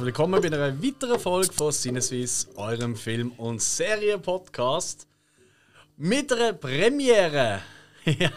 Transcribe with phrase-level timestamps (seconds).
[0.00, 5.06] Herzlich willkommen bei einer weiteren Folge von Sinneswiss, eurem Film- und Serienpodcast.
[5.98, 7.60] Mit einer Premiere.
[8.06, 8.30] ja,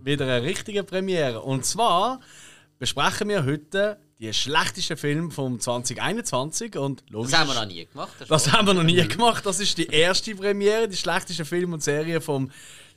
[0.00, 1.42] mit einer richtigen Premiere.
[1.42, 2.20] Und zwar
[2.78, 7.32] besprechen wir heute die schlechtesten Film vom 2021 und logisch.
[7.32, 8.12] Das haben wir noch nie gemacht.
[8.20, 9.44] Das, das haben wir noch nie gemacht.
[9.44, 12.52] Das ist die erste Premiere, die schlechteste Film und Serie vom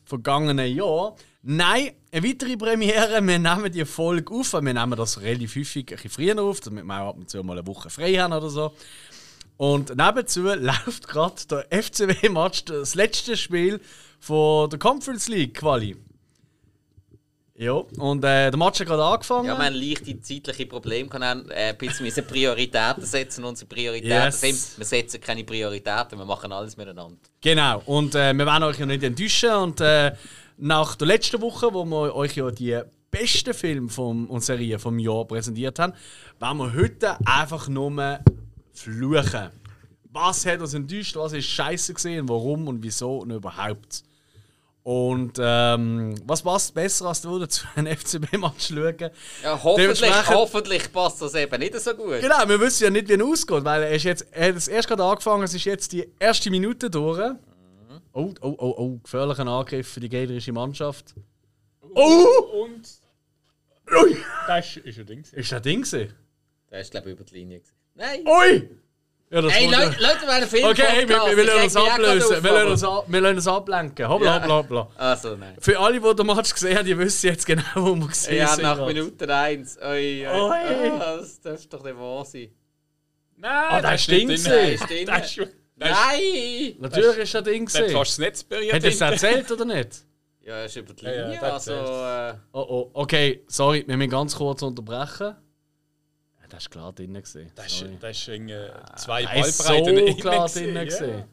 [0.07, 1.15] vergangenen Jahr.
[1.43, 3.21] Nein, eine weitere Premiere.
[3.25, 4.53] Wir nehmen die Folge auf.
[4.53, 7.57] Wir nehmen das relativ häufig ein bisschen früher auf, damit wir ab und zu mal
[7.57, 8.73] eine Woche frei haben oder so.
[9.57, 13.81] Und nebenzu läuft gerade der FCW-Match, das letzte Spiel
[14.19, 15.97] von der Conference League Quali.
[17.59, 19.47] Ja, und äh, der Match hat gerade angefangen.
[19.47, 21.09] Ja, wir haben leichte zeitliche Probleme.
[21.11, 23.43] Haben äh, ein bisschen Prioritäten setzen.
[23.43, 24.41] Unsere Prioritäten yes.
[24.41, 27.17] sind, wir setzen keine Prioritäten, wir machen alles miteinander.
[27.41, 29.51] Genau, und äh, wir wollen euch ja nicht enttäuschen.
[29.53, 30.13] Und äh,
[30.57, 34.99] nach der letzten Woche, wo wir euch ja die besten Filme vom, und Serien vom
[34.99, 35.93] Jahr präsentiert haben,
[36.39, 38.19] wollen wir heute einfach nur
[38.71, 39.49] fluchen.
[40.11, 44.03] Was hat uns enttäuscht, was ist scheiße gesehen, warum und wieso und überhaupt.
[44.87, 49.11] Und ähm, was passt besser, als du zu einem FCB-Match schauen?
[49.43, 52.21] Ja, hoffentlich, hoffentlich passt das eben nicht so gut.
[52.21, 54.69] Genau, wir wissen ja nicht, wie er ausgeht, weil er, ist jetzt, er hat es
[54.69, 57.19] erst gerade angefangen, es ist jetzt die erste Minute durch.
[58.13, 61.15] Oh, oh, oh, oh, gefährlicher Angriff für die gegnerische Mannschaft.
[61.93, 62.63] Oh!
[62.63, 62.87] Und.
[63.91, 64.15] Ui!
[64.47, 65.25] Das ist ein Ding.
[65.33, 65.85] Ist ein Ding?
[66.71, 67.61] Der ist, glaube ich, über die Linie.
[67.93, 68.25] Nein!
[68.25, 68.69] Ui!
[69.29, 71.75] Ja, das Ey, Leute, Leute, wir einen Film Okay, hey, wir, wir, wir lassen uns
[71.75, 72.43] ablösen.
[72.43, 74.07] Wir lassen uns, wir lassen uns ablenken.
[74.07, 74.87] Hoppla, hoppla, hoppla.
[74.95, 75.55] Also, nein.
[75.59, 78.47] Für alle, die den Match gesehen haben, die wissen jetzt genau, wo wir gesehen ja,
[78.47, 78.63] sind.
[78.63, 79.79] Ja, nach Minute 1.
[79.81, 80.29] Oi, oi.
[80.29, 80.91] oi.
[80.93, 82.49] Oh, das darf doch nicht wahr sein.
[83.35, 84.31] Nein, ah, das stinkt.
[84.31, 85.47] Das ist
[85.77, 86.75] Nein!
[86.79, 87.91] Natürlich ist das Ding gesehen.
[87.91, 88.73] Du es nicht berühren.
[88.75, 90.05] Hat er es erzählt oder nicht?
[90.41, 91.33] Ja, ist über die Linie.
[91.33, 92.33] Ja, ja, also, äh...
[92.53, 95.35] Oh oh, okay, sorry, wir müssen ganz kurz unterbrechen.
[96.49, 97.13] Das ist klar drin.
[97.13, 97.51] Gewesen.
[97.55, 97.81] Das ist
[98.27, 98.49] in,
[98.95, 100.07] zwei ah, Ballbreiten.
[100.07, 100.75] so klar drin.
[100.75, 101.27] Ja.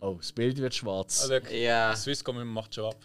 [0.00, 1.22] Oh, das Bild wird schwarz.
[1.30, 1.94] Also, ja.
[1.94, 2.96] Swisscom macht schon ab.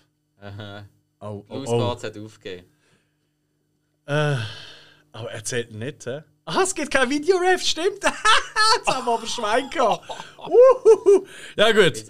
[0.42, 0.86] Aha.
[1.20, 2.04] Oh, oh, oh.
[2.04, 2.68] hat aufgegeben.
[4.06, 4.38] Äh,
[5.12, 6.24] aber erzählt nicht, hä?
[6.46, 8.04] Ah, es gibt kein Videoref, stimmt.
[8.04, 10.06] Jetzt haben wir aber Schwein gehabt.
[11.58, 12.06] Ja, gut.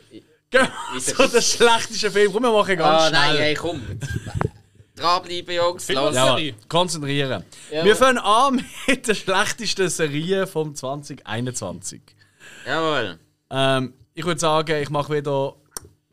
[1.00, 2.32] So der schlechteste Film.
[2.32, 3.20] Komm, wir machen ganz ah, schnell.
[3.20, 3.82] nein, hey, komm.
[4.98, 5.88] Dranbleiben, Jungs.
[5.90, 6.16] Los.
[6.16, 6.38] Ja,
[6.68, 7.44] konzentrieren.
[7.72, 7.86] Ja.
[7.86, 12.02] Wir fangen an mit der schlechtesten Serie vom 2021.
[12.66, 13.20] Jawohl.
[13.50, 15.56] Ähm, ich würde sagen, ich mache wieder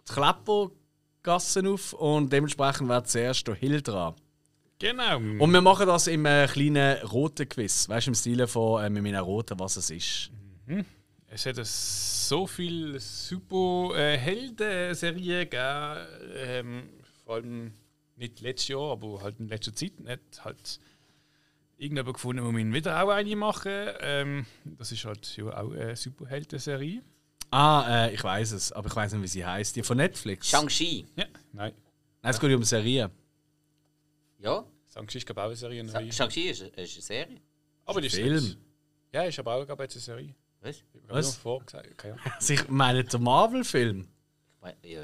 [0.06, 4.14] die Kleppergassen auf und dementsprechend wird zuerst der Hill dran.
[4.78, 5.16] Genau.
[5.16, 7.88] Und wir machen das im äh, kleinen roten Quiz.
[7.88, 10.30] Weißt du, im Stile von äh, mit meiner roten, was es ist.
[10.66, 10.84] Mhm.
[11.28, 16.06] Es hat so viele super äh, Helden-Serien gegeben.
[16.36, 16.82] Ähm,
[17.24, 17.72] vor allem
[18.16, 20.00] nicht letztes Jahr, aber halt in letzter Zeit.
[20.00, 20.80] Nicht halt
[21.76, 23.88] irgendjemand gefunden, wo wir wieder auch eine machen.
[24.00, 27.02] Ähm, das ist halt ja auch eine Superhelden-Serie.
[27.50, 29.76] Ah, äh, ich weiß es, aber ich weiß nicht, wie sie heißt.
[29.76, 30.48] Die von Netflix.
[30.48, 31.06] Shang-Chi.
[31.16, 31.72] Ja, nein.
[32.22, 33.10] Nein, es geht um eine Serie.
[34.38, 34.64] Ja.
[34.92, 36.12] Shang-Chi ist, glaube ich, auch eine Serie.
[36.12, 37.40] Shang-Chi ist, ist, eine Serie.
[37.84, 38.34] Aber die Film.
[38.34, 38.58] Ist,
[39.12, 40.34] ja, ist aber auch, glaube ich, eine Serie.
[40.60, 40.82] Was?
[41.08, 41.36] Was?
[41.36, 41.90] Vorgesagt.
[41.92, 44.08] Okay, also ich meine, der Marvel-Film.
[44.82, 45.02] Ja.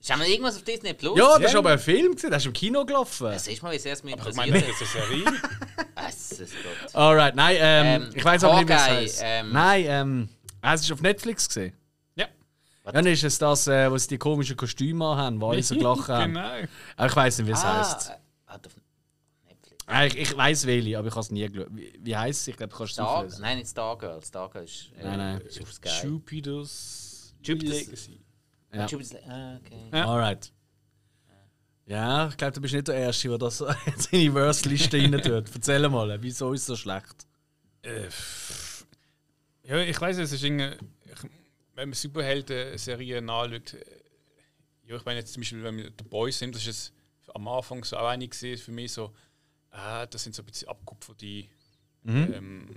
[0.00, 1.18] Ist aber irgendwas auf Disney Plus?
[1.18, 3.26] Ja, das ist aber ein Film, der ist im Kino gelaufen.
[3.26, 4.46] Das ist mal, wie sehr es mich interessiert.
[4.46, 6.54] Ich meine, das ist eine Serie.
[6.94, 9.20] Alright, nein, ähm, ähm, ich weiß aber nicht, wie es heißt.
[9.22, 10.28] Ähm, nein, ähm,
[10.62, 11.74] es ist auf Netflix gesehen.
[12.14, 12.28] Ja.
[12.82, 12.94] Was?
[12.94, 16.08] Dann ist es das, äh, wo sie die komischen Kostüme haben, wo alle so gelacht
[16.08, 16.32] haben.
[16.32, 16.48] genau.
[16.96, 18.12] Aber ich weiß nicht, wie es ah, heißt.
[19.86, 21.68] Ah, ich, ich weiß welche, aber ich habe es nie geschaut.
[21.72, 22.48] Wie, wie heisst es?
[22.48, 24.22] Ich glaube, kannst du Star, es Nein, nicht Stargirl.
[24.24, 25.40] Stargirl ist, äh, nein, nein.
[25.40, 26.06] ist auf Sky.
[26.06, 28.19] Jupiter's Legacy.
[28.72, 28.86] Ja.
[29.26, 29.90] Ah, okay.
[29.92, 30.06] Ja.
[30.06, 30.52] Alright.
[31.86, 35.10] Ja, ich glaube, du bist nicht der Erste, der das jetzt in die Verse-Liste rein
[35.20, 35.52] tut.
[35.54, 37.26] Erzähl mal, wieso ist es so schlecht?
[37.82, 38.08] Äh,
[39.64, 40.76] ja, ich weiß es ist irgendwie,
[41.74, 43.84] wenn man Superhelden-Serien anschaut, äh,
[44.86, 46.92] ja, ich meine jetzt zum Beispiel, wenn wir The Boys nimmt, das ist
[47.34, 49.12] am Anfang so auch einig für mich so,
[49.70, 51.48] ah, das sind so ein bisschen abgekupferte
[52.02, 52.32] mhm.
[52.34, 52.68] ähm,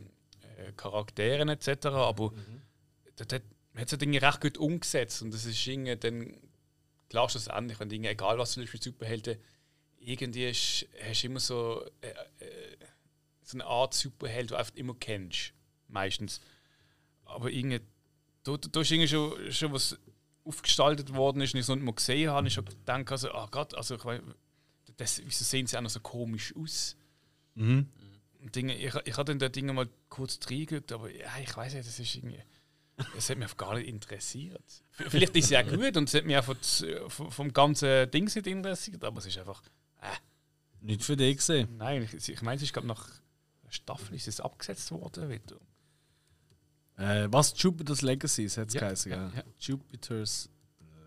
[0.57, 1.87] äh, Charaktere etc.
[1.87, 2.61] Aber mhm.
[3.15, 3.43] das hat,
[3.81, 6.37] hat so Dinge recht gut umgesetzt und das ist irgendwie dann
[7.09, 9.37] klar schlussendlich, wenn Dinge, egal was du mit Superhelden,
[9.99, 12.09] irgendwie ist, hast du immer so, äh,
[12.43, 12.77] äh,
[13.41, 15.53] so eine Art Superheld, die du einfach immer kennst,
[15.87, 16.41] meistens.
[17.25, 17.81] Aber irgendwie,
[18.43, 19.97] da, da ist irgendwie schon, schon was
[20.43, 23.31] aufgestaltet worden ist und ich es noch nicht mal gesehen habe, ich schon gedacht, also,
[23.31, 24.21] ah Gott, also ich weiß,
[24.97, 26.95] das, wieso sehen sie auch noch so komisch aus?
[27.55, 27.87] Mhm.
[28.55, 31.99] Dinge, ich, ich hatte da Dinge mal kurz reingeguckt, aber ja, ich weiß nicht, das
[31.99, 32.41] ist irgendwie.
[33.15, 34.83] Das hat mich gar nicht interessiert.
[34.91, 36.55] Vielleicht ist es ja gut und es hat mich auch
[37.09, 39.63] vom, vom ganzen Ding nicht interessiert, aber es ist einfach.
[40.01, 40.15] Äh.
[40.81, 41.77] Nicht für dich gesehen.
[41.77, 43.09] Nein, ich, ich meine, es ist glaube nach
[43.69, 45.57] Staffel ist es abgesetzt worden wieder.
[46.97, 47.53] Äh, was?
[47.59, 49.43] Jupiter's Legacy, das hat es Ja, geheißen, ja, ja.
[49.59, 50.49] Jupiter's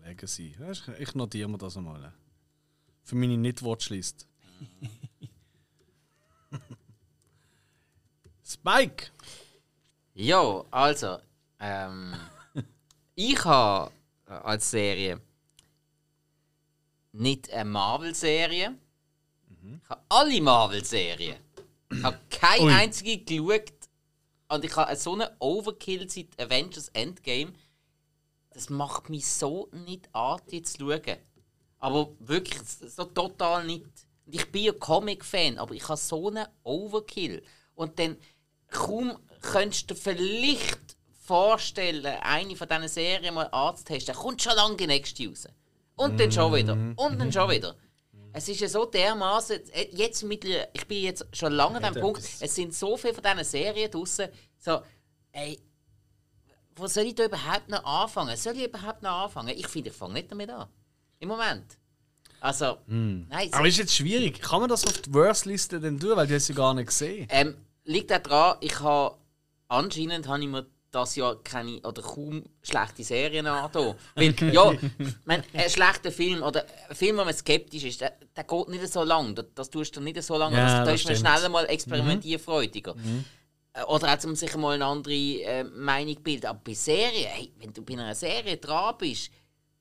[0.03, 0.53] Legacy.
[0.99, 2.13] Ich- notiere mir das einmal.
[3.03, 4.27] Für meine Nicht-Watchlist.
[8.43, 9.11] Spike!
[10.13, 11.19] Ja, also,
[11.59, 12.15] ähm,
[13.15, 13.91] ich habe
[14.27, 15.21] äh, als Serie
[17.13, 18.77] nicht eine Marvel-Serie.
[19.83, 21.37] Ich habe alle Marvel-Serien.
[21.91, 22.73] Ich habe keine Ui.
[22.73, 23.73] einzige geschaut.
[24.49, 27.53] Und ich habe so einen Overkill seit Avengers Endgame.
[28.51, 31.17] Das macht mich so nicht an, die zu schauen.
[31.79, 33.85] Aber wirklich, so total nicht.
[34.25, 37.43] Ich bin ja Comic-Fan, aber ich habe so einen Overkill.
[37.75, 38.17] Und dann
[38.67, 40.86] kaum könntest du vielleicht
[41.27, 45.47] vorstellen, eine von diesen Serien mal anzutesten, kommt schon lange die nächste raus.
[45.97, 46.73] Und dann schon wieder.
[46.73, 47.75] Und dann schon wieder.
[48.31, 49.59] Es ist ja so dermaßen
[49.91, 53.23] jetzt mittlerweile, ich bin jetzt schon lange an dem Punkt, es sind so viele von
[53.23, 54.29] diesen Serien draussen,
[54.59, 54.81] so,
[55.31, 55.59] ey,
[56.75, 58.37] wo soll ich da überhaupt noch anfangen?
[58.37, 59.55] Soll ich überhaupt noch anfangen?
[59.57, 60.67] Ich finde, ich fange nicht damit an.
[61.19, 61.77] Im Moment.
[62.39, 64.39] Also, nein, Aber ist jetzt schwierig.
[64.39, 66.15] Kann man das auf die Worst-Liste denn tun?
[66.15, 67.27] Weil du hast sie gar nicht gesehen.
[67.31, 69.17] Ähm, liegt auch daran, ich habe
[69.67, 73.95] anscheinend habe ich mir das Jahr keine oder kaum schlechte Serien angetan.
[74.15, 74.71] Weil, ja,
[75.25, 78.87] mein, ein schlechter Film oder ein Film, wo man skeptisch ist, der, der geht nicht
[78.91, 79.35] so lang.
[79.35, 80.57] Das, das tust du nicht so lange.
[80.57, 82.95] Ja, das, da ist man schneller mal experimentierfreudiger.
[83.73, 86.47] Äh, Oder auch, um sich mal eine andere äh, Meinung bilden.
[86.47, 89.29] Aber bei Serien, hey, wenn du bei einer Serie dran bist,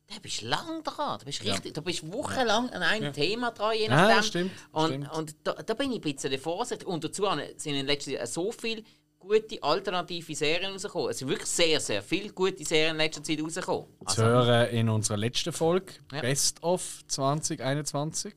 [0.09, 1.19] da bist du lang dran.
[1.19, 4.17] Da bist du richtig, da bist wochenlang an einem Thema dran, je Ja, nachdem.
[4.17, 5.13] das stimmt, Und, stimmt.
[5.13, 6.87] und da, da bin ich ein bisschen vorsichtig.
[6.87, 7.27] Und dazu
[7.57, 8.83] sind in letzter Zeit so viele
[9.19, 11.11] gute alternative Serien rausgekommen.
[11.11, 13.87] Es sind wirklich sehr, sehr viele gute Serien in letzter Zeit rausgekommen.
[14.07, 16.21] Zu hören in unserer letzten Folge, Ja.
[16.21, 18.35] Best of 2021.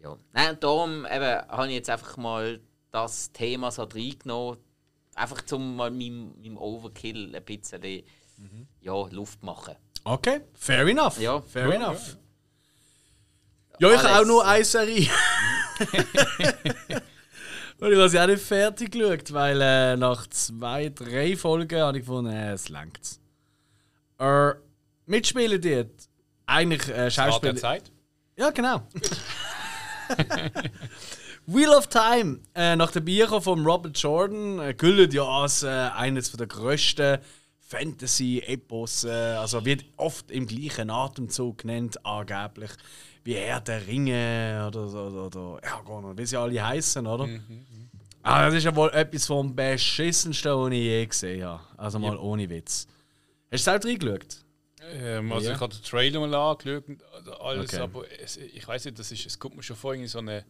[0.00, 0.16] Ja.
[0.32, 2.60] Nein, und darum eben, habe ich jetzt einfach mal
[2.90, 4.58] das Thema so reingenommen.
[5.14, 7.82] Einfach zum mal meinem, meinem Overkill ein bisschen
[8.80, 9.74] ja, Luft machen.
[10.04, 11.20] Okay, fair enough.
[11.20, 11.40] Ja.
[11.42, 12.16] fair Ja, enough.
[13.80, 15.08] Ja, ich habe auch nur eine Serie.
[17.80, 21.98] Und ich habe sie auch nicht fertig geschaut, weil äh, nach zwei, drei Folgen habe
[21.98, 23.20] ich gefunden, äh, es langt.
[24.18, 24.52] Äh,
[25.06, 25.86] mitspielen die
[26.46, 27.56] eigentlich äh, Rat der Schauspieler.
[27.56, 27.92] Zeit.
[28.36, 28.82] Ja, genau.
[31.46, 35.68] Wheel of Time, äh, nach den Büchern von Robert Jordan, äh, gilt ja als äh,
[35.68, 37.18] eines der grössten
[37.60, 42.70] Fantasy-Epos, äh, also wird oft im gleichen Atemzug genannt, angeblich,
[43.28, 47.06] wie Herr der Ringe oder, so, oder, oder ja, gar nicht, wie sie alle heißen,
[47.06, 47.28] oder?
[48.22, 51.62] Ah, das ist ja wohl etwas vom beschissensten, was ich je gesehen habe.
[51.76, 52.86] Also mal ohne Witz.
[53.52, 54.44] Hast du es auch reingeschaut?
[54.94, 55.54] Ähm, also Ja.
[55.54, 57.02] ich habe den Trailer mal angeschaut und
[57.40, 57.82] alles, Okay.
[57.82, 60.46] aber es, ich weiß nicht, das ist, es kommt mir schon vor, irgendwie so eine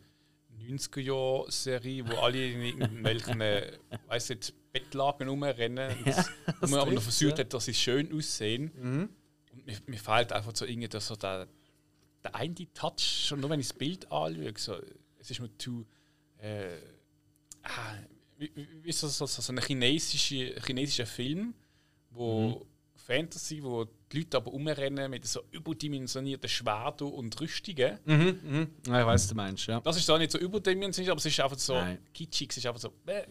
[0.65, 3.73] 90er-Jahr-Serie, wo alle in irgendwelchen, äh,
[4.09, 6.31] weiß nicht, Bettlaken rumrennen und das
[6.61, 7.45] wo man aber noch versucht ja.
[7.45, 8.71] hat, dass sie schön aussehen.
[9.53, 11.49] Und mir, mir fehlt einfach so irgendwie das, so der,
[12.29, 14.77] der eine Touch, schon nur wenn ich das Bild anschaue, so,
[15.19, 15.87] es ist mir zu.
[16.39, 16.77] Äh,
[17.63, 17.95] ah,
[18.39, 18.51] wie,
[18.83, 21.55] wie ist das so, so ein chinesische, chinesischer Film,
[22.11, 27.99] wo Fantasy, wo die Leute aber umrennen mit so überdimensionierten Schwertern und Rüstungen.
[28.05, 28.69] Mhm, mhm.
[28.87, 29.81] Ja, ich weiß, was du meinst, ja.
[29.81, 31.99] Das ist auch nicht so überdimensioniert, aber es ist einfach so Nein.
[32.13, 32.93] kitschig, es ist einfach so.
[33.07, 33.23] Äh,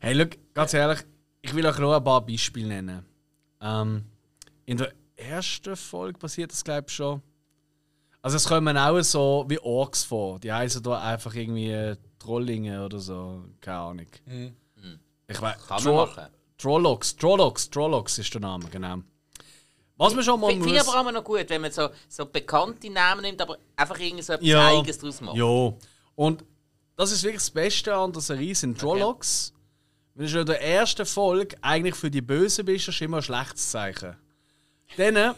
[0.00, 1.00] Hey, look, ganz ehrlich,
[1.42, 3.04] ich will euch nur ein paar Beispiele nennen.
[3.60, 4.04] Ähm,
[4.66, 7.22] in der ersten Folge passiert das, glaube ich, schon.
[8.22, 10.38] Also, es kommen auch so wie Orks vor.
[10.40, 13.44] Die heißen da einfach irgendwie Trollinge oder so.
[13.60, 14.06] Keine Ahnung.
[15.26, 15.66] Ich weiß.
[15.66, 16.26] Kann man machen.
[16.58, 18.98] Trollocs, Trollocs, Trollocs ist der Name, genau.
[19.96, 20.88] Was man schon mal Finde muss.
[20.88, 24.34] aber auch noch gut, wenn man so, so bekannte Namen nimmt, aber einfach irgendwie so
[24.34, 24.68] etwas Ja.
[24.68, 25.36] Eigenes draus macht.
[25.36, 25.72] Ja.
[26.14, 26.44] Und
[26.96, 29.54] das ist wirklich das Beste an der Serie sind Trollocs.
[30.14, 33.22] Wenn du schon in der ersten Folge eigentlich für die Bösen bist, ist immer ein
[33.22, 34.16] schlechtes Zeichen.
[34.96, 35.34] Dann,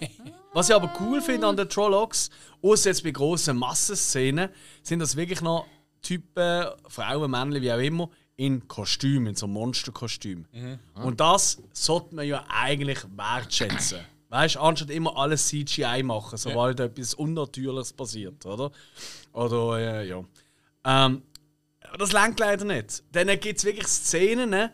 [0.52, 2.30] was ich aber cool finde an den Trollocs,
[2.62, 4.48] außer jetzt bei grossen Massenszenen,
[4.82, 5.66] sind das wirklich noch
[6.00, 10.46] Typen, Frauen, Männer, wie auch immer, in Kostümen, in so Monsterkostümen.
[10.94, 14.00] Und das sollte man ja eigentlich wertschätzen.
[14.30, 18.72] Weißt du, anstatt immer alles CGI machen, sobald etwas Unnatürliches passiert, oder?
[19.34, 20.24] Oder, äh, ja.
[20.84, 21.22] Ähm,
[21.86, 23.04] aber das lenkt leider nicht.
[23.12, 24.72] Dann gibt es wirklich Szenen, ne?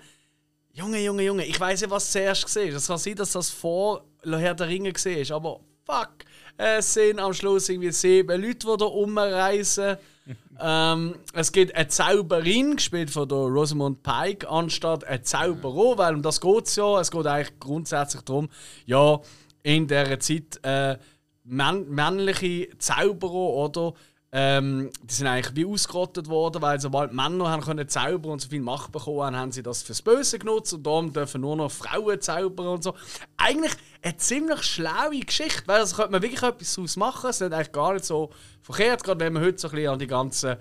[0.72, 4.04] Junge, Junge, Junge, ich weiß ja, was zuerst gesehen Es kann sein, dass das vor
[4.24, 6.10] Herr der Ringe war, aber fuck,
[6.56, 9.96] es sind am Schluss irgendwie sieben Leute, die da rumreisen.
[10.60, 16.22] ähm, es gibt eine Zauberin, gespielt von der Rosamund Pike, anstatt ein Zauberer, weil um
[16.22, 17.00] das geht es ja.
[17.00, 18.48] Es geht eigentlich grundsätzlich darum,
[18.84, 19.20] ja,
[19.62, 20.98] in dieser Zeit äh,
[21.44, 23.94] männ männliche Zauberer oder
[24.30, 28.48] ähm, die sind eigentlich wie ausgerottet worden, weil sobald Männer haben können zaubern und so
[28.48, 31.70] viel Macht bekommen haben, haben sie das fürs Böse genutzt und darum dürfen nur noch
[31.70, 32.94] Frauen zaubern und so.
[33.38, 37.30] Eigentlich eine ziemlich schlaue Geschichte, weil das könnte man wirklich etwas daraus machen.
[37.30, 38.30] Es ist eigentlich gar nicht so
[38.60, 40.56] verkehrt, gerade wenn man heute so ein bisschen an die ganzen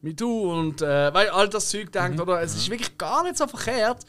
[0.00, 2.40] MeToo und äh, weil all das Zeug denkt, oder?
[2.40, 4.04] Es ist wirklich gar nicht so verkehrt.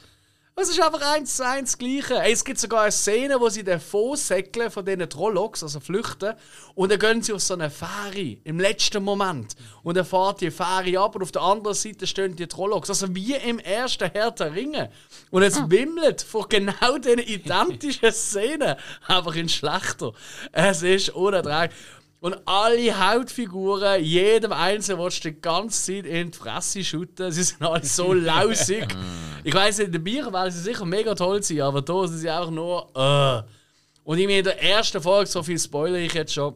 [0.62, 2.16] Es ist einfach eins zu eins Gleiche.
[2.16, 6.34] Ey, es gibt sogar eine Szene, wo sie davon säckeln von diesen Trollocs, also flüchten,
[6.76, 9.56] und dann gehen sie auf so eine Fähre im letzten Moment.
[9.84, 12.90] Und dann fährt die Fähre ab und auf der anderen Seite stehen die Trollocs.
[12.90, 14.92] Also wie im ersten Herr der Ringe.
[15.32, 18.76] Und es wimmelt von genau diesen identischen Szenen,
[19.08, 20.12] einfach in schlechter.
[20.52, 21.72] Es ist unerträglich.
[22.22, 27.32] Und alle Hautfiguren, jedem Einzelnen willst du die ganze Zeit in die Fresse schütten.
[27.32, 28.88] Sie sind alle so lausig.
[29.44, 32.30] ich weiss, in den Bieren werden sie sicher mega toll sein, aber da sind sie
[32.30, 32.90] einfach nur.
[32.96, 33.44] Uh.
[34.04, 36.56] Und ich meine, in der ersten Folge, so viel spoiler ich jetzt schon,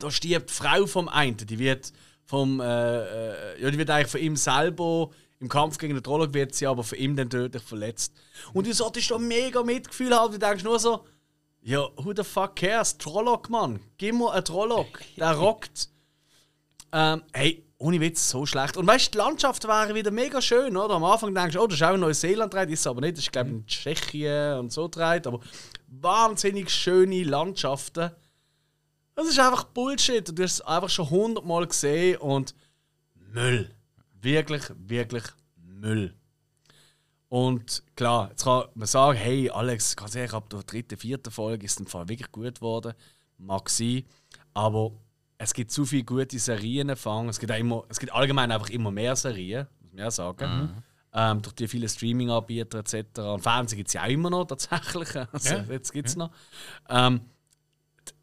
[0.00, 1.36] da stirbt die Frau vom einen.
[1.36, 1.92] Die wird
[2.24, 2.60] vom.
[2.60, 5.10] Äh, äh, ja, die wird eigentlich von ihm selber.
[5.38, 8.12] Im Kampf gegen den Trollog wird sie aber von ihm dann tödlich verletzt.
[8.52, 10.32] Und du solltest da mega Mitgefühl haben.
[10.32, 11.04] Du denkst nur so.
[11.62, 12.96] Ja, who the fuck cares?
[12.96, 13.80] Trolloc, Mann.
[13.98, 15.00] Gib mir einen Trolloc.
[15.16, 15.90] Der rockt.
[16.92, 18.76] Ähm, hey, ohne Witz, so schlecht.
[18.76, 20.94] Und weißt du, die Landschaft wäre wieder mega schön, oder?
[20.94, 23.16] Am Anfang denkst du, oh, das ist auch in Neuseeland dreht, ist es aber nicht.
[23.16, 25.26] Das ist, glaube ich, in Tschechien und so dreht.
[25.26, 25.40] Aber
[25.86, 28.10] wahnsinnig schöne Landschaften.
[29.14, 30.28] Das ist einfach Bullshit.
[30.28, 32.54] Und du hast es einfach schon hundertmal gesehen und
[33.14, 33.70] Müll.
[34.20, 35.24] Wirklich, wirklich
[35.56, 36.14] Müll.
[37.30, 41.64] Und klar, jetzt kann man sagen, hey Alex, ganz ehrlich, ab der dritten, vierten Folge
[41.64, 42.92] ist im Fall wirklich gut geworden.
[43.38, 44.02] Mag sein.
[44.52, 44.90] Aber
[45.38, 47.28] es gibt zu viele gute Serien fangen.
[47.28, 50.50] Es gibt, auch immer, es gibt allgemein einfach immer mehr Serien, muss man ja sagen.
[50.50, 50.82] Mhm.
[51.12, 53.20] Ähm, durch die vielen Streaming-Anbieter etc.
[53.20, 55.08] Und Fernsehen gibt es ja auch immer noch tatsächlich.
[55.32, 55.64] Also, ja.
[55.70, 56.18] Jetzt gibt es ja.
[56.18, 56.32] noch.
[56.88, 57.20] Ähm,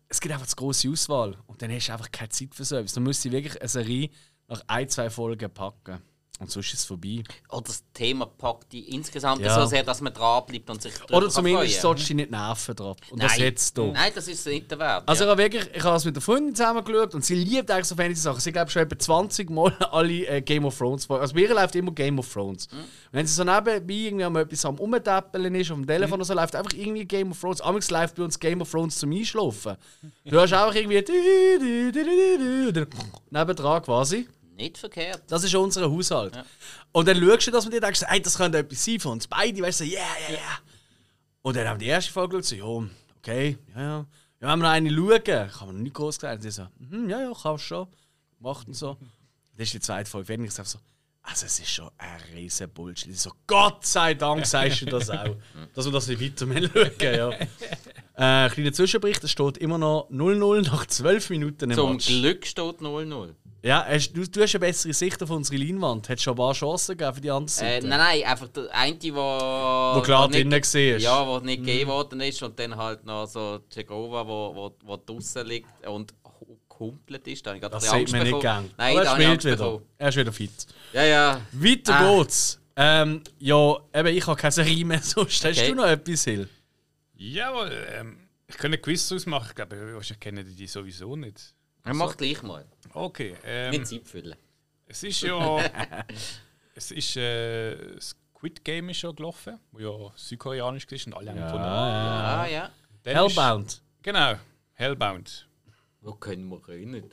[0.09, 1.37] es gibt einfach eine große Auswahl.
[1.45, 2.93] Und dann hast du einfach keine Zeit für Service.
[2.93, 4.09] Du musst wirklich eine Serie
[4.49, 6.01] nach ein, zwei Folgen packen.
[6.39, 7.23] Und sonst ist es vorbei.
[7.49, 9.59] Oder das Thema packt die insgesamt ja.
[9.59, 12.97] so sehr, dass man dranbleibt und sich Oder zumindest sollst du nicht nerven drauf.
[13.09, 13.27] Und Nein.
[13.27, 13.91] das jetzt hier.
[13.91, 15.03] Nein, das ist nicht der Wert.
[15.07, 15.27] Also ja.
[15.27, 17.85] ich habe wirklich, ich habe es mit der Freundin zusammen geschaut und sie liebt eigentlich
[17.85, 18.39] so Fantasy-Sachen.
[18.39, 21.09] Sie glaube schon etwa 20 Mal alle äh, Game of Thrones.
[21.09, 22.67] Also bei ihr läuft immer Game of Thrones.
[22.71, 22.83] Mhm.
[23.11, 26.13] Wenn sie so nebenbei irgendwie am etwas am Umtappeln ist, auf dem Telefon mhm.
[26.13, 27.61] oder so, läuft einfach irgendwie Game of Thrones.
[27.61, 29.75] Amigs läuft bei uns Game of Thrones zum Einschlafen.
[30.23, 31.03] Du hast einfach irgendwie
[33.31, 34.27] nebendran quasi.
[34.57, 35.21] Nicht verkehrt.
[35.27, 36.35] Das ist unser Haushalt.
[36.35, 36.43] Ja.
[36.91, 39.27] Und dann schaust du das und dir denkst, hey, das könnte etwas sein von uns
[39.27, 39.61] beide.
[39.61, 40.59] Weißt du, ja, ja, ja.
[41.43, 44.05] Und dann haben die erste Folge geschaut, so, ja, okay, ja, ja.
[44.39, 46.41] Ja, wenn wir noch eine schauen, kann man nicht groß gesagt.
[46.41, 47.87] Sie so, mhm, ja, ja, kannst schon.
[48.39, 48.97] Macht und so.
[49.55, 50.27] Das ist die zweite Folge.
[50.27, 50.79] Wenn ich sage so,
[51.21, 53.15] also es ist schon ein riesen Bullshit.
[53.17, 55.35] So, Gott sei Dank sagst du das auch.
[55.75, 57.29] dass wir das nicht weiter schauen, ja.
[58.19, 62.07] Äh, kleiner Zwischenbericht, es steht immer noch 0-0 nach 12 Minuten im Zum Match.
[62.07, 63.35] Glück steht 0-0.
[63.63, 66.07] Ja, hast, du, du hast eine bessere Sicht auf unsere Leinwand.
[66.09, 67.85] Hättest schon ein paar Chancen gegeben für die andere äh, Seite?
[67.85, 69.13] Äh, nein, nein, einfach der eine, der...
[69.13, 70.99] Wo klar drinnen war.
[70.99, 71.65] Ja, der nicht mhm.
[71.65, 72.43] gegeben worden ist.
[72.43, 76.13] Und dann halt noch so Jegova, wo, wo, wo draußen liegt und
[76.69, 77.45] gehumpelt ist.
[77.45, 78.69] Da ich das sieht man nicht gern.
[78.77, 79.81] Nein, Aber er spielt wieder.
[79.97, 80.67] Er ist wieder fit.
[80.93, 81.41] Ja, ja.
[81.51, 82.17] Weiter ah.
[82.17, 82.59] geht's.
[82.75, 84.99] Ähm, ja, eben, ich habe keine Serie mehr.
[85.01, 85.55] Sonst okay.
[85.55, 86.47] hast du noch etwas, Hill?
[87.15, 89.47] Jawohl, ähm, ich kann ein Quiz ausmachen.
[89.49, 91.55] Ich glaube, ich kenne die sowieso nicht.
[91.87, 92.65] Er macht gleich mal.
[92.93, 93.35] Okay.
[93.43, 94.35] Ähm, Nicht Zeit füllen.
[94.85, 95.59] Es ist ja.
[96.75, 97.17] es ist.
[97.17, 101.59] Äh, Squid Game ist schon gelaufen, wo ja südkoreanisch ist und alle ja, haben von
[101.59, 102.71] Ja, ja.
[103.03, 103.67] Hellbound.
[103.67, 104.35] Ist, genau,
[104.73, 105.47] Hellbound.
[106.01, 107.03] Wo können wir rein?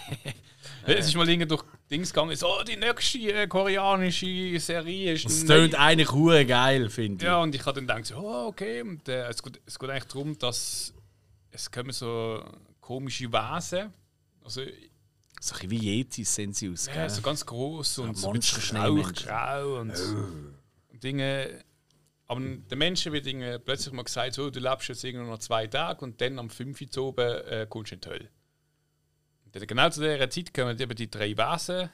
[0.86, 5.26] es ist mal irgendwie durch Dings gegangen, so die nächste äh, koreanische Serie ist.
[5.26, 7.28] Es klingt eigentlich hure geil, finde ich.
[7.28, 8.80] Ja, und ich habe dann gedacht, so, oh, okay.
[8.80, 10.94] Und, äh, es, geht, es geht eigentlich darum, dass
[11.50, 12.42] es kommen so
[12.84, 13.92] komische Wesen.
[14.42, 14.60] Also,
[15.40, 16.86] so ein wie Yetis sehen sie aus.
[16.86, 20.92] Ja, so ganz groß und so mit grau und, oh.
[20.92, 21.64] und Dinge.
[22.26, 26.04] Aber den Menschen wird plötzlich mal gesagt, so, du lebst jetzt irgendwie noch zwei Tage
[26.04, 28.28] und dann am 5 Uhr oben äh, kommst du in die Hölle.
[29.44, 31.90] Und dann genau zu dieser Zeit kommen eben die drei Wesen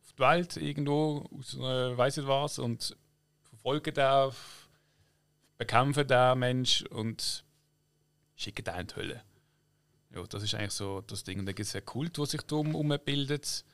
[0.00, 2.96] auf die Welt irgendwo aus äh, weiß nicht was und
[3.48, 4.32] verfolgen da,
[5.58, 7.43] bekämpfen den Mensch und
[8.34, 9.22] schicken den in die Hölle.
[10.14, 11.40] Ja, das ist eigentlich so das Ding.
[11.40, 13.64] Und dann gibt es einen Kult, der sich darum bildet.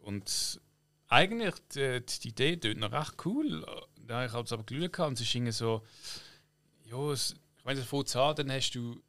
[0.00, 0.60] Und
[1.08, 3.64] eigentlich, die, die Idee tut noch recht cool.
[3.96, 5.82] Da ich es aber Glück und es ist irgendwie so,
[6.84, 9.00] ja, es, ich meine, von an, dann hast du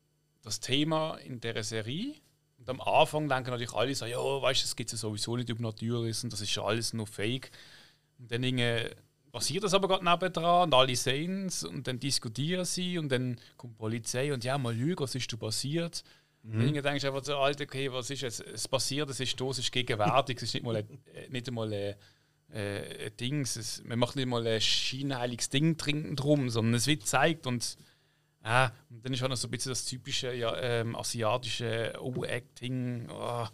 [0.44, 2.16] das Thema in dieser Serie.
[2.58, 5.38] Und am Anfang denken natürlich alle so, ja, weißt du, das gibt es ja sowieso
[5.38, 7.52] nicht über Natürliches und das ist ja alles nur Fake.
[8.18, 8.94] Und dann irgendwie
[9.32, 13.40] passiert das aber gerade nebendran und alle sehen es und dann diskutieren sie und dann
[13.58, 16.04] kommt die Polizei und ja, mal schauen, was ist da passiert.
[16.44, 16.74] Mhm.
[16.74, 18.42] Dann denkst du einfach so, Alter, okay, was ist jetzt?
[18.42, 21.48] Es passiert, es ist da, es ist gegenwärtig, es ist nicht mal ein, äh, nicht
[21.48, 21.96] einmal ein,
[22.54, 26.88] äh, ein Ding, es, man macht nicht mal ein scheinheiliges Ding trinken drum, sondern es
[26.88, 27.78] wird gezeigt und,
[28.44, 33.10] äh, und dann ist auch noch so ein bisschen das typische ja, ähm, asiatische O-Acting.
[33.10, 33.48] Oh.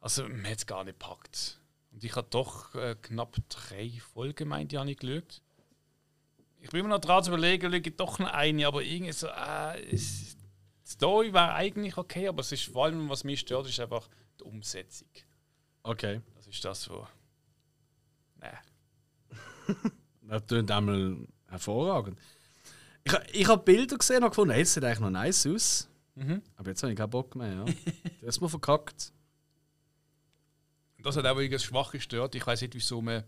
[0.00, 1.60] Also, man hat es gar nicht gepackt.
[1.96, 5.40] Und ich habe doch äh, knapp drei Folgen, meinte ich, ich geschaut.
[6.60, 9.80] Ich bin immer noch dran zu überlegen, schaue doch noch eine, aber irgendwie so, äh,
[9.94, 13.80] es, die Story war eigentlich okay, aber es ist vor allem, was mich stört, ist
[13.80, 15.08] einfach die Umsetzung.
[15.84, 16.20] Okay.
[16.34, 17.06] Das ist das, wo.
[18.42, 19.38] Nee.
[20.28, 21.16] das klingt einmal
[21.48, 22.18] hervorragend.
[23.04, 25.88] Ich, ich habe Bilder gesehen und gefunden, es sieht eigentlich noch nice aus.
[26.14, 26.42] Mhm.
[26.56, 27.54] Aber jetzt habe ich keinen Bock mehr.
[27.54, 27.64] Ja.
[28.20, 29.14] du hast mir verkackt.
[31.06, 32.34] Das hat auch das Schwache gestört.
[32.34, 33.22] Ich weiß nicht, wieso man,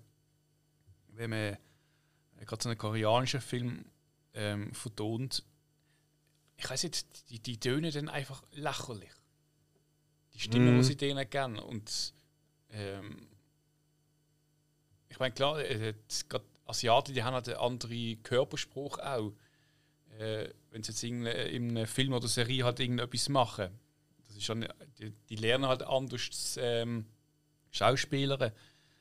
[1.11, 1.57] wenn man
[2.41, 3.85] gerade so einen koreanischen Film
[4.35, 5.45] ähm, vertont,
[6.57, 9.13] ich weiß nicht, die, die tönen dann einfach lächerlich.
[10.35, 10.79] Die Stimme, mm.
[10.79, 11.57] die sie denen geben.
[11.61, 12.15] Und
[12.71, 13.29] ähm,
[15.09, 15.95] ich meine, klar, äh,
[16.29, 19.33] gerade Asiaten, die haben halt einen anderen Körperspruch auch.
[20.19, 23.71] Äh, wenn sie jetzt in, in einem Film oder Serie halt irgendetwas machen.
[24.27, 24.67] Das ist schon,
[24.99, 27.07] die, die lernen halt anders ähm,
[27.71, 28.53] Schauspieler.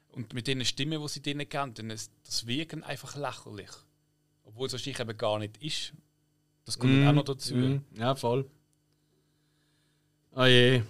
[0.09, 3.69] Und mit den Stimmen, die sie denen kennen, das, das wirken einfach lächerlich.
[4.43, 5.93] Obwohl es wahrscheinlich eben gar nicht ist.
[6.65, 7.55] Das kommt mm, auch noch dazu.
[7.55, 8.49] Mm, ja, voll.
[10.35, 10.81] Oh je.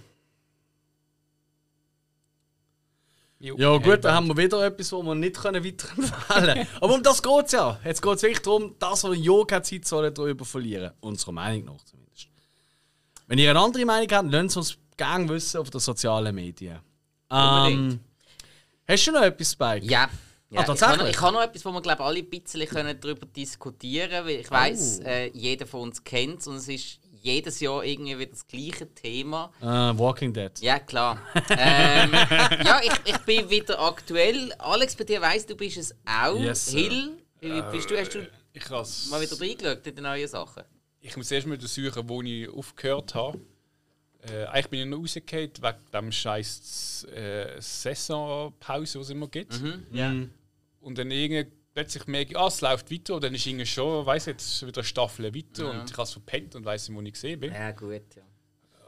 [3.39, 6.67] Jo, ja gut, dann haben wir wieder etwas, wo wir nicht weiterempfehlen können.
[6.81, 7.79] Aber um das geht es ja.
[7.85, 10.91] Jetzt geht es wirklich darum, dass wir ja keine Zeit sollen darüber verlieren.
[11.01, 12.29] Unserer Meinung nach zumindest.
[13.27, 16.79] Wenn ihr eine andere Meinung habt, lasst uns gerne wissen auf den sozialen Medien.
[17.29, 17.99] Ähm,
[18.87, 19.77] hast du noch etwas bei?
[19.79, 20.09] Ja.
[20.49, 22.65] Ja, ah, ich, habe, ich habe noch etwas, wo wir glaube alle ein bisschen
[23.01, 25.07] darüber diskutieren können, weil ich weiß, oh.
[25.07, 28.87] äh, jeder von uns kennt es und es ist jedes Jahr irgendwie wieder das gleiche
[28.93, 29.51] Thema.
[29.61, 30.51] Uh, Walking Dead.
[30.61, 31.19] Ja, klar.
[31.49, 34.53] ähm, ja, ich, ich bin wieder aktuell.
[34.59, 36.39] Alex, bei dir weiss, du bist es auch.
[36.39, 37.97] Yes, Hill, wie bist du?
[37.97, 38.69] Hast du ich
[39.09, 40.63] mal wieder reingeschaut in die neuen Sachen?
[41.01, 43.39] Ich muss erst mal suchen, wo ich aufgehört habe.
[44.21, 49.61] Äh, eigentlich bin ich noch rausgefallen wegen dem scheiß äh, Saisonpause, die es immer gibt.
[49.61, 49.85] Mhm.
[49.91, 50.13] Ja.
[50.81, 53.15] Und dann irgendwie plötzlich merke ich, ah, es läuft weiter.
[53.15, 55.69] Und dann ist irgendwie schon, weiß jetzt wieder Staffel weiter ja.
[55.69, 57.53] und ich habe es verpennt und weiß nicht, wo ich gesehen bin.
[57.53, 58.23] Ja, gut, ja.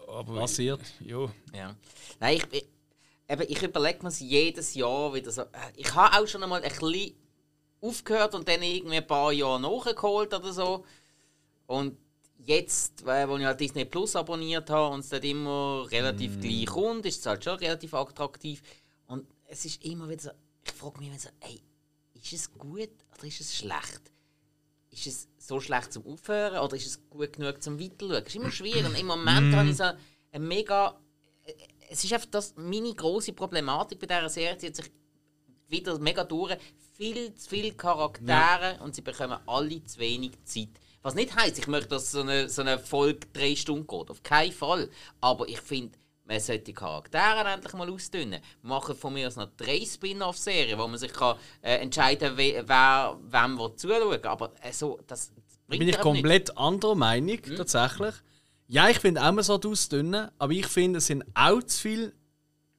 [0.08, 0.82] Aber Passiert.
[1.02, 1.32] Ja.
[1.54, 1.76] ja.
[2.20, 2.68] Nein, ich, ich,
[3.30, 5.44] eben, ich überlege mir jedes Jahr wieder so.
[5.44, 7.14] Äh, ich habe auch schon einmal ein bisschen
[7.80, 10.84] aufgehört und dann irgendwie ein paar Jahre nachgeholt oder so.
[11.68, 11.96] Und
[12.46, 16.42] jetzt, weil ich halt Disney Plus abonniert habe und es dort immer relativ mm.
[16.42, 18.62] gleich kommt, ist es halt schon relativ attraktiv.
[19.08, 20.30] Und es ist immer wieder so,
[20.64, 21.62] ich frage mich immer so, ey,
[22.14, 24.02] ist es gut oder ist es schlecht?
[24.92, 28.24] Ist es so schlecht zum Aufhören oder ist es gut genug zum Weiterschauen?
[28.24, 28.86] Es ist immer schwierig.
[28.86, 29.56] Und im Moment mm.
[29.56, 31.00] habe ich so ein mega.
[31.90, 34.92] Es ist einfach das, meine große Problematik bei dieser Serie, sie hat sich
[35.68, 36.56] wieder mega durch.
[36.94, 38.82] Viel zu viele Charaktere ja.
[38.82, 40.70] und sie bekommen alle zu wenig Zeit.
[41.02, 44.10] Was nicht heisst, ich möchte, dass so eine, so eine Folge drei Stunden geht.
[44.10, 44.90] Auf keinen Fall.
[45.22, 48.42] Aber ich finde, man sollte die Charaktere endlich mal ausdünnen.
[48.62, 53.18] Machen von mir aus noch drei Spin-off-Serien, wo man sich kann, äh, entscheiden kann, wer,
[53.22, 55.32] wem zuschauen Aber äh, so, das
[55.68, 56.58] bringt Bin ich komplett nicht.
[56.58, 57.56] anderer Meinung, hm?
[57.56, 58.16] tatsächlich.
[58.68, 62.14] Ja, ich finde auch, man sollte ausdünnen, aber ich finde, es sind auch zu viele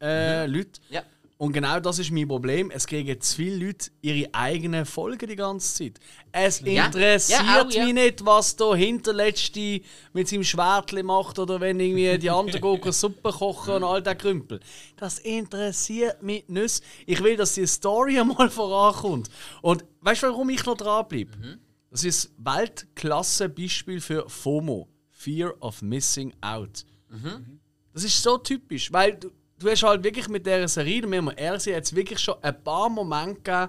[0.00, 0.54] äh, mhm.
[0.54, 0.80] Leute.
[0.88, 1.02] Ja.
[1.40, 2.70] Und genau das ist mein Problem.
[2.70, 5.98] Es kriegen zu viele Leute ihre eigenen Folgen die ganze Zeit.
[6.33, 6.85] Es ja.
[6.85, 7.87] interessiert ja, auch, ja.
[7.87, 9.81] mich nicht, was der Hinterletzte
[10.12, 14.16] mit seinem Schwertli macht oder wenn irgendwie die anderen gehen Suppe kochen und all der
[14.16, 14.61] Krümpel.
[14.98, 16.83] Das interessiert mich nicht.
[17.07, 19.31] Ich will, dass die Story einmal vorankommt.
[19.62, 21.35] Und weißt du, warum ich noch dranbleibe?
[21.38, 21.59] Mhm.
[21.90, 24.90] Das ist Weltklasse-Beispiel für FOMO.
[25.09, 26.85] Fear of Missing Out.
[27.09, 27.61] Mhm.
[27.94, 31.37] Das ist so typisch, weil du, du hast halt wirklich mit dieser Serie, wir müssen
[31.37, 33.68] ehrlich sein, jetzt wirklich schon ein paar Momente gegeben,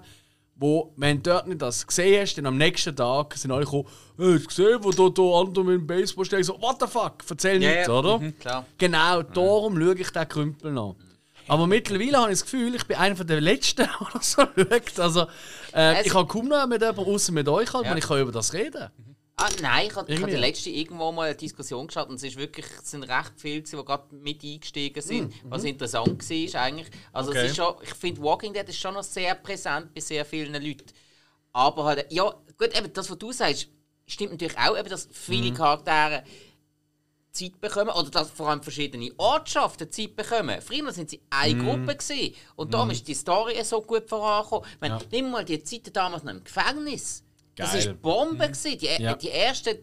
[0.55, 3.87] wo, wenn du dort nicht das gesehen hast, dann am nächsten Tag sind alle gekommen,
[4.17, 6.43] hey, hast du gesehen, wo da, da andere mit dem Baseball stehen?
[6.43, 8.19] So, what the fuck, erzähl yeah, nichts, oder?
[8.19, 8.65] Mhm, klar.
[8.77, 10.95] Genau, darum schaue ich den Krümpel noch.
[11.47, 14.99] Aber mittlerweile habe ich das Gefühl, ich bin einer der Letzten, der so schaut.
[14.99, 15.25] Also,
[15.73, 17.95] äh, ich habe kaum noch mit jemandem außer mit euch, halt, ja.
[17.95, 18.89] ich kann über das reden.
[19.37, 22.37] Ah, nein, ich habe hab die letzte irgendwo mal eine Diskussion geschaut und es ist
[22.37, 26.89] wirklich, es sind recht viele, die gerade mit eingestiegen sind, mm, was interessant war eigentlich.
[27.11, 27.39] Also okay.
[27.39, 30.53] es ist schon, ich finde Walking Dead ist schon noch sehr präsent bei sehr vielen
[30.53, 30.85] Leuten.
[31.53, 33.67] Aber halt, ja, gut, eben das, was du sagst,
[34.05, 35.55] stimmt natürlich auch, eben, dass viele mm.
[35.55, 36.23] Charaktere
[37.31, 40.61] Zeit bekommen oder dass vor allem verschiedene Ortschaften Zeit bekommen.
[40.61, 41.65] Früher sind sie eine mm.
[41.65, 42.91] Gruppe gewesen, und darum mm.
[42.91, 44.67] ist die Story so gut vorangekommen.
[44.83, 44.99] Ja.
[45.11, 47.23] Nimm mal die Zeit damals noch im Gefängnis.
[47.55, 47.69] Geil.
[47.73, 48.47] Das war Bombe.
[48.47, 48.77] Mhm.
[48.79, 49.15] Die, ja.
[49.15, 49.77] die ersten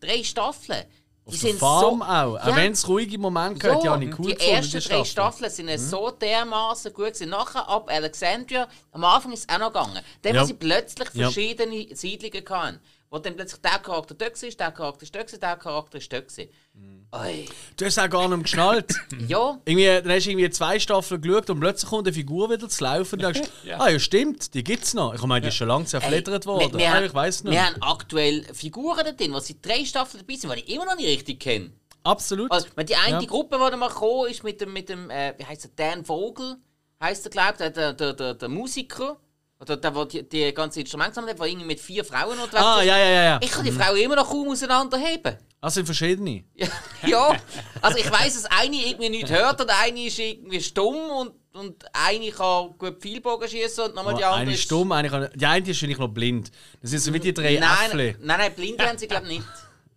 [0.00, 0.84] drei Staffeln.
[1.24, 2.40] Auf Die sind Farm so- auch.
[2.40, 2.56] Auch Ja.
[2.56, 5.78] wenn es ruhige Momente gehört, ja, nicht cool die gefunden, ersten drei Staffeln sind Mhm.
[5.78, 7.28] so dermaßen gut gewesen.
[7.30, 10.00] Nachher ab Alexandria, am Anfang ist es auch noch gegangen.
[10.22, 10.42] Dann, Ja.
[10.42, 11.26] wo sie plötzlich Ja.
[11.30, 12.80] verschiedene Siedlungen hatten,
[13.12, 16.32] wo dann plötzlich der Charakter dort war, der Charakter ist dort, der Charakter ist dort.
[16.72, 17.06] Mhm.
[17.12, 17.44] Oi.
[17.76, 18.90] Du hast auch gar nicht geschnallt.
[19.28, 22.68] Ja, irgendwie, dann hast du irgendwie zwei Staffeln geschaut und plötzlich kommt eine Figur wieder
[22.70, 23.78] zu laufen und denkst, Ja.
[23.78, 25.12] ah ja stimmt, die gibt es noch.
[25.14, 26.72] Ich meine, die ist schon lange zerfleddert worden.
[26.72, 27.52] wir, wir, ah, haben, ich weiß nicht.
[27.52, 30.86] wir haben aktuell Figuren da drin, die seit drei Staffeln dabei sind, die ich immer
[30.86, 31.70] noch nicht richtig kenne.
[32.04, 32.50] Absolut.
[32.50, 33.28] Also, die eine Ja.
[33.28, 36.04] Gruppe, die da mal gekommen ist, mit dem, mit dem äh, wie heißt der, Dan
[36.06, 36.56] Vogel,
[37.00, 39.18] heißt er, glaube ich, der, der, der, der, der Musiker,
[39.62, 42.80] oder der, der die, die ganze Instrumente hat, der irgendwie mit vier Frauen unterwegs ah,
[42.80, 42.86] ist.
[42.86, 43.22] ja, ja, ja.
[43.22, 43.40] ja.
[43.40, 45.36] Ich kann die Frauen immer noch kaum auseinanderheben.
[45.60, 46.42] Also sind verschiedene.
[46.54, 46.66] Ja,
[47.06, 47.36] ja.
[47.80, 51.84] also ich weiss, dass eine irgendwie nicht hört und eine ist irgendwie stumm und, und
[51.92, 55.46] eine kann gut Pfeilbogen schießen und nochmal die andere eine ist stumm, eine kann, die
[55.46, 56.50] eine ist wahrscheinlich noch blind.
[56.80, 58.16] Das sind so wie die drei Nein, Äffle.
[58.20, 59.48] nein, nein, blind haben sie glaube ich nicht.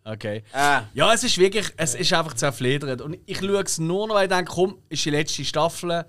[0.04, 0.44] Okay.
[0.54, 0.84] Ah.
[0.94, 3.02] Ja, es ist wirklich, es ist einfach zerfledert.
[3.02, 6.06] Und ich schaue es nur noch, weil ich denke, komm, ist die letzte Staffel,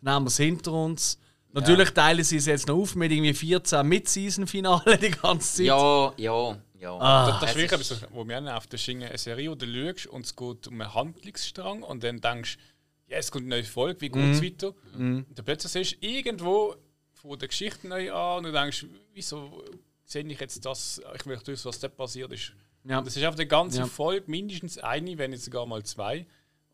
[0.00, 1.18] dann haben wir es hinter uns.
[1.52, 5.66] Natürlich teilen sie es jetzt noch auf mit irgendwie 14 Mid-Season-Finale die ganze Zeit.
[5.66, 6.96] Ja, ja, ja.
[6.98, 7.30] Ah.
[7.30, 8.72] Das, das ist wirklich etwas, wo mir nervt.
[8.72, 12.56] Das ist eine Serie, du schaust und es geht um einen Handlungsstrang und dann denkst
[12.56, 14.72] du, ja, es kommt eine neue Folge, wie geht es weiter?
[14.94, 16.76] Und dann plötzlich siehst du irgendwo
[17.12, 19.64] von der Geschichte neu an und du denkst, wieso
[20.04, 22.52] sehe ich jetzt das, ich will wissen, was dort passiert ist.
[22.84, 22.98] Ja.
[22.98, 23.86] Und das ist einfach eine ganze Ja.
[23.86, 26.26] Folge, mindestens eine, wenn nicht sogar mal zwei,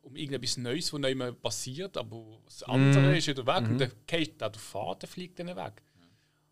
[0.06, 3.92] um irgendetwas Neues, was nicht mehr passiert, aber das andere ist wieder weg und dann
[4.06, 5.82] geht auch der Vater fliegt dann weg.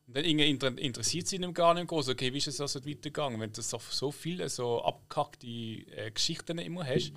[0.06, 2.08] Und dann irgendwie inter interessiert sie ihm gar nicht groß.
[2.10, 3.40] Okay, wie ist es also weitergegangen?
[3.40, 7.12] Wenn du so, so viele so abgehackte äh, Geschichten immer hast,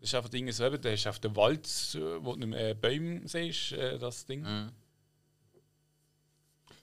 [0.00, 2.46] das ist einfach Dinge so, eben, da hast du auf dem Wald, äh, wo du
[2.46, 4.44] mehr Bäume siehst, äh, das Ding.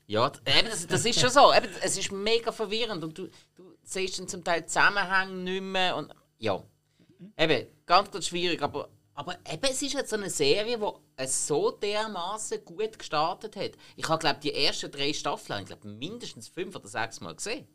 [0.08, 1.54] Ja, d- eben, das, das ist schon so.
[1.54, 5.96] Eben, es ist mega verwirrend und du, du siehst dann zum Teil Zusammenhänge nicht mehr.
[5.96, 6.62] Und, ja,
[7.38, 8.62] eben, ganz, ganz schwierig.
[8.62, 13.56] Aber, aber eben, es ist jetzt so eine Serie, die es so dermaßen gut gestartet
[13.56, 13.72] hat.
[13.96, 17.68] Ich habe, glaube die ersten drei Staffeln ich glaub, mindestens fünf oder sechs Mal gesehen.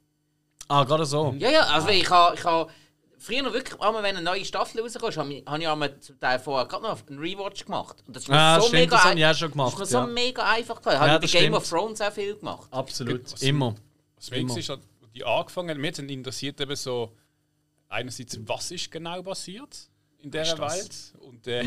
[0.69, 1.35] Ah, gerade so.
[1.39, 2.67] Ja, ja, also ich habe ich ha
[3.21, 6.21] früher noch wirklich, einmal, wenn eine neue Staffel rauskommt, habe ich, hab ich einmal zum
[6.21, 7.97] Teil vorher gerade noch einen Rewatch gemacht.
[8.07, 9.53] Und das ist mir Ah, so stimmt, mega das habe ich auch schon Das ist
[9.53, 10.07] gemacht, mir so ja.
[10.07, 10.97] mega einfach gefallen.
[10.97, 11.57] Ja, Habe ich das bei Game stimmt.
[11.57, 12.69] of Thrones auch viel gemacht.
[12.73, 13.33] Absolut.
[13.33, 13.75] Was- Immer.
[14.17, 14.79] Was mich ist,
[15.15, 17.13] die angefangen haben, mich hat interessiert eben so,
[17.89, 21.65] einerseits, was ist genau passiert in dieser Welt und äh,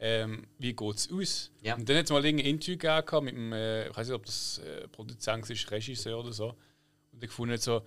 [0.00, 1.50] ähm, wie geht es aus.
[1.62, 1.76] Ja.
[1.76, 4.26] Und dann hat es mal irgendein Interview gegeben mit dem, äh, ich weiß nicht, ob
[4.26, 6.56] das äh, Produzent ist, Regisseur oder so.
[7.12, 7.82] Und ich gefunden so,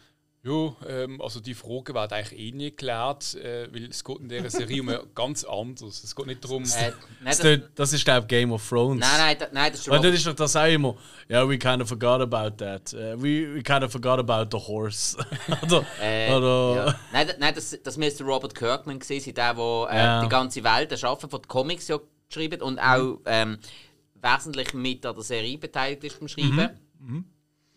[0.47, 4.29] ja, ähm, also die Frage wird eigentlich eh nicht geklärt, äh, weil es geht in
[4.29, 6.03] dieser Serie um ganz anderes.
[6.03, 9.01] Es geht nicht darum, Äh, nein, Das, das, ist- glaube ich, Game of Thrones.
[9.01, 10.95] nein, nein, da- nein, das ist Weil das ist doch das auch immer.
[11.27, 12.93] Ja, we kind of forgot about that.
[12.93, 15.17] Uh, we, we kind of forgot about the horse.
[15.63, 16.99] oder, äh, oder, ja.
[17.11, 20.21] Nein, da- nein, das, das müsste Robert Kirkman gewesen sein, der, der äh, Ja.
[20.23, 21.97] die ganze Welt erschaffen von den Comics ja
[22.29, 23.57] geschrieben und auch ähm,
[24.21, 26.69] wesentlich mit an der Serie beteiligt ist beim Schreiben.
[26.99, 27.25] Und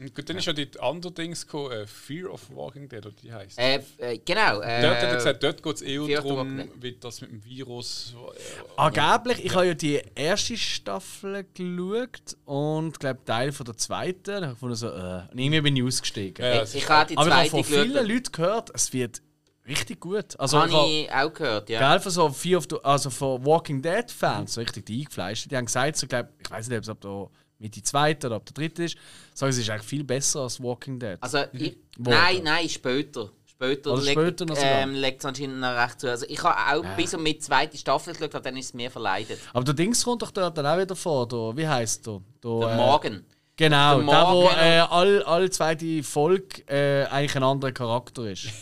[0.09, 3.33] gut, dann ist ja die andere Dings gekommen, äh, Fear of Walking Dead, oder die
[3.33, 3.59] heißt.
[3.59, 4.61] Äh, äh, genau.
[4.61, 7.45] Äh, Dort hat er gesagt, dort geht es eher Fear darum, wie das mit dem
[7.45, 8.15] Virus.
[8.35, 14.23] Äh, Angeblich, ich habe ja die erste Staffel geschaut und glaube Teil von der zweiten.
[14.25, 16.45] Da habe ich gefunden, so, äh, und irgendwie bin ich ausgestiegen.
[16.45, 18.09] Ja, ich, ich habe die Aber ich habe zweite von vielen geschaut.
[18.09, 19.23] Leuten gehört, es wird
[19.67, 20.39] richtig gut.
[20.41, 21.91] Also, ich Habe ich auch gehört, ja.
[21.91, 25.51] Gell, von so Fear of the, also von Walking Dead Fans, so richtig die eingefleischt,
[25.51, 28.37] die haben gesagt, so, glaub, ich weiß nicht, ob es ab der Mitte zweite oder
[28.37, 28.97] ab der dritte ist,
[29.35, 31.19] sagen sie, es ist eigentlich viel besser als Walking Dead.
[31.21, 33.31] Also, ich, nein, nein, später.
[33.45, 34.65] Später, Also später sogar?
[34.65, 36.11] ähm, legt es anscheinend noch recht zu.
[36.11, 38.91] Also ich habe auch bis und mit zweite Staffel geschaut, aber dann ist es mir
[38.91, 39.39] verleidet.
[39.53, 42.23] Aber der Dings kommt doch dort dann auch wieder vor, der, wie heißt der?
[42.43, 43.25] Der, Der äh, Morgen.
[43.57, 48.47] Genau, Der der, wo äh, all, all zweite Folge äh, eigentlich ein anderer Charakter ist.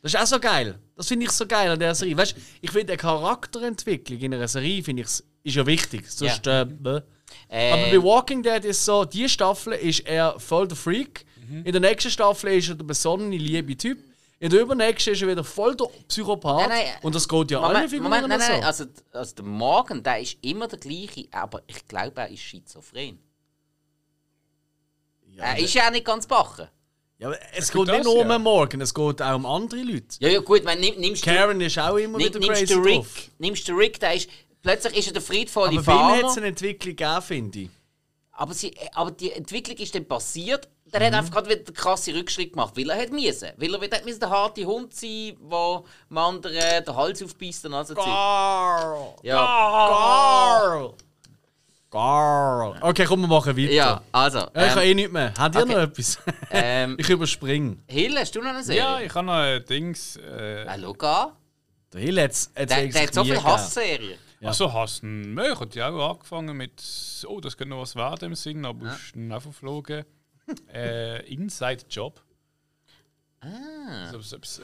[0.00, 0.78] Das ist auch so geil.
[0.96, 2.14] Das finde ich so geil an der Serie.
[2.14, 6.10] Weißt, ich finde eine Charakterentwicklung in einer Serie finde ich ist ja wichtig.
[6.10, 7.00] Sonst, äh, bäh.
[7.48, 11.24] Äh, Aber bei Walking Dead ist so, die Staffel ist er voll der Freak.
[11.46, 11.64] Mhm.
[11.64, 13.98] In der nächsten Staffel ist er der besonnene, liebe Typ.
[14.40, 16.68] In der übernächsten ist er wieder voll der Psychopath.
[16.68, 18.52] Nein, nein, Und das geht ja alle Moment, Figuren Moment, nein, so.
[18.52, 22.40] nein, also, also der Morgen, der ist immer der gleiche, aber ich glaube, er ist
[22.42, 23.18] schizophren.
[25.36, 26.68] er ist ja auch nicht ganz bachen.
[27.18, 28.36] ja, aber es geht nicht nur um ja.
[28.36, 30.16] den Morgen, es geht auch um andere Leute.
[30.18, 32.74] Ja, ja, gut, wenn nimm, nimmst du, Karen ist auch immer nimm, wieder nimmst crazy
[32.74, 33.30] du Rick, drauf.
[33.38, 34.28] nimmst du Rick, der ist,
[34.64, 37.58] plötzlich ist er der friedvolle Aber bei ihm hat es Farmer, eine Entwicklung gegeben, finde
[37.60, 37.70] ich.
[38.32, 41.06] aber, sie, aber die Entwicklung ist dann passiert, dann Mhm.
[41.06, 43.48] hat er einfach gerade wieder den krassen Rückschritt gemacht, weil er hat müssen.
[43.56, 47.66] Weil er wieder hat müssen der harte Hund sein, der dem anderen den Hals aufbeißt
[47.66, 48.04] und also Zeug.
[48.04, 49.14] Carl!
[49.22, 49.36] Ja.
[49.38, 50.94] Carl!
[51.90, 52.74] Girl.
[52.80, 53.72] Okay, komm, wir machen weiter.
[53.72, 54.38] Ja, also.
[54.38, 55.32] Ja, ich habe Ähm, eh nichts mehr.
[55.38, 55.72] Habt ihr okay.
[55.74, 56.18] noch etwas?
[56.50, 57.76] ähm, ich überspringe.
[57.86, 58.80] Hill, hast du noch eine Serie?
[58.82, 60.16] Ja, ich habe noch ein Dings.
[60.16, 61.32] Äh, Ah, schau an.
[61.92, 64.18] Der Hill hat es Der, der hat so viele Hassserien.
[64.44, 64.48] Ja.
[64.50, 65.36] Also hassen.
[65.36, 66.82] Ja, ich hatte ja auch angefangen mit.
[67.26, 68.92] Oh, das könnte noch was werden im Sinn, aber Ja.
[68.94, 70.04] ist auch verflogen.
[70.72, 72.22] äh, Inside Job.
[73.40, 74.10] Ah.
[74.12, 74.62] So, so, so.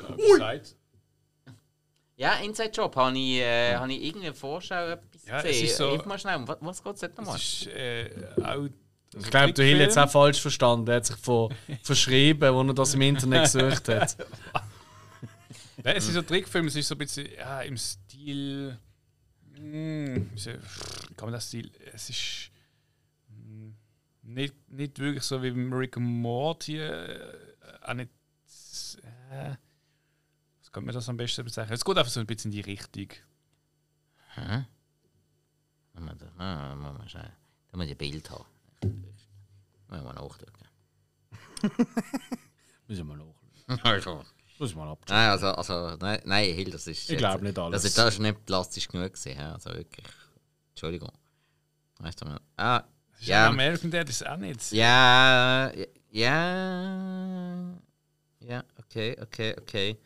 [2.16, 5.64] Ja, Inside Job habe ich, äh, habe ich irgendwie Vorschau etwas Ja, es gesehen.
[5.66, 7.34] ist so- Hilf mal schnell, um was, was geht es jetzt nochmal?
[7.34, 8.10] Das ist äh,
[8.44, 8.66] auch.
[9.16, 10.88] Ich glaube, Hill hat es auch falsch verstanden.
[10.88, 14.16] Er hat sich von, verschrieben, als er das im Internet gesucht hat.
[15.82, 18.78] Nein, es ist ein Trickfilm, es ist so ein bisschen ja, im Stil.
[18.78, 19.49] Hm, wie soll- wie
[21.16, 21.70] kann man das Stil?
[21.92, 22.50] Es ist
[23.28, 23.74] hm,
[24.22, 26.78] nicht, nicht wirklich so wie beim Rick and Morty.
[26.78, 27.34] Äh,
[27.82, 28.10] auch nicht.
[29.30, 29.56] Äh,
[30.60, 31.74] was kann man das am besten bezeichnen?
[31.74, 33.08] Es geht einfach so ein bisschen in die Richtung.
[34.34, 34.64] Hä?
[36.38, 37.32] Ah, muss man schnell.
[37.70, 38.44] Da muss ich ein Bild haben.
[39.88, 40.66] Müssen wir nachdrücken.
[42.88, 43.34] Müssen wir
[43.66, 44.26] nachschauen.
[44.60, 45.16] Muss ich mal abchecken.
[45.16, 47.08] nein, also, also, nein, nein, Hill, das ist.
[47.08, 47.84] Ich glaube nicht Das alles.
[47.86, 50.06] ist, das ist nicht plastisch genug gewesen, also wirklich.
[50.68, 51.10] Entschuldigung.
[51.98, 52.40] Weißt du mal?
[52.58, 52.80] Ah,
[53.12, 53.48] Das ist Ja.
[53.48, 54.70] American Dad ist auch nicht.
[54.72, 55.72] ja,
[56.10, 57.74] ja.
[58.40, 59.98] Ja, okay, okay, okay.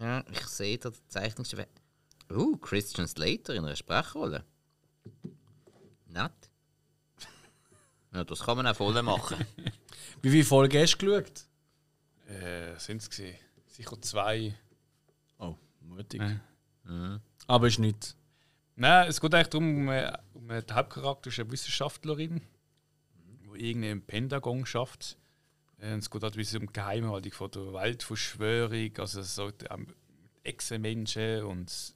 [0.00, 1.66] Ja, ich sehe da die Zeichnungsstil.
[2.30, 4.42] Uh, Christian Slater in einer Sprechrolle.
[6.06, 6.32] Nett.
[8.14, 9.36] Ja, das kann man auch voll machen.
[10.20, 11.46] Wie viele Folgen hast du geschaut?
[12.32, 13.36] Äh, sind es gesehen?
[13.66, 14.54] Sicher zwei.
[15.38, 16.20] Oh, mutig.
[16.20, 16.40] Ja.
[16.84, 17.20] Mhm.
[17.46, 18.16] Aber ist nicht.
[18.76, 22.40] Nein, es geht eigentlich darum, um, um der Hauptcharakter ist eine Wissenschaftlerin,
[23.54, 25.18] die irgendwie im Pentagon schafft.
[25.78, 29.66] Äh, es geht halt ein bisschen um die Geheimhaltung von der Weltverschwörung, also so die,
[29.66, 29.86] ähm,
[30.44, 31.94] Echsenmenschen und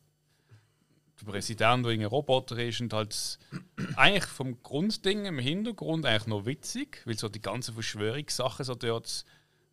[1.20, 3.38] der Präsident, der ein Roboter ist und halt
[3.96, 9.25] eigentlich vom Grundding im Hintergrund eigentlich noch witzig, weil so die ganzen Verschwörungssachen so dort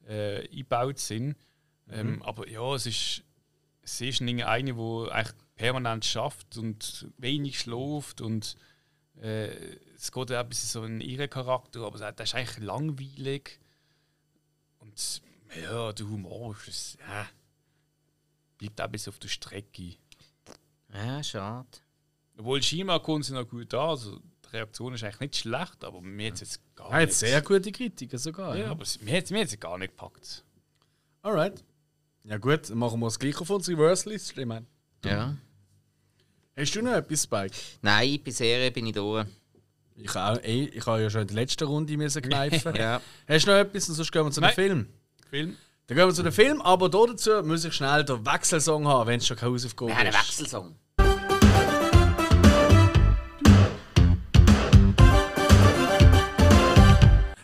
[0.07, 1.35] äh, eingebaut sind.
[1.89, 3.23] Ähm, aber ja, es ist
[3.83, 8.55] sie ist eine, die eigentlich permanent schafft und wenig schläft und
[9.21, 9.49] äh,
[9.95, 13.59] es geht auch ein bisschen so in ihren Charakter, aber der ist eigentlich langweilig
[14.79, 15.21] und
[15.61, 17.27] ja, der Humor ist es, ja,
[18.57, 19.95] bleibt auch ein bisschen auf der Strecke.
[20.91, 21.67] Ja, schade.
[22.37, 24.19] Obwohl scheinbar kommt sie noch gut an, also
[24.53, 27.17] Reaktion ist eigentlich nicht schlecht, aber mir hat es jetzt gar Er hat nicht...
[27.17, 28.55] sehr gute Kritiken sogar.
[28.55, 28.71] ja, Ja.
[28.71, 30.43] aber es- mir hat mir hat's gar nicht gepackt.
[31.21, 31.63] Alright.
[32.25, 34.37] Ja gut, dann machen wir das gleiche auf unsere Verse-List.
[34.37, 34.65] Ich meine.
[35.05, 35.35] Ja.
[36.55, 37.55] Hast du noch etwas, Spike?
[37.81, 39.25] Nein, bei Serie bin ich durch.
[39.95, 42.75] Ich, auch, ey, ich habe ja schon in der letzten Runde müssen kneifen.
[42.75, 43.01] Ja.
[43.27, 43.89] Hast du noch etwas?
[43.89, 44.53] Und sonst gehen wir zu dem Nein.
[44.55, 44.87] Film.
[45.29, 45.57] Film?
[45.87, 49.07] Dann gehen wir zu dem Film, aber da dazu muss ich schnell den Wechselsong haben,
[49.07, 50.27] wenn es schon keine Hausaufgabe Wir haben einen ist.
[50.29, 50.75] Wechselsong.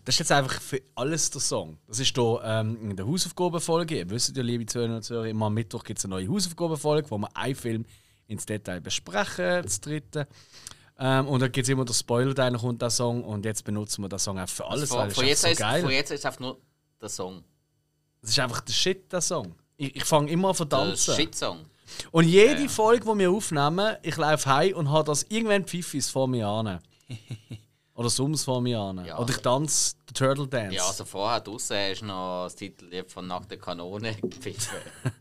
[0.10, 1.78] Das ist jetzt einfach für alles der Song.
[1.86, 4.00] Das ist hier ähm, in der Hausaufgabenfolge.
[4.00, 7.12] Ihr wisst ja, liebe Zuhörer und Zuhörer, immer am Mittwoch gibt es eine neue Hausaufgabenfolge,
[7.12, 7.86] wo wir einen Film
[8.26, 10.28] ins Detail besprechen, das dritte.
[10.98, 13.24] Ähm, und dann gibt es immer den Spoiler, der kommt der Song.
[13.24, 15.58] Und jetzt benutzen wir den Song auch für alles, weil Von, von, ist jetzt ist,
[15.60, 15.82] so geil.
[15.84, 16.58] von jetzt ist einfach nur
[17.00, 17.44] der Song.
[18.22, 19.54] Das ist einfach der Shit, der Song.
[19.78, 21.14] Ich, ich fange immer an zu Der tanzen.
[21.18, 21.60] Shit-Song.
[22.10, 26.28] Und jede Folge, die wir aufnehmen, ich laufe heim und habe das irgendwann Pfiffis vor
[26.28, 26.80] mir an.
[28.00, 29.04] Oder Sums vor mir an.
[29.04, 29.20] Ja.
[29.20, 30.74] Oder ich tanze den Turtle Dance.
[30.74, 34.78] Ja, also vorher draußen hast du noch das Titellied von Nackte Kanone gepfiffen.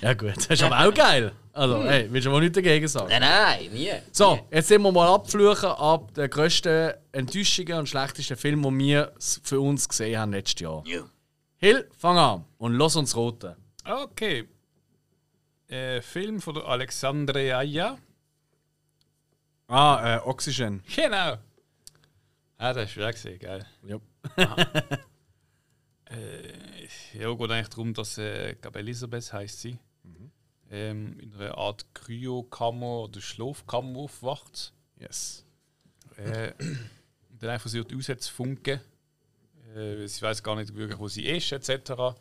[0.00, 1.32] Ja gut, das ist aber auch geil.
[1.52, 3.08] Also, hey, willst du aber nichts dagegen sagen?
[3.10, 3.90] nein, nein, nie.
[4.12, 4.42] So, Nie.
[4.52, 9.60] jetzt sind wir mal abfluchen ab den grössten Enttäuschungen und schlechtesten Film, den wir für
[9.60, 10.82] uns gesehen haben letztes Jahr.
[10.86, 11.02] Ja.
[11.58, 13.56] Hill, fang an und lass uns roten.
[13.84, 14.48] Okay.
[15.66, 17.98] Äh, Film von Alexandre Aya.
[19.66, 20.82] Ah, äh, Oxygen.
[20.96, 21.36] Genau.
[22.58, 23.66] Ah, das ist schwer gesehen, geil.
[23.84, 24.00] Ja.
[26.10, 29.78] Äh, ja, geht eigentlich darum, dass äh, ich glaube Elisabeth heißt sie.
[30.70, 34.72] Ähm, in einer Art Kryokammer oder Schlafkammer aufwacht.
[34.98, 35.44] Yes.
[36.16, 36.52] Äh,
[37.30, 38.80] und dann einfach versucht auszufunken.
[39.74, 42.18] Äh, sie weiß gar nicht wirklich, wo sie ist, etc.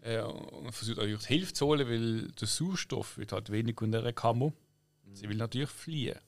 [0.00, 4.12] Äh, und versucht natürlich Hilfe zu holen, weil der Sauerstoff wird halt wenig in dieser
[4.12, 4.52] Kammer.
[5.12, 6.18] Sie will natürlich fliehen.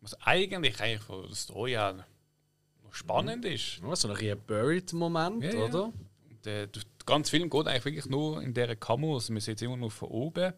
[0.00, 2.06] Was eigentlich, eigentlich von der Story her
[2.92, 3.80] spannend ist.
[3.84, 5.64] Oh, so ein bisschen Buried-Moment, Ja, ja.
[5.64, 5.92] oder?
[6.44, 9.14] Der, der ganze Film geht eigentlich wirklich nur in dieser Kamera.
[9.14, 10.52] Also man sieht es immer nur von oben.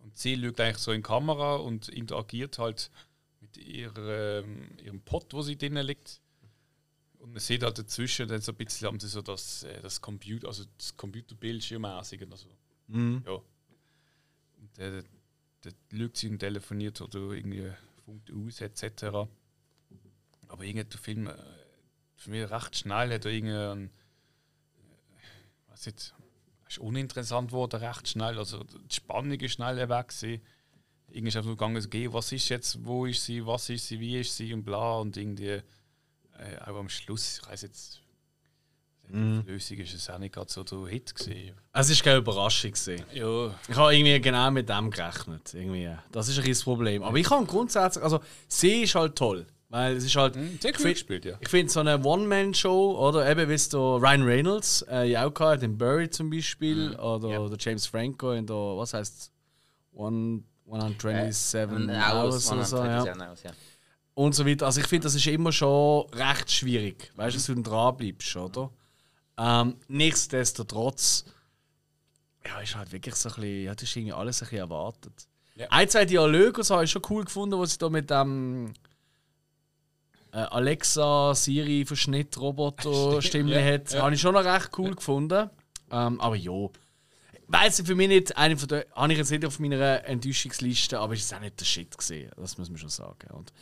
[0.00, 2.90] Und sie schaut eigentlich so in die Kamera und interagiert halt
[3.40, 6.20] mit ihrem, ihrem Pot, wo sie drinnen liegt.
[7.18, 10.00] Und man sieht halt dazwischen dann so ein bisschen haben sie so das, äh, das
[10.00, 12.26] Computer, also das Computerbildschirmmäßige.
[12.30, 12.48] Also,
[12.88, 13.22] Mhm.
[13.26, 13.32] ja.
[13.32, 15.02] Und äh,
[15.62, 17.70] dann schaut sie und telefoniert oder irgendwie
[18.04, 19.28] Punkt aus, etc.
[20.48, 21.34] Aber irgendwie der Film, äh,
[22.16, 23.32] für mich recht schnell hat er.
[23.32, 23.88] Äh,
[25.68, 26.14] was jetzt.
[26.68, 28.38] ist uninteressant geworden, recht schnell.
[28.38, 30.08] Also die Spannung ist schnell weg.
[30.08, 30.42] Gewesen.
[31.10, 33.98] Irgendwie ist einfach nur gegangen, okay, was ist jetzt, wo ist sie, was ist sie,
[33.98, 34.98] wie ist sie und bla.
[34.98, 35.62] Und irgendwie
[36.38, 38.00] äh, auch am Schluss, ich weiß jetzt.
[39.10, 39.40] Mm.
[39.46, 41.54] Lösung ist es auch nicht gerade so der Hit gewesen.
[41.72, 43.02] Es ist keine Überraschung gewesen.
[43.14, 43.54] Ja.
[43.66, 45.54] Ich habe irgendwie genau mit dem gerechnet.
[45.54, 45.96] Irgendwie.
[46.12, 47.02] Das ist ein riesiges Problem.
[47.02, 49.46] Aber ich habe grundsätzlich, also sie ist halt toll.
[49.70, 50.34] Weil es ist halt.
[50.36, 51.36] Mhm, sehr ich cool find- gespielt, ja.
[51.40, 55.34] Ich finde so eine One-Man-Show, oder eben wie es der Ryan Reynolds äh, ja auch
[55.34, 57.46] gehabt hat, in Burry zum Beispiel, oder Ja.
[57.48, 59.30] der James Franco in der, was heißt
[59.92, 63.00] One, 127 Und Hours oder so, ja.
[63.30, 63.50] Aus, ja.
[64.14, 64.66] Und so weiter.
[64.66, 68.36] Also ich finde, das ist immer schon recht schwierig, weißt du, dass du dran bleibst,
[68.36, 68.70] oder?
[69.36, 71.24] Ähm, nichtsdestotrotz,
[72.44, 75.12] ja, ist halt wirklich so ein bisschen, ja, das ist irgendwie alles ein bisschen erwartet.
[75.56, 75.66] Ja.
[75.70, 78.72] Ein, zwei Dialoge so habe ich schon cool gefunden, wo sie da mit dem
[80.32, 84.02] äh, Alexa, Siri, Verschnitt-Roboter Stimme Ja, hat, ja.
[84.02, 85.50] habe ich schon noch recht cool gefunden.
[85.90, 86.68] Ähm, aber ja.
[87.46, 90.98] Weiß ich für mich nicht, eine von der, habe ich jetzt nicht auf meiner Enttäuschungsliste,
[90.98, 92.30] aber es ist auch nicht der Shit gesehen.
[92.36, 93.30] Das muss man schon sagen.
[93.32, 93.52] Und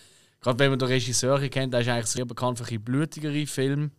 [0.41, 3.47] gerade wenn man den Regisseur kennt, der ist eigentlich sehr bekannt für ein bisschen blutigere
[3.47, 3.91] Filme.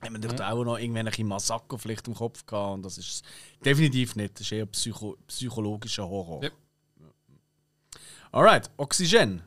[0.00, 3.24] Hat man dort auch noch irgendwelche Massaker vielleicht im Kopf gehabt und das ist
[3.64, 4.34] definitiv nicht.
[4.34, 6.42] Das ist eher Psycho psychologischer Horror.
[6.42, 6.50] Ja.
[8.32, 9.42] Alright, Oxygen.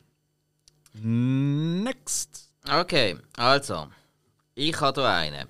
[1.02, 2.50] Next.
[2.68, 3.88] Okay, also.
[4.54, 5.48] Ich habe hier einen.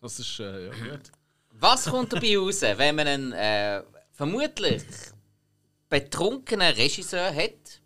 [0.00, 1.12] Das ist äh, ja, gut.
[1.52, 4.82] Was kommt dabei raus, wenn man einen äh, vermutlich
[5.88, 7.80] betrunkenen Regisseur hat?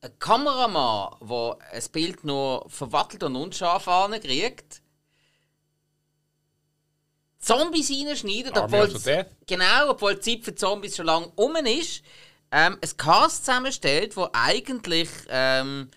[0.00, 3.84] Ein Kameramann, der ein Bild nur verwattelt und unscharf
[4.20, 4.82] kriegt.
[7.38, 9.26] Zombies reinschneidet, Army obwohl, Dead.
[9.46, 12.02] genau, obwohl die Zeit für Zombies schon lange um ist.
[12.50, 15.90] Ähm, ein Cast zusammenstellt, wo eigentlich ähm,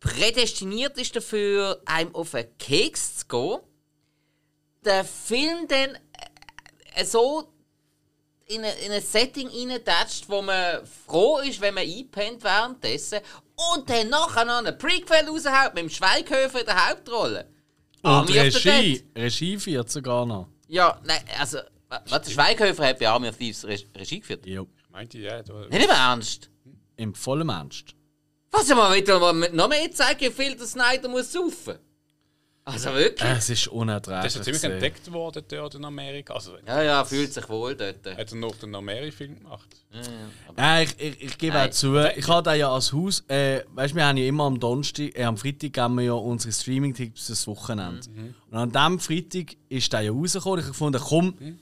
[0.00, 3.58] prädestiniert ist dafür, einem auf den Keks zu gehen
[4.84, 5.98] der Film dann
[6.94, 7.52] äh, so
[8.46, 13.18] in ein, in ein Setting reintatscht, wo man froh ist, wenn man einpennt währenddessen
[13.74, 17.48] und dann nachher noch einen Prequel raushaut mit dem Schweighöfer in der Hauptrolle.
[18.02, 19.04] Und the Regie.
[19.16, 20.48] Regie führt sogar noch.
[20.68, 24.46] Ja, nein, also, wa- was, der Schweighöfer hat bei Army of Thieves Re Regie geführt.
[24.46, 24.66] Jo.
[24.98, 25.38] Meinte ich, ja.
[25.38, 26.50] Nicht im Ernst.
[26.96, 27.94] Im vollen Ernst.
[28.50, 31.78] Was mal wieder mal noch mehr zeigen, wie viel der Snyder muss saufen.
[32.64, 33.30] Also wirklich?
[33.30, 34.26] Es ist das unerträglich.
[34.26, 36.34] ist ja ziemlich entdeckt worden dort in Amerika.
[36.34, 38.04] Also, Ja, ja, fühlt sich wohl dort.
[38.04, 39.68] hat er noch den Amerika-Film gemacht?
[40.56, 41.68] Ja, ich, ich, ich gebe Nein.
[41.68, 44.44] auch zu, ich habe da ja als Haus, äh, weißt du, wir haben ja immer
[44.44, 48.00] am Donnerstag, äh, am Freitag haben wir ja unsere Streaming-Tipps fürs Wochenende.
[48.50, 50.58] Und an diesem Freitag ist der ja rausgekommen.
[50.58, 51.58] Ich habe gefunden, komm,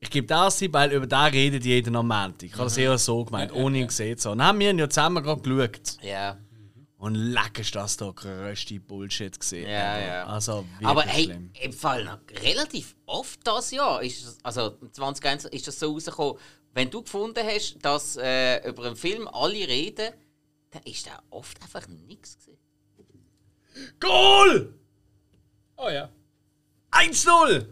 [0.00, 2.44] ich gebe das Tipp, weil über den redet jeder am Montag.
[2.44, 4.38] Ich habe das eher so gemeint, ohne ihn gesehen zu haben.
[4.38, 5.98] Dann haben wir ihn ja zusammen gerade geschaut.
[6.02, 6.38] Ja.
[6.96, 9.68] Und leck ist das da größte Bullshit gesehen.
[9.70, 10.26] Ja, ja.
[10.26, 11.50] Also wirklich Aber hey, schlimm.
[11.62, 16.38] im Fall noch relativ oft das Jahr, ist das, also 2021 ist das so rausgekommen,
[16.72, 20.12] wenn du gefunden hast, dass äh, über einen Film alle reden,
[20.70, 22.58] dann ist da oft einfach nichts gewesen.
[23.98, 24.74] Goal!
[25.76, 26.10] Oh ja.
[26.90, 27.66] 1-0!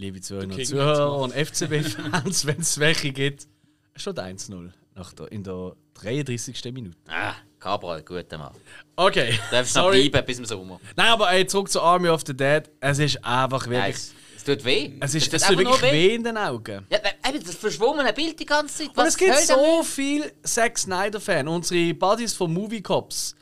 [0.00, 3.46] Liebe Zuhörer und Zuhörer und FCB-Fans, wenn es welche gibt,
[3.94, 6.64] schon 1-0 nach der, in der 33.
[6.72, 6.96] Minute.
[7.06, 8.54] Ah, Cabral, guter Mann.
[8.96, 10.08] Okay, Du darfst noch sorry.
[10.08, 10.80] bleiben bis zum Sommer.
[10.96, 12.62] Nein, aber ey, zurück zu Army of the Dead.
[12.80, 13.94] Es ist einfach wirklich.
[13.94, 14.92] es, es tut weh.
[15.00, 16.86] Es, ist, tut es tut einfach nur wirklich weh in den Augen.
[16.90, 18.88] Ja, äh, eben, das verschwommene Bild die ganze Zeit.
[18.88, 21.46] Und Was es gibt so viele Zack Snyder-Fans.
[21.46, 23.36] Unsere Buddies von Movie Cops,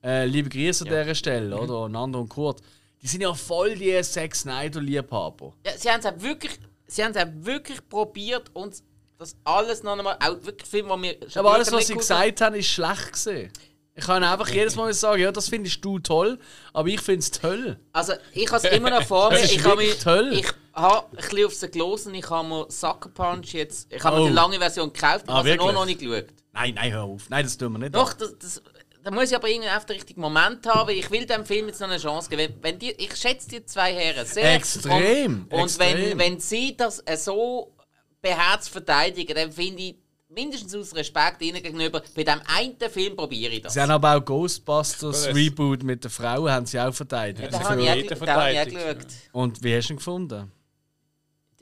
[0.00, 1.88] äh, liebe Grüße an dieser Stelle, oder?
[1.88, 2.60] Nando und Kurt,
[3.04, 5.52] die sind ja voll die Zack Snyder-Liebhaber.
[5.66, 8.82] Ja, sie haben es auch wirklich, sie haben es auch wirklich probiert und
[9.18, 12.40] das alles noch einmal, auch wirklich Filme, die wir schon Aber alles, was sie gesagt
[12.40, 13.52] haben, ist schlecht gesehen.
[13.94, 16.38] Ich kann einfach jedes Mal sagen, ja, das findest du toll,
[16.72, 17.78] aber ich finde es toll.
[17.92, 19.44] Also ich habe es immer noch vor mir.
[19.44, 20.32] Ich habe mich, toll.
[20.32, 22.14] ich habe ein bisschen auf sie gelesen.
[22.14, 24.20] Ich habe mir Sucker Punch jetzt, ich habe Oh.
[24.22, 25.26] mir die lange Version gekauft.
[25.26, 26.24] Ich Ah, habe sie noch, noch nicht geschaut.
[26.52, 27.28] Nein, nein, hör auf.
[27.30, 27.94] Nein, das tun wir nicht.
[27.94, 28.62] Doch, das, das,
[29.04, 30.90] da muss ich aber irgendwie auf den richtigen Moment haben.
[30.90, 32.54] Ich will dem Film jetzt noch eine Chance geben.
[32.60, 34.54] Wenn, wenn die, ich schätze die zwei Herren sehr.
[34.54, 36.10] Extrem, Und, und extrem.
[36.10, 37.74] Wenn, wenn sie das äh, so
[38.22, 39.96] beherzt verteidigen, dann finde ich
[40.28, 43.74] mindestens aus Respekt ihnen gegenüber, bei dem einen Film probiere ich das.
[43.74, 47.52] Sie haben aber auch Ghostbusters Reboot mit der Frau haben sie auch verteidigt.
[47.52, 49.06] da Ja, habe für ich, auch- da habe ich auch geschaut.
[49.32, 50.50] Und wie hast du ihn gefunden?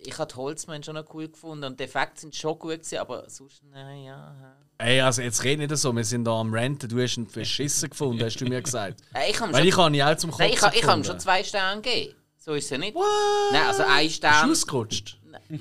[0.05, 3.29] Ich habe Holzmann schon noch cool gefunden und die Effekte sind schon gut gewesen, aber
[3.29, 4.57] sonst, nein, ja.
[4.79, 7.91] Ey, also jetzt red nicht so, wir sind da am Renten, du hast ihn verschissen
[7.91, 9.01] gefunden, hast du mir gesagt.
[9.29, 11.05] Ich habe Weil schon, ich habe ihn auch zum Kopf nein, ich, ich habe ihm
[11.05, 12.15] schon zwei Sterne gegeben.
[12.37, 12.95] So ist es ja nicht.
[12.95, 13.05] What?
[13.53, 15.19] Nein, also ein Stern, ausgerutscht?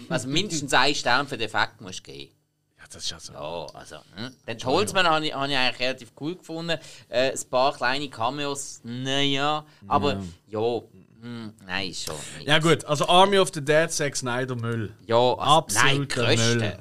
[0.10, 2.32] also mindestens ein Stern für den Effekt musst du geben.
[2.80, 3.34] Ja, das ist ja so.
[3.34, 3.98] Ja, also.
[4.16, 4.36] Hm.
[4.48, 6.80] Den Holzmann habe ich, hab ich eigentlich relativ cool gefunden.
[7.10, 9.64] Äh, ein paar kleine Cameos, naja.
[9.88, 10.82] Aber ja,
[11.22, 12.16] hm, nein, schon.
[12.38, 12.48] Nicht.
[12.48, 14.96] Ja gut, also Army of the Dead, Zack Snyder Müll.
[15.06, 16.56] Ja, also, nein, Absoluter größte.
[16.58, 16.80] Müll.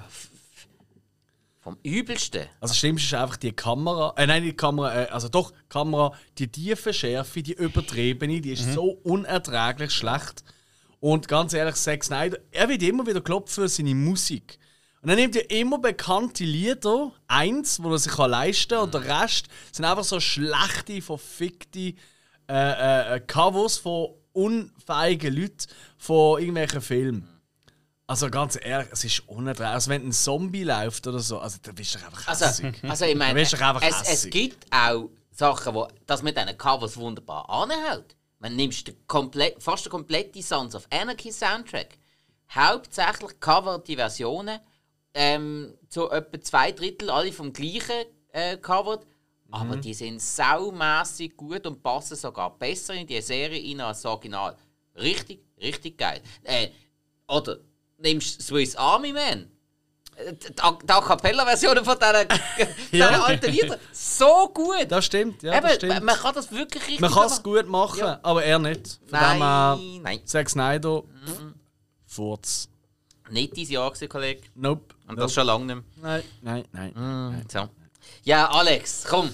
[1.61, 2.47] Vom übelsten.
[2.59, 5.69] Also das Schlimmste ist einfach die Kamera, äh, nein, die Kamera, äh, also doch, die
[5.69, 10.43] Kamera, die tiefe Schärfe, die übertriebene, die ist so unerträglich schlecht.
[11.01, 14.59] Und ganz ehrlich, Zack Snyder, er wird immer wieder klopfen für seine Musik.
[15.03, 18.95] Und er nimmt ja immer bekannte Lieder, eins, wo er sich kann leisten kann, und
[18.95, 21.95] der Rest sind einfach so schlechte, verfickte
[22.51, 25.67] äh, äh, Covers von unfähigen Leuten
[25.99, 27.29] von irgendwelchen Filmen.
[28.07, 29.73] Also ganz ehrlich, es ist unerträglich.
[29.73, 32.83] Also wenn ein Zombie läuft oder so, also dann bist du einfach Also, hässig.
[32.83, 38.17] also ich meine, es, es gibt auch Sachen, wo das mit diesen Covers wunderbar anhält.
[38.41, 41.99] Man nimmst den komplett, fast den kompletten Sons of Anarchy Soundtrack.
[42.51, 44.59] Hauptsächlich Cover die Versionen.
[45.15, 49.07] Ähm, so etwa zwei Drittel alle vom gleichen äh, covered.
[49.51, 49.81] Aber Mhm.
[49.81, 54.57] die sind saumässig gut und passen sogar besser in die Serie rein als das Original.
[54.97, 56.21] Richtig, richtig geil.
[56.45, 56.69] Äh,
[57.29, 57.59] oder
[57.99, 59.51] nimmst Swiss Army Man.
[60.17, 62.29] Äh, Die A Cappella-Versionen von diesen,
[62.93, 63.79] diesen alten Liedern.
[63.93, 64.87] So gut!
[64.89, 66.05] Das stimmt, ja, das Eben, stimmt.
[66.05, 68.21] man kann das wirklich richtig Man kann es gut machen, Ja.
[68.23, 69.01] aber er nicht.
[69.09, 70.27] Von Nein, dem her, nein.
[70.27, 71.43] Zack Snyder, pff,
[72.07, 72.69] Furz.
[73.31, 74.43] Nicht dieses Jahr, gewesen, Kollege.
[74.57, 74.95] Nope.
[75.03, 75.21] Und nope.
[75.23, 76.93] das schon lange nicht Nein, nein, nein.
[77.31, 77.43] mehr.
[77.49, 77.69] So.
[78.23, 79.31] Ja, Alex, komm.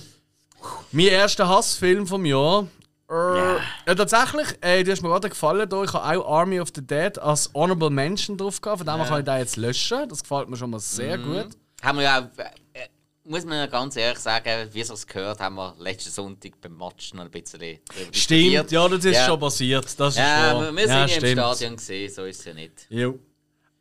[0.93, 2.67] Mein erster Hassfilm vom Jahr.
[3.09, 3.95] Äh, ja.
[3.95, 5.83] tatsächlich, äh, du hast mir gerade gefallen, da.
[5.85, 9.07] ich habe auch Army of the Dead als Honorable Mention drauf gehabt, von dem her
[9.07, 10.09] kann ich den jetzt löschen.
[10.09, 11.49] Das gefällt mir schon mal sehr gut.
[11.83, 12.39] Haben wir ja auch,
[12.73, 12.89] äh,
[13.25, 17.15] muss man ja ganz ehrlich sagen, wie es gehört, haben wir letzten Sonntag beim Match
[17.15, 17.79] noch ein bisschen
[18.13, 19.27] Stimmt, ja, das ist Ja.
[19.27, 19.85] schon passiert.
[20.01, 20.75] Das ist Ja, wahr.
[20.75, 21.33] wir, sind ja, ja, im stimmt.
[21.39, 22.87] Stadion gesehen, so ist es ja nicht.
[22.89, 23.19] Jo.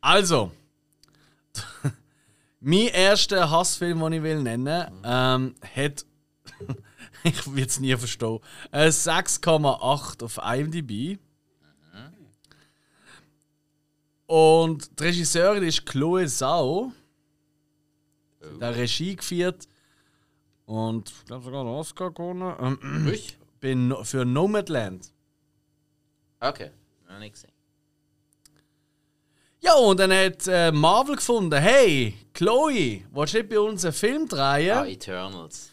[0.00, 0.52] Also,
[2.60, 6.04] mein erster Hassfilm, den ich will nennen, ähm, hat,
[7.24, 8.38] ich werde es nie verstehen,
[8.70, 11.18] ein 6,8 auf IMDb.
[14.26, 16.92] Und die Regisseurin ist Chloe Zhao.
[18.40, 19.68] Sie hat auch Regie geführt.
[20.64, 22.80] Und ich glaube sogar einen Oscar gewonnen.
[22.82, 23.38] Ähm, Ich?
[23.60, 25.12] bin für Nomadland.
[26.40, 26.70] Okay,
[27.08, 27.52] noch nicht gesehen.
[29.66, 33.94] Ja, und dann hat äh, Marvel gefunden, hey, Chloe, willst du nicht bei uns einen
[33.94, 34.76] Film drehen?
[34.76, 35.70] Ah, Eternals.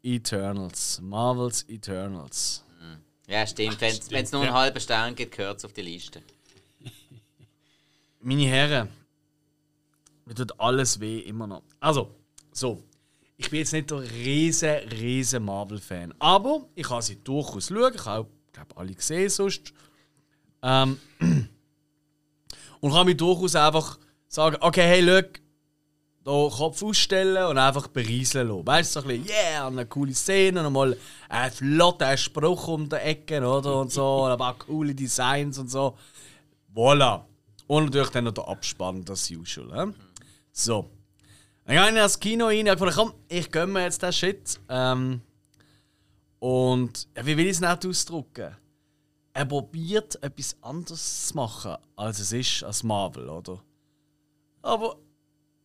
[0.00, 1.00] Eternals.
[1.02, 2.64] Marvels Eternals.
[3.26, 3.80] Ja, stimmt.
[3.80, 6.22] Wenn es nur einen halben Stern gibt, gehört es auf die Liste.
[8.20, 8.88] Meine Herren,
[10.24, 11.62] mir tut alles weh, immer noch.
[11.80, 12.14] Also,
[12.52, 12.80] so.
[13.36, 16.14] Ich bin jetzt nicht der riesen, riesen Marvel-Fan.
[16.20, 17.92] Aber ich kann sie durchaus schauen.
[17.92, 19.72] Ich habe, glaube alle gesehen sonst.
[20.62, 21.00] Ähm,
[22.82, 25.40] und kann mich durchaus einfach sagen, okay, hey, look,
[26.24, 28.66] da Kopf ausstellen und einfach berieseln lassen.
[28.66, 30.96] Weißt du, so ein bisschen, yeah, eine coole Szene und mal
[31.28, 33.80] einen flotten Spruch um die Ecke, oder?
[33.80, 35.96] Und so, und ein paar coole Designs und so.
[36.74, 37.22] Voilà.
[37.68, 39.86] Und natürlich dann noch der Abspann, das usual.
[39.86, 39.94] He?
[40.50, 40.90] So.
[41.64, 44.12] Dann gehe ich in das Kino rein und habe komm, ich gönne mir jetzt den
[44.12, 44.60] Shit.
[44.68, 45.20] Ähm,
[46.40, 48.56] und ja, wie will ich es nicht ausdrücken?
[49.34, 53.62] Er probiert etwas anderes zu machen, als es ist als Marvel, oder?
[54.60, 54.98] Aber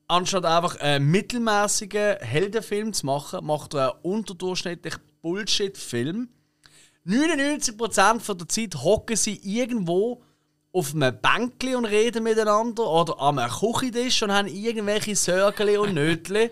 [0.08, 6.30] anstatt einfach einen mittelmäßigen Heldenfilm zu machen, macht er einen unterdurchschnittlichen Bullshit-Film.
[7.06, 10.24] 99% von der Zeit hocken sie irgendwo
[10.72, 16.52] auf einem Bänkli und reden miteinander oder am Küchentisch und haben irgendwelche Sörgeli und Nötli.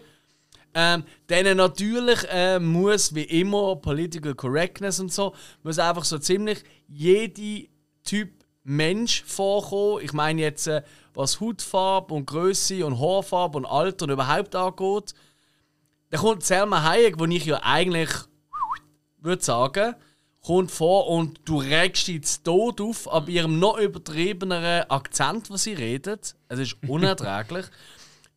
[0.77, 6.63] Ähm, denen natürlich äh, muss, wie immer, Political Correctness und so, muss einfach so ziemlich
[6.87, 7.69] jede
[8.03, 8.29] Typ
[8.65, 10.03] Mensch vorkommen.
[10.03, 10.81] Ich meine jetzt, äh,
[11.13, 15.13] was Hautfarbe und Größe und Haarfarbe und Alter und überhaupt angeht.
[16.09, 18.09] Da kommt Selma Hayek, wo ich ja eigentlich
[19.19, 19.95] würde sagen,
[20.41, 25.63] kommt vor und du regst dich zu Tod auf ab ihrem noch übertriebeneren Akzent, was
[25.63, 26.35] sie redet.
[26.49, 27.65] Es ist unerträglich.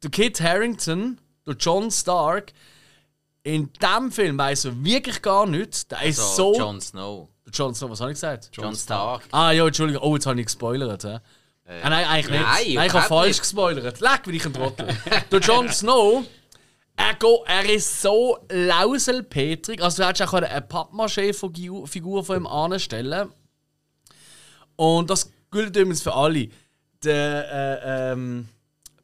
[0.03, 2.53] der Kit Harrington, der John Stark,
[3.43, 5.89] in diesem Film weiß er wirklich gar nichts.
[5.89, 6.55] Der ist So.
[6.57, 7.29] Jon Snow.
[7.53, 8.51] John Stark, was habe ich gesagt?
[8.53, 9.23] John Stark.
[9.33, 11.05] Ah ja, Entschuldigung, oh, jetzt habe ich gespoilert.
[11.05, 11.19] Hä?
[11.83, 12.43] ah, nein, eigentlich nicht.
[12.43, 13.41] nein, Nein, ich habe falsch nicht.
[13.41, 14.01] gespoilert.
[14.01, 14.87] Leck, bin ich ein Trottel.
[15.31, 16.25] der Jon Snow,
[16.97, 19.83] er, go, er ist so lauselpetrig.
[19.83, 23.33] Also, du hättest auch eine Pappmaché-Figur von ihm anstellen
[24.77, 26.49] Und das gilt übrigens für alle.
[27.05, 28.49] Der, äh, ähm,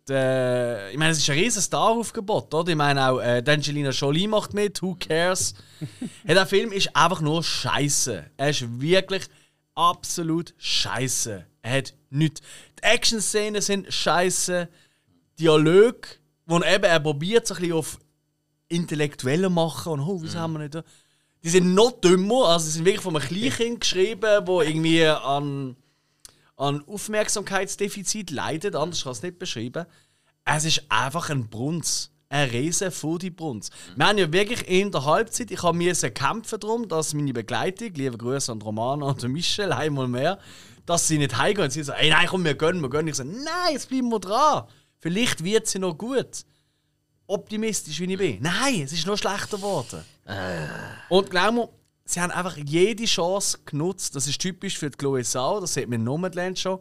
[0.08, 2.70] der, ich meine, es ist ein riesen Star-Aufgebot, oder?
[2.70, 5.54] Ich meine auch, äh, Angelina Jolie macht mit, Who Cares?
[6.24, 8.30] hey, der Film ist einfach nur Scheiße.
[8.36, 9.24] Er ist wirklich
[9.74, 11.46] absolut Scheiße.
[11.62, 12.40] Er hat nichts.
[12.78, 14.68] Die Action-Szenen sind Scheiße.
[15.38, 16.06] Dialog
[16.46, 17.98] wo er eben er probiert, so ein bisschen auf
[18.68, 20.84] intellektuelle machen und oh, wieso haben wir nicht da?
[21.42, 25.76] Die sind noch dümmer, also die sind wirklich von einem Kleinkind geschrieben, wo irgendwie an,
[26.56, 29.86] an Aufmerksamkeitsdefizit leidet, anders kann ich es nicht beschreiben.
[30.44, 32.10] Es ist einfach ein Brunz.
[32.30, 33.70] Ein riesen Foodie-Brunz.
[33.94, 37.92] Wir haben ja wirklich in der Halbzeit, ich habe mir kämpfen darum, dass meine Begleitung,
[37.94, 40.38] liebe Grüße an Romana und Michel, einmal mehr,
[40.84, 41.70] dass sie nicht heimgehen.
[41.70, 43.08] Sie sagen, nein, komm, wir gönnen, wir gönnen.
[43.08, 44.64] Ich sage, nein, jetzt bleiben wir dran.
[44.98, 46.44] Vielleicht wird sie noch gut.
[47.26, 48.42] Optimistisch wie ich bin.
[48.42, 50.02] Nein, es ist noch schlechter geworden.
[51.08, 51.68] Und glaub mir,
[52.04, 54.14] sie haben einfach jede Chance genutzt.
[54.14, 56.80] Das ist typisch für die Chloe Sau, das sieht man in Nomadland schon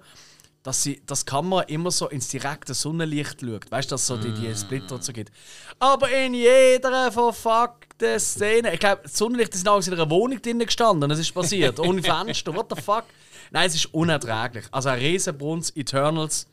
[0.64, 3.70] dass sie das Kamera immer so ins direkte Sonnenlicht schaut.
[3.70, 5.32] Weißt du, dass so die, die Splitter so gibt.
[5.78, 8.74] Aber in jeder verfuckten Szene.
[8.74, 11.12] Ich glaube, das Sonnenlicht ist in einer Wohnung drinnen gestanden.
[11.12, 11.80] Es ist passiert.
[11.80, 12.56] Ohne Fenster.
[12.56, 13.04] What the fuck?
[13.52, 14.66] Nein, es ist unerträglich.
[14.72, 16.48] Also ein Riesenbrunz, Eternals.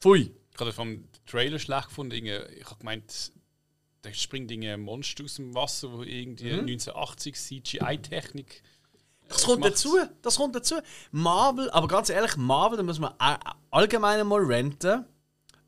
[0.00, 0.32] Pfui.
[0.52, 2.16] Ich habe vom Trailer schlecht gefunden.
[2.16, 3.30] Ich habe gemeint,
[4.06, 6.60] da springt ein Monster aus dem Wasser, wo irgendwie mhm.
[6.60, 8.62] 1980 CGI-Technik
[9.28, 9.98] das kommt dazu.
[10.22, 10.76] Das kommt dazu.
[11.10, 13.12] Marvel, aber ganz ehrlich, Marvel, da muss man
[13.70, 15.04] allgemein mal renten.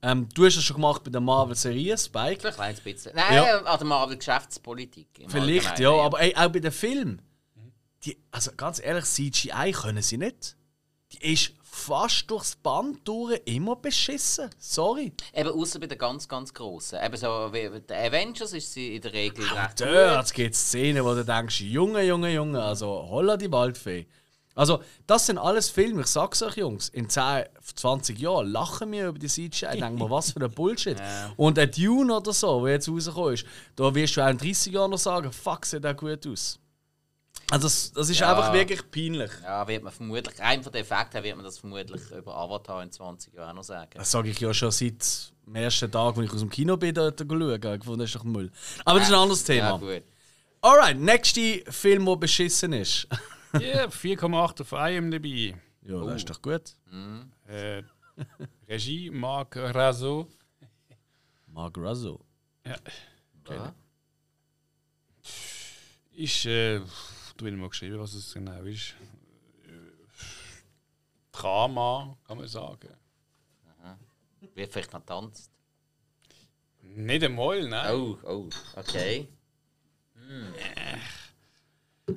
[0.00, 2.46] Ähm, du hast es schon gemacht bei der Marvel-Serie, Spike.
[2.46, 3.16] Ein kleines bisschen.
[3.16, 3.58] Nein, ja.
[3.62, 5.08] an der Marvel-Geschäftspolitik.
[5.26, 7.20] Vielleicht, ja, aber ey, auch bei den Filmen.
[8.04, 10.56] Die, also ganz ehrlich, CGI können sie nicht.
[11.10, 14.50] Die ist fast durchs Band durch immer beschissen.
[14.58, 15.12] Sorry.
[15.32, 16.98] Eben außer bei den ganz, ganz grossen.
[17.02, 20.60] Eben so wie der Avengers ist sie in der Regel Auch recht dort gibt es
[20.66, 24.06] Szenen, wo du denkst, Junge, Junge, Junge, also holla die Waldfee.
[24.58, 27.44] Also, das sind alles Filme, ich sag's euch, Jungs, in 10,
[27.76, 30.98] 20 Jahren lachen wir über die CGI, denken wir, was für ein Bullshit.
[30.98, 31.32] ja.
[31.36, 34.72] Und ein Dune oder so, der jetzt rausgekommen ist, da wirst du auch in 30
[34.72, 36.58] Jahren noch sagen, fuck, sieht auch gut aus.
[37.50, 38.30] Also das, das ist ja.
[38.30, 39.30] einfach wirklich peinlich.
[39.42, 42.82] Ja, wird man vermutlich, rein von den Effekten her wird man das vermutlich über Avatar
[42.82, 43.92] in 20 Jahren noch sagen.
[43.94, 46.94] Das sage ich ja schon seit dem ersten Tag, als ich aus dem Kino bin,
[46.94, 47.56] dort schaue.
[47.56, 48.50] Ich fand, das ist doch Müll.
[48.84, 49.68] Aber das ist ein anderes Thema.
[49.68, 50.02] Ja, gut.
[50.60, 53.08] Alright, nächster Film, der beschissen ist.
[53.54, 55.56] Ja, yeah, 4,8 auf IMDb.
[55.80, 56.06] Ja, oh.
[56.06, 56.74] das ist doch gut.
[56.90, 57.32] Mhm.
[57.46, 57.82] Äh,
[58.68, 60.28] Regie Marc Razo.
[61.46, 62.20] Marc Razo.
[62.66, 62.76] Ja.
[63.40, 63.70] Okay.
[66.12, 66.82] Ist äh,
[67.38, 68.94] du hast mal geschrieben, was es genau ist.
[71.32, 72.88] Drama, kann man sagen.
[73.80, 73.98] Aha.
[74.54, 75.50] Wird vielleicht noch tanzt?
[76.82, 77.94] Nicht einmal, nein.
[77.94, 79.28] Oh, oh, okay.
[80.14, 80.52] Hm.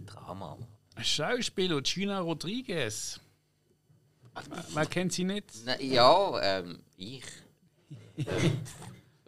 [0.05, 0.57] Drama.
[1.01, 3.19] Schauspieler Gina Rodriguez.
[4.73, 5.51] Man kennt sie nicht?
[5.65, 7.25] Na, ja, ähm, ich.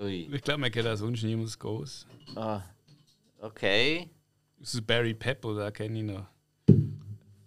[0.05, 2.07] Ich glaube, man kennt auch sonst niemand groß.
[2.35, 2.61] Ah,
[3.39, 4.09] okay.
[4.63, 6.25] Das ist Barry Pepper, da kenne ich noch.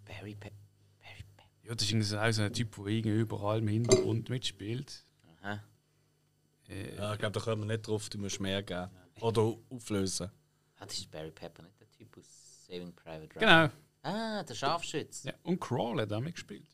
[0.05, 0.55] Barry Pepper.
[0.99, 1.49] Barry Pepper.
[1.63, 5.03] Ja, das ist auch so ein Typ, der überall im Hintergrund mitspielt.
[5.41, 5.65] Aha.
[6.69, 8.91] Äh, ja, ich glaube, da können wir nicht drauf, du musst mehr geben.
[9.23, 10.31] Oder auflösen.
[10.79, 13.71] Ah, das ist Barry Pepper, nicht der Typ aus Saving Private Ryan.
[13.71, 14.15] Genau.
[14.15, 15.29] Ah, der Scharfschütze.
[15.29, 16.69] Ja, und Crawl hat auch mitgespielt.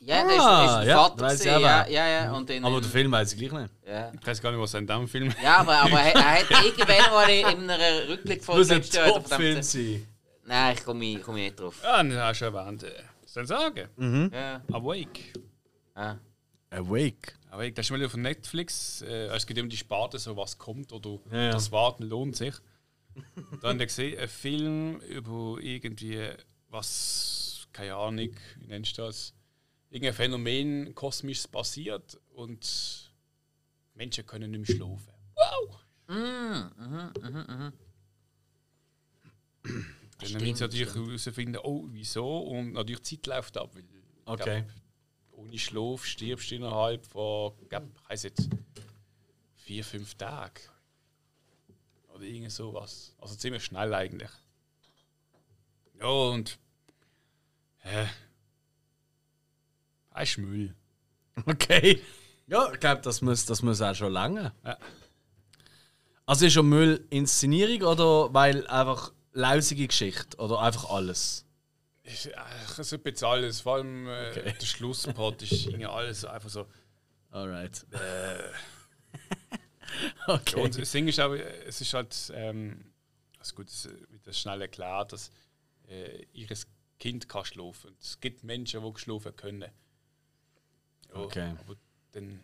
[0.00, 2.32] Ja, der ah, ist, ist ein ja, Vater gesehen, ja, ja, ja.
[2.32, 3.74] Und in, aber den Film weiß ich gleich nicht.
[3.86, 4.12] Ja.
[4.18, 6.50] Ich weiß gar nicht, was er in diesem Film Ja, aber, aber er, er hat
[6.64, 10.06] irgendwann mal in einem Rückblick von Muss ein Top-Film sein.
[10.44, 11.80] Nein, ich komme komm nicht drauf.
[11.82, 12.86] Ja, das hast du erwähnt.
[13.22, 13.88] Was soll ich sagen?
[13.96, 14.30] Mhm.
[14.32, 14.62] Ja.
[14.72, 15.20] Awake.
[15.94, 16.16] Ah.
[16.70, 17.34] Awake.
[17.50, 19.02] Awake, das ist mal auf Netflix.
[19.02, 22.54] Äh, es geht um die Sparte, so was kommt oder ja, das Warten lohnt sich.
[23.60, 26.30] Dann haben wir gesehen, ein Film über irgendwie
[26.70, 29.34] was, keine Ahnung, wie nennst du das?
[29.90, 33.12] Irgendein Phänomen kosmisches passiert und
[33.94, 35.12] Menschen können nicht mehr schlafen.
[35.34, 35.80] Wow!
[36.08, 37.72] Mm, mhm, mhm, mhm.
[40.20, 42.38] Dann müssen sie natürlich herausfinden, oh, wieso?
[42.38, 43.74] Und natürlich die Zeit läuft ab.
[43.74, 43.84] Weil,
[44.24, 44.62] okay.
[44.62, 48.48] Glaub, ohne Schlaf stirbst du innerhalb von, glaub, ich weiß jetzt,
[49.54, 50.62] vier, fünf Tagen.
[52.14, 53.14] Oder irgend sowas.
[53.18, 54.30] Also ziemlich schnell eigentlich.
[56.00, 56.58] Ja, und.
[57.82, 58.06] Äh,
[60.18, 60.74] ein Müll.
[61.46, 62.02] Okay.
[62.46, 64.52] Ja, ich glaube, das muss, das muss auch schon lange.
[64.64, 64.78] Ja.
[66.26, 71.46] Also ist schon Müll Inszenierung oder weil einfach lausige Geschichte oder einfach alles?
[72.02, 72.30] Ich,
[72.70, 73.60] es ist ein alles.
[73.60, 74.54] Vor allem äh, okay.
[74.60, 76.66] der Schlusspart ist alles einfach so.
[77.30, 77.86] Alright.
[77.92, 78.42] Äh,
[80.26, 80.60] okay.
[80.60, 82.92] Und das Ding ist auch, es ist halt, ähm,
[83.38, 85.30] also gut, es wird das schnell erklärt, dass
[85.88, 86.48] äh, ihr
[86.98, 87.94] Kind kann schlafen.
[88.00, 89.70] Es gibt Menschen, die schlafen können.
[91.12, 91.54] Okay.
[91.60, 91.76] Aber
[92.12, 92.40] dann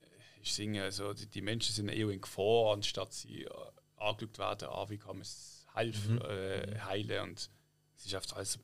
[0.00, 0.06] äh,
[0.42, 3.50] ich singe, also die, die, Menschen sind eher in Gefahr, anstatt sie äh,
[3.96, 6.22] angeschaut werden, ah, wie kann man es helfen, mhm.
[6.22, 7.50] äh, heilen und
[7.96, 8.58] es ist einfach alles.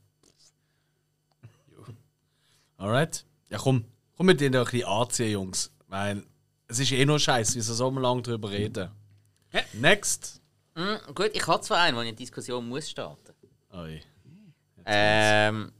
[1.70, 1.84] Jo.
[2.76, 3.24] Alright.
[3.48, 3.84] Ja komm,
[4.16, 5.70] komm mit denen ein bisschen anziehen, Jungs.
[5.88, 6.24] Weil
[6.68, 8.90] es ist eh nur scheiße, wie sie so lange drüber reden.
[9.74, 10.40] Next.
[10.74, 13.34] Hm, gut, ich habe zwar einen, wo ich eine Diskussion muss starten.
[13.72, 14.02] Oi.
[14.84, 15.72] Ähm,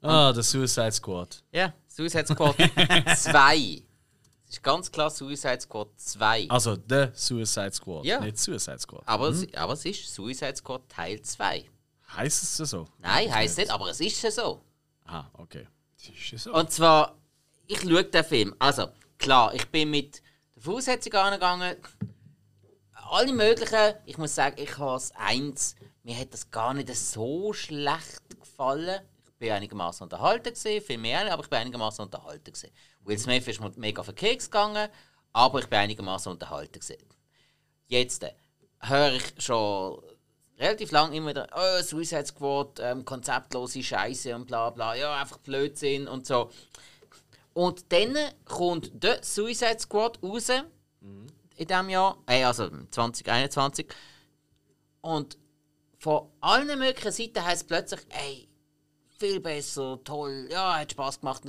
[0.00, 1.42] Ah, der Suicide Squad.
[1.52, 2.56] ja, Suicide Squad
[3.16, 3.82] 2.
[4.46, 6.46] Es ist ganz klar Suicide Squad 2.
[6.48, 8.20] Also der Suicide Squad, Ja.
[8.20, 9.02] nicht Suicide Squad.
[9.06, 11.64] Aber, es, aber es ist Suicide Squad Teil 2.
[12.16, 12.86] Heißt es so?
[12.98, 14.62] Nein, heisst nicht, aber es ist ja so.
[15.04, 15.66] Ah, okay.
[15.96, 16.54] Das ist ja so.
[16.54, 17.18] Und zwar,
[17.66, 18.54] ich schaue den Film.
[18.58, 18.88] Also,
[19.18, 20.22] klar, ich bin mit
[20.54, 21.76] der Voraussetzung angegangen.
[23.10, 25.74] Alle möglichen, ich muss sagen, ich habe es eins.
[26.02, 29.00] Mir hat das gar nicht so schlecht gefallen.
[29.38, 32.72] Bin einigermaßen unterhalten gesehen, viel mehr, aber ich bin einigermaßen unterhalten gesehen.
[33.04, 34.88] Will Smith ist mega auf den Keks gegangen,
[35.32, 37.06] aber ich bin einigermaßen unterhalten gesehen.
[37.86, 38.34] Jetzt äh,
[38.80, 40.02] höre ich schon
[40.58, 45.38] relativ lang immer wieder, oh, Suicide Squad, ähm, konzeptlose Scheiße und bla bla, ja, einfach
[45.38, 46.50] Blödsinn und so.
[47.54, 53.86] Und dann kommt der Suicide Squad raus in diesem Jahr, äh, also 2021.
[55.00, 55.38] Und
[55.98, 58.47] von allen möglichen Seiten heißt es plötzlich, ey,
[59.18, 61.42] viel besser, toll, ja, hat Spaß gemacht.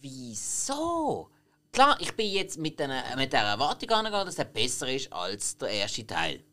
[0.00, 1.30] Wieso?
[1.72, 5.56] Klar, ich bin jetzt mit, den, mit der Erwartung angegangen, dass er besser ist als
[5.56, 6.44] der erste Teil.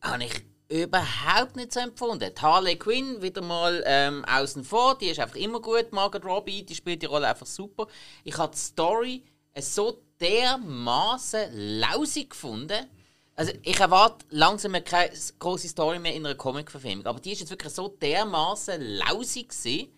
[0.00, 2.32] Habe ich überhaupt nicht so empfunden.
[2.34, 5.92] Die Harley Quinn wieder mal ähm, außen vor, die ist einfach immer gut.
[5.92, 7.88] Margot Robbie, die spielt die Rolle einfach super.
[8.24, 9.24] Ich habe die Story
[9.58, 12.86] so dermaßen lausig gefunden.
[13.38, 17.50] Also ich erwarte langsam keine große Story mehr in einer Comic-Verfilmung, aber die ist jetzt
[17.50, 19.92] wirklich so dermaßen lausig gewesen.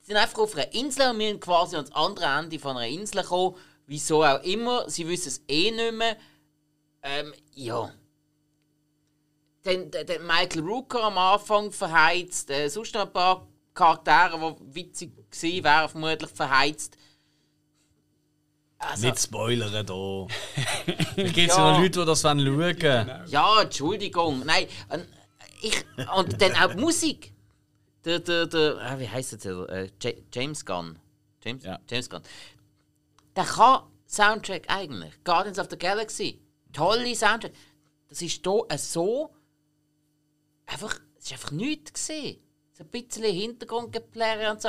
[0.00, 3.20] Sie sind einfach auf einer Insel und sind quasi ans andere Ende von einer Insel
[3.20, 3.56] gekommen.
[3.86, 6.16] Wieso auch immer, sie wissen es eh nicht mehr.
[7.02, 7.92] Ähm, ja.
[9.64, 15.62] Dann, dann, Michael Rooker am Anfang verheizt, äh, sonst noch ein paar Charaktere, die witzig
[15.62, 16.96] wären, vermutlich verheizt.
[18.78, 19.92] Also, Nicht spoilern da.
[21.16, 21.56] Da gibt es ja.
[21.56, 21.72] Ja.
[21.72, 23.24] noch Leute, die das schauen wollen.
[23.28, 24.44] Ja, Entschuldigung.
[24.46, 25.04] Nein, ähm,
[25.62, 25.84] ich,
[26.16, 27.32] und dann auch die Musik.
[28.04, 29.68] Der, der, der, ah, wie heißt der?
[29.68, 30.98] Äh, Ja- James Gunn.
[31.44, 31.78] James, Ja.
[31.90, 32.22] James Gunn.
[33.34, 35.12] Der kann Soundtrack eigentlich.
[35.24, 36.40] Guardians of the Galaxy.
[36.72, 37.52] Tolle Soundtrack.
[38.08, 39.34] Das ist hier so.
[40.66, 42.38] Einfach, es ist einfach nichts gesehen.
[42.72, 44.68] So ein bisschen Hintergrundgeplärre und so.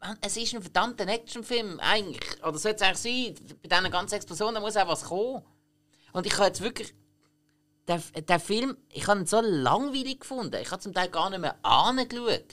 [0.00, 2.42] Mann, es ist ein verdammter Actionfilm, eigentlich.
[2.42, 3.58] Oder sollte es eigentlich sein?
[3.62, 5.42] Bei diesen ganzen Explosionen muss auch was kommen.
[6.12, 6.94] Und ich habe jetzt wirklich.
[7.88, 10.60] Der, der Film, ich habe ihn so langweilig gefunden.
[10.62, 12.44] Ich habe zum Teil gar nicht mehr angeschaut.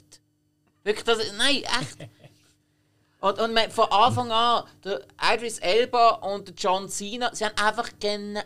[0.82, 1.98] Wirklich, das, nein, echt.
[3.20, 7.56] Und, und man, von Anfang an, der Idris Elba und der John Cena, sie haben
[7.58, 8.42] einfach genau.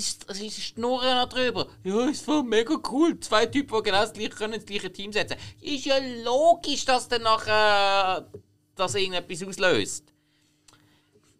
[0.00, 1.68] Sie, sie schnurren noch drüber.
[1.84, 3.18] Ja, es war mega cool.
[3.20, 5.36] Zwei Typen, die genau das gleiche können, ins gleiche Team setzen.
[5.60, 8.30] Ist ja logisch, dass dann nachher
[8.74, 10.12] das irgendetwas auslöst.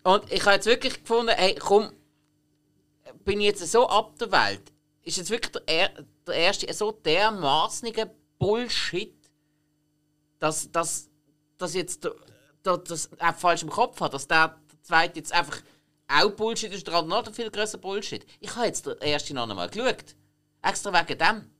[0.04, 1.90] Und ich habe jetzt wirklich gefunden, hey, komm,
[3.24, 4.72] bin ich jetzt so ab der Welt?
[5.02, 9.14] Ist jetzt wirklich der, er, der erste so dermaßnige Bullshit,
[10.38, 11.08] dass, dass,
[11.58, 12.14] dass jetzt der,
[12.64, 15.60] der, das auch falsch im Kopf hat, dass der zweite jetzt einfach
[16.08, 18.26] auch Bullshit ist, der andere noch viel größer Bullshit.
[18.40, 20.14] Ich habe jetzt den ersten noch einmal geschaut.
[20.62, 21.50] Extra wegen dem.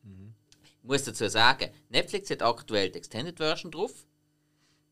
[0.65, 4.07] Ich muss dazu sagen, Netflix hat aktuell die Extended Version drauf.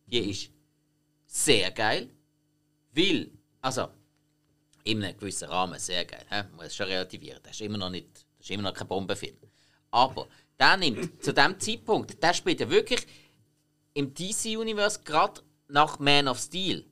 [0.07, 0.51] Die ist
[1.27, 2.11] sehr geil.
[2.93, 3.31] Weil,
[3.61, 3.89] also,
[4.85, 6.25] in einem gewissen Rahmen sehr geil.
[6.29, 6.37] He?
[6.37, 7.41] Man muss es schon relativieren.
[7.43, 9.37] Das ist immer noch, nicht, das ist immer noch kein Bombenfilm.
[9.91, 10.29] Aber
[10.59, 13.07] der nimmt zu dem Zeitpunkt, der spielt ja wirklich
[13.95, 16.85] im DC-Universe gerade nach Man of Steel.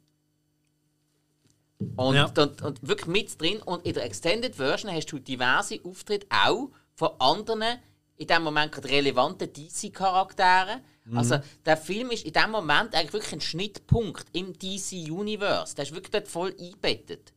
[1.96, 2.26] Und, Ja.
[2.26, 3.62] und, und wirklich mit drin.
[3.62, 7.78] Und in der Extended Version hast du diverse Auftritte auch von anderen,
[8.16, 10.80] in dem Moment gerade relevanten DC-Charakteren.
[11.14, 15.74] Also der Film ist in dem Moment eigentlich wirklich ein Schnittpunkt im DC-Universe.
[15.74, 17.32] Der ist wirklich dort voll eingebettet.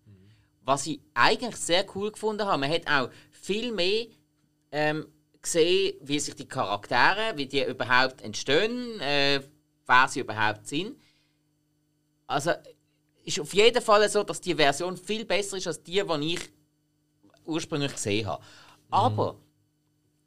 [0.61, 4.05] Was ich eigentlich sehr cool gefunden habe, man hat auch viel mehr
[4.71, 5.07] ähm,
[5.41, 9.41] gesehen, wie sich die Charaktere, wie die überhaupt entstehen, äh,
[9.87, 10.95] wer sie überhaupt sind.
[12.27, 12.51] Also
[13.23, 16.49] ist auf jeden Fall so, dass die Version viel besser ist als die, die ich
[17.45, 18.43] ursprünglich gesehen habe.
[18.89, 19.37] Aber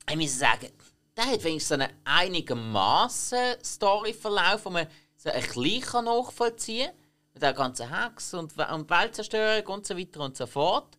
[0.08, 0.70] ich muss sagen,
[1.16, 4.86] der hat wenigstens so einen einigermaßen Storyverlauf, wo man
[5.16, 6.96] so ein bisschen nachvollziehen kann.
[7.32, 10.96] Mit der ganzen Hex und, und Weltzerstörung und so weiter und so fort.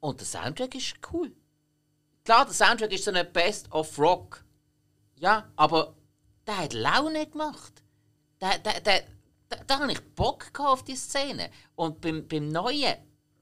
[0.00, 1.32] Und der Soundtrack ist cool.
[2.24, 4.44] Klar, der Soundtrack ist so eine Best of Rock.
[5.20, 5.94] Ja, aber
[6.46, 7.82] der hat Laune gemacht.
[8.40, 9.04] Der, der, der,
[9.54, 11.50] da, da habe ich Bock gehabt auf die Szene.
[11.74, 12.94] Und beim, beim Neuen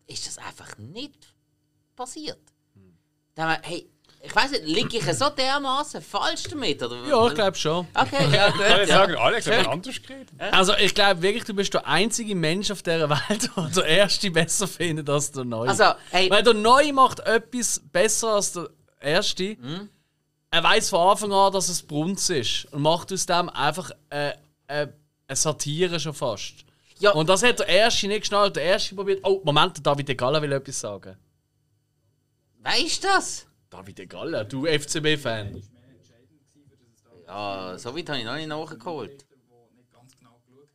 [0.06, 1.34] ist das einfach nicht
[1.96, 2.40] passiert.
[3.34, 3.92] Da haben wir, hey,
[4.24, 6.80] ich weiß nicht, liege ich so dermaßen falsch damit?
[6.80, 7.04] Oder?
[7.08, 7.88] Ja, ich glaube schon.
[7.92, 8.60] Okay, ja, gut.
[8.60, 8.98] Soll ich ja.
[8.98, 10.28] sagen, Alex hat anders geredet?
[10.38, 14.30] Also ich glaube wirklich, du bist der einzige Mensch auf dieser Welt, der der Erste
[14.30, 15.70] besser findet als der Neue.
[15.70, 19.56] Also, hey, Weil der Neue macht etwas besser als der Erste.
[19.56, 19.88] Hm?
[20.52, 24.34] Er weiß von Anfang an, dass es Brunz ist und macht aus dem einfach äh,
[24.68, 24.86] äh,
[25.32, 26.64] eine Satire schon fast.
[26.98, 27.12] Ja.
[27.12, 28.56] Und das hat der Erste nicht geschnallt.
[28.56, 29.20] Der Erste probiert.
[29.24, 31.16] Oh, Moment, der David Egala will etwas sagen.
[32.60, 33.46] weißt du das?
[33.70, 35.62] David Egala, du FCB-Fan.
[37.26, 39.24] Ja, so weit habe ich noch nicht nachgeholt.
[39.30, 39.38] der
[40.18, 40.68] genau geschaut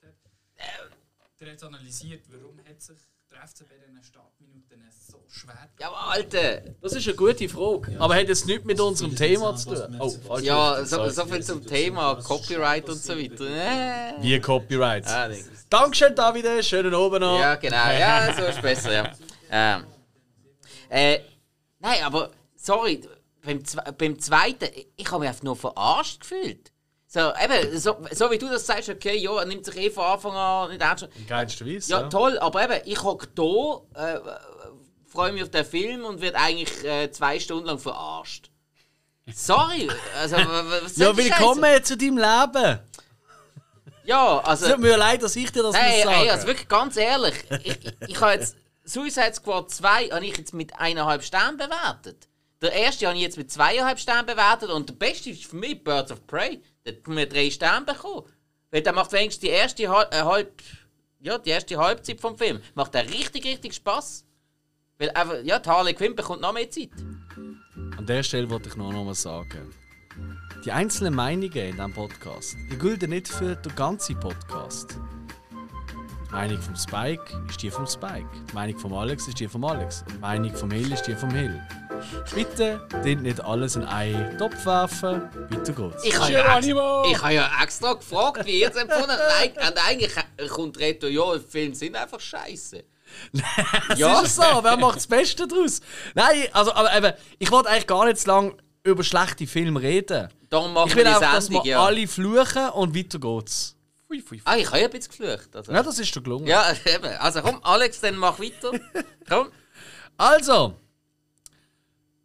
[1.40, 1.64] hat.
[1.64, 2.98] Analysiert, warum hat sich
[3.38, 6.62] der FCB in den Startminuten so schwer Ja, aber Alter!
[6.82, 7.96] Das ist eine gute Frage.
[8.00, 9.98] Aber hat jetzt nichts mit unserem Thema zu tun.
[10.00, 10.44] Oh, falsch.
[10.44, 13.46] Ja, so, so viel zum Thema Copyright und so weiter.
[13.46, 14.22] Äh.
[14.22, 15.08] Wie Copyright.
[15.08, 15.30] Ah.
[15.70, 16.66] Dankeschön, David.
[16.66, 17.40] Schönen Abend noch.
[17.40, 17.76] Ja, genau.
[17.92, 19.12] Ja, so ist besser, ja.
[19.52, 19.84] Ähm.
[20.90, 21.20] Äh,
[21.80, 23.02] nein, aber sorry,
[23.44, 23.62] beim,
[23.98, 26.72] beim zweiten, ich- ich habe mich einfach nur verarscht gefühlt.
[27.10, 30.04] So, eben, so, so wie du das sagst, okay, ja, er nimmt sich eh von
[30.04, 31.08] Anfang an nicht ernst.
[31.16, 31.90] In geilster Weise.
[31.90, 34.20] Ja, toll, aber eben, ich hocke da, äh,
[35.06, 38.50] freue mich auf den Film und werde eigentlich äh, zwei Stunden lang verarscht.
[39.34, 39.90] Sorry,
[40.20, 41.84] also was Ja, willkommen Scheiße?
[41.84, 42.80] zu deinem Leben.
[44.04, 44.70] Ja, Es also.
[44.72, 47.36] tut mir leid, dass ich dir das Nein, muss sagen ey, also wirklich ganz ehrlich,
[47.64, 48.56] ich, ich, ich habe jetzt
[48.86, 52.28] Suicide Squad 2 habe ich jetzt mit eineinhalb Sternen bewertet.
[52.62, 55.84] Der erste habe ich jetzt mit zweieinhalb Sternen bewertet und der beste ist für mich
[55.84, 56.62] Birds of Prey.
[56.88, 58.24] Der hat von mir drei Sterne bekommen.
[58.72, 60.62] Weil der macht wenigstens die erste äh, halb,
[61.20, 62.62] ja, die erste Halbzeit vom Film.
[62.76, 64.26] Macht der richtig, richtig Spaß.
[64.98, 66.92] Weil einfach, ja, die Harley Quinn bekommt noch mehr Zeit.
[67.98, 69.74] An der Stelle wollte ich noch noch sagen.
[70.66, 74.98] Die einzelnen Meinungen in diesem Podcast, die gelten nicht für den ganzen Podcast.
[76.30, 78.28] Die Meinung vom Spike ist die vom Spike.
[78.50, 80.04] Die Meinung vom Alex ist die vom Alex.
[80.14, 81.62] Die Meinung vom Hill ist die vom Hill.
[82.36, 85.22] Bitte den nicht alles in einen Topf werfen.
[85.50, 86.04] Weiter geht's.
[86.04, 87.06] Ich habe ja, ex Geronimo!
[87.10, 89.58] ich habe ja extra gefragt, wie ihr es empfunden habt.
[89.58, 90.14] Und eigentlich
[90.50, 92.84] kommt Reto, ja, Filme sind einfach scheiße.
[93.96, 94.20] Ja.
[94.20, 95.80] ist so, wer macht das Beste daraus?
[96.14, 100.28] Nein, also, aber eben, ich wollte eigentlich gar nicht so lange über schlechte Filme reden.
[100.50, 101.86] Darum machen Ich wir will auch, die dass Sendung, wir ja.
[101.86, 103.77] alle fluchen und weiter geht's.
[104.08, 104.42] Fui, fui, fui.
[104.46, 105.56] Ah, ich habe ja ein bisschen geflucht.
[105.56, 105.72] Also.
[105.72, 106.48] Ja, das ist dir gelungen.
[106.48, 107.06] Ja, eben.
[107.20, 108.72] Also komm, Alex, dann mach weiter.
[109.28, 109.52] Komm.
[110.16, 110.80] Also,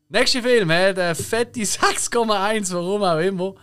[0.09, 3.55] nächster Film hat eine fette 6,1, warum auch immer.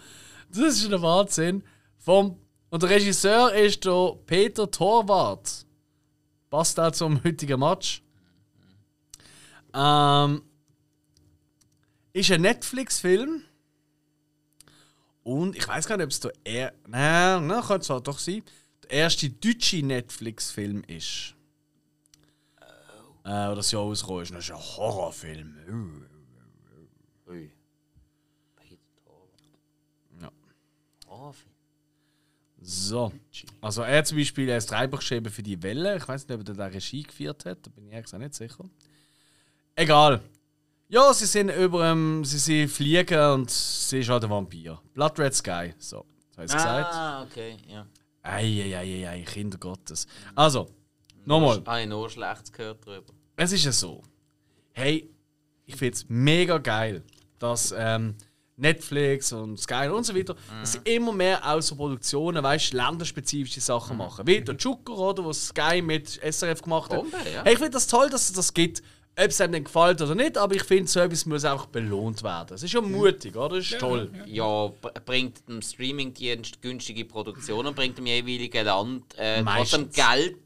[0.50, 1.64] Das ist ein Wahnsinn.
[1.98, 2.38] Vom,
[2.70, 5.66] und der Regisseur ist der Peter Torwart.
[6.50, 8.04] Passt auch zum heutigen Match.
[9.74, 10.42] Ähm,
[12.12, 13.44] ist ein Netflix-Film.
[15.30, 18.42] Und ich weiß gar nicht, ob es der er Nein, nein, kann zwar doch sein.
[18.82, 21.36] Der erste deutsche Netflix-Film ist.
[23.24, 24.34] Äh, oder das Jahr rausgekommen ist.
[24.34, 26.04] Das ist ein Horrorfilm.
[27.28, 27.52] Ui.
[28.56, 29.44] Peter Torwart.
[30.20, 30.32] Ja.
[31.08, 31.32] Oh,
[32.60, 33.14] So.
[33.62, 35.98] Also er zum Beispiel als Treiber geschrieben für die Welle.
[35.98, 37.68] Ich weiß nicht, ob er da Regie geführt hat.
[37.68, 38.68] Da bin ich ehrlich gesagt nicht sicher.
[39.76, 40.24] Egal.
[40.92, 44.82] Ja, sie sind über ähm, sie sind fliegen und sie ist halt ein Vampir.
[44.96, 45.76] Blood Red Sky.
[45.78, 46.94] So, das habe ich gesagt.
[46.96, 47.86] Ah, okay, ja.
[48.24, 50.08] Eieieiei, Kinder Gottes.
[50.34, 50.68] Also,
[51.26, 51.62] nochmal.
[51.64, 53.14] Habe ich nur Schlechtes gehört drüber.
[53.36, 54.02] Es ist ja so.
[54.72, 55.08] Hey,
[55.68, 57.04] ich finde es mega geil,
[57.38, 58.16] dass ähm,
[58.56, 63.62] Netflix und Sky und so weiter, dass sie immer mehr aus so Produktionen, weißt länderspezifische
[63.62, 64.26] Sachen machen.
[64.26, 67.00] Wie der Joker, oder, was Sky mit SRF gemacht hat.
[67.00, 67.44] Bombe, ja.
[67.44, 68.82] Hey, ich finde das toll, dass es das gibt.
[69.22, 72.24] Ob es einem dann gefällt oder nicht, aber ich finde, so etwas muss auch belohnt
[72.24, 72.54] werden.
[72.56, 73.58] Es ist ja mutig, oder?
[73.58, 74.10] Das ist toll.
[74.26, 79.90] Ja, b- bringt dem Streamingdienst günstige Produktionen, bringt dem jeweiligen Land äh, trotzdem.
[79.92, 80.38] Geld,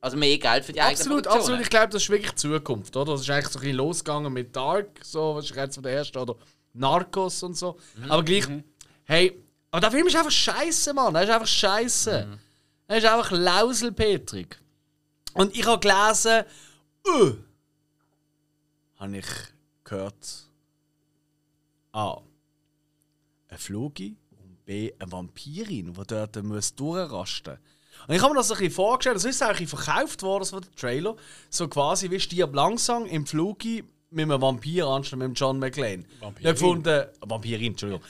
[0.00, 1.60] also mehr Geld für die eigenen Absolut, absolut.
[1.62, 3.12] Ich glaube, das ist wirklich die Zukunft, oder?
[3.12, 5.92] Das ist eigentlich so ein bisschen losgegangen mit Dark, so, was ist jetzt von der
[5.94, 6.36] ersten, oder
[6.72, 7.76] Narcos und so.
[8.08, 8.44] Aber gleich,
[9.04, 11.14] hey, aber der Film ist einfach scheiße, Mann.
[11.16, 12.38] Er ist einfach scheiße.
[12.86, 14.56] Er ist einfach Lauselpetrig.
[15.34, 16.44] Und ich habe gelesen,
[17.08, 17.32] uh,
[19.00, 19.26] habe ich
[19.82, 20.50] gehört,
[21.92, 22.20] A,
[23.48, 27.58] ein Flogi und B, eine Vampirin, die dort muss durchrasten
[28.06, 30.70] Und ich habe mir das ein bisschen vorgestellt, das ist eigentlich verkauft worden, so der
[30.72, 31.16] Trailer,
[31.48, 36.04] so quasi wie Stirb langsam im Flogi mit einem Vampir anstatt mit dem John McClane.
[36.20, 36.52] Vampirin.
[36.52, 38.04] Gefunden, Vampirin, Entschuldigung.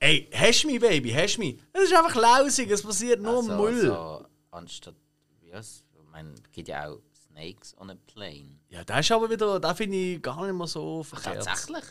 [0.00, 1.58] Ey, hast du mich, Baby, hast du mich?
[1.72, 3.90] Es ist einfach lausig, es passiert nur also, Müll.
[3.90, 4.96] Also, anstatt,
[5.40, 8.58] wie heißt Ich meine, es gibt ja auch Snakes on a Plane.
[8.72, 11.44] Ja, das ist aber wieder, da finde ich gar nicht mehr so verkehrt.
[11.44, 11.84] Tatsächlich?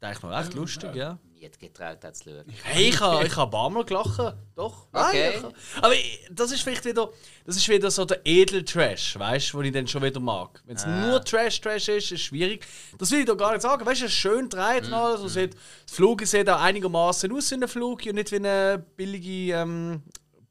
[0.00, 1.18] Das ist eigentlich noch recht lustig, ja.
[1.32, 2.44] nie getraut, das zu schauen.
[2.64, 4.34] Hey, ich habe ich hab ein paar Mal gelacht.
[4.54, 4.86] Doch.
[4.92, 5.40] Okay.
[5.42, 5.52] Nein,
[5.82, 7.10] aber ich- das ist vielleicht wieder,
[7.44, 10.62] das ist wieder so der Edel-Trash, weißt du, den ich dann schon wieder mag.
[10.66, 12.66] Wenn es nur Trash-Trash ist, ist schwierig.
[12.98, 13.84] Das will ich doch gar nicht sagen.
[13.86, 15.20] Weißt du, es ist schön dreht und alles.
[15.20, 15.54] und sieht-
[15.86, 20.02] Das Flug sieht auch einigermaßen aus wie ein Flug und nicht wie eine billige ähm,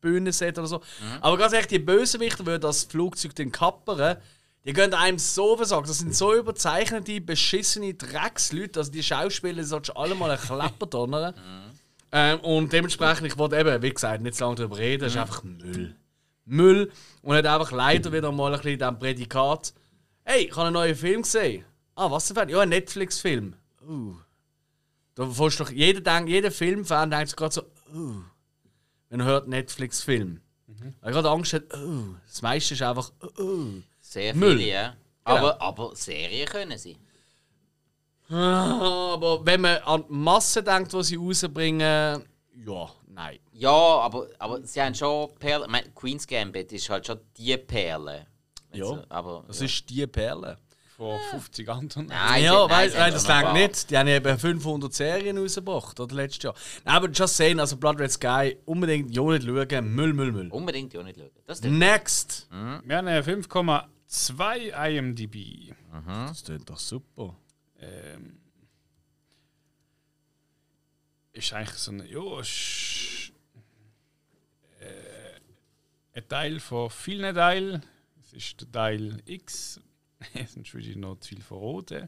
[0.01, 0.81] Bühne sieht oder so.
[1.21, 4.17] Aber ganz ehrlich, die Bösewichter, die das Flugzeug dann kappern,
[4.65, 5.85] die gehen einem so versagen.
[5.87, 8.79] Das sind so überzeichnete, beschissene Drecksleute.
[8.79, 11.33] Also die Schauspieler solltest du alle mal einen Klepper donnern.
[12.17, 15.19] Ähm, und dementsprechend, ich wollte eben, wie gesagt, nicht zu lange darüber reden, es ist
[15.19, 15.97] einfach Müll.
[16.45, 16.89] Müll.
[17.21, 19.73] Und hat einfach leider wieder mal ein bisschen dem Prädikat.
[20.23, 21.65] Hey, ich habe einen neuen Film gesehen.
[21.93, 22.47] Ah, was denn?
[22.47, 23.55] Ja, ein Netflix-Film.
[23.85, 24.15] Uh.
[25.15, 27.63] Da fährst doch jeder, denkt, jeder Filmfan denkt sich gerade so,
[27.93, 28.21] uh.
[29.09, 30.39] Wenn er hört Netflix-Film.
[30.67, 32.15] Weil er gerade Angst hat, uh.
[32.27, 33.81] Das meiste ist einfach, uh.
[34.15, 34.61] Sehr viele, Müll.
[34.61, 34.95] ja.
[35.25, 35.37] Genau.
[35.37, 35.65] Aber, genau.
[35.65, 36.97] aber Serien können sie.
[38.29, 42.23] Ah, aber wenn man an die Masse denkt, die sie rausbringen,
[42.65, 43.39] ja, nein.
[43.51, 45.65] Ja, aber, aber sie haben schon Perlen.
[45.65, 48.25] Ich meine, Queen's Gambit ist halt schon die Perle.
[48.71, 49.65] Also, ja, sie, aber, das ja.
[49.65, 50.57] ist die Perle.
[50.95, 52.07] Vor 50 anderen.
[52.07, 53.91] Nein, ja, nein, weil, das lange nicht.
[53.91, 56.15] Die haben eben 500 Serien rausgebracht, oder?
[56.15, 56.55] Letztes Jahr.
[56.85, 59.93] Nein, aber just saying, also Blood Red Sky, unbedingt ja nicht schauen.
[59.93, 60.49] Müll, Müll, Müll.
[60.51, 61.31] Unbedingt ja nicht schauen.
[61.45, 62.47] Das Next!
[62.49, 62.81] Mhm.
[62.85, 65.73] Wir haben 5,1 2 IMDb.
[65.91, 66.27] Aha.
[66.27, 67.35] Das klingt doch super.
[67.79, 68.39] Ähm,
[71.33, 73.33] ist eigentlich so ein, ja, ist,
[74.79, 75.39] äh,
[76.13, 77.85] ein Teil von vielen Teilen.
[78.21, 79.81] Es ist der Teil X.
[80.33, 82.07] es sind schon wieder noch zu viel von Äh.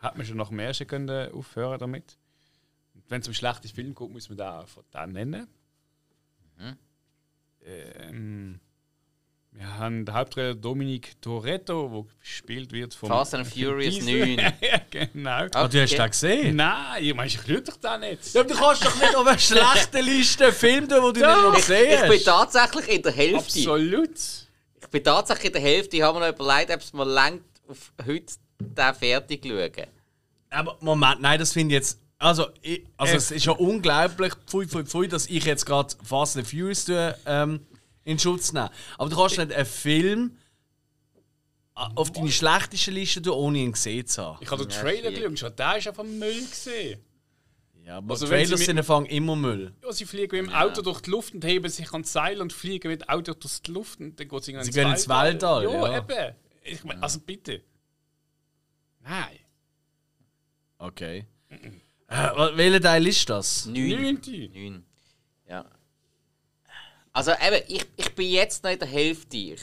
[0.00, 2.18] Hat man schon nach dem ersten können aufhören damit.
[3.08, 5.48] Wenn es um schlechte Film geht, muss man da von da nennen.
[6.56, 6.78] Mhm.
[7.62, 8.60] Ähm,
[9.60, 14.36] wir haben den Hauptredner Dominic Toretto, der gespielt wird von Fast and Furious Diesel.
[14.36, 14.38] 9.
[14.62, 15.30] ja, genau.
[15.52, 15.96] Ah, du hast Okay.
[15.96, 16.56] den gesehen?
[16.56, 18.32] Nein, ich meine, ich schaue doch da nicht.
[18.32, 21.28] Ja, aber du kannst doch nicht auf eine schlechte Liste einen Film tun, den du
[21.28, 22.24] nicht noch Ich, gesehen ich bin hast.
[22.24, 23.36] tatsächlich in der Hälfte.
[23.38, 24.10] Absolut.
[24.80, 25.96] Ich bin tatsächlich in der Hälfte.
[25.98, 29.86] Ich habe mir noch überlegt, ob es mir langt, auf heute den fertig zu schauen.
[30.48, 32.00] Aber Moment, nein, das finde ich jetzt.
[32.18, 33.16] Also, ich, also Äh.
[33.16, 37.14] es ist ja unglaublich, pfui, pfui, pfui, dass ich jetzt gerade Fast and Furious tue,
[37.26, 37.60] ähm,
[38.04, 38.70] in Schutz nehme.
[38.98, 40.36] Aber du kannst nicht einen Film
[41.76, 44.38] äh, auf deine schlechteste Liste tun, ohne ihn gesehen zu haben.
[44.40, 47.00] Ich habe den Ja, Trailer geschaut, schon der ist einfach Müll gesehen.
[47.84, 49.74] Ja, aber Also, Trailers sind Anfang immer Müll.
[49.82, 52.52] Ja, sie fliegen mit dem Auto durch die Luft und heben sich ans Seil und
[52.52, 55.64] fliegen mit dem Auto durch die Luft und dann geht sie Sie gehen ins Weltall,
[55.64, 55.98] Ja, ja.
[55.98, 56.34] eben.
[56.62, 57.62] Ich mein, also bitte.
[59.00, 59.38] Nein.
[60.78, 61.26] Okay.
[61.48, 63.66] Äh, welcher Teil ist das?
[63.66, 64.20] Neun.
[64.54, 64.84] Neun.
[67.14, 67.20] Ja.
[67.20, 69.36] Also eben, ich, ich bin jetzt noch in der Hälfte.
[69.36, 69.60] Ich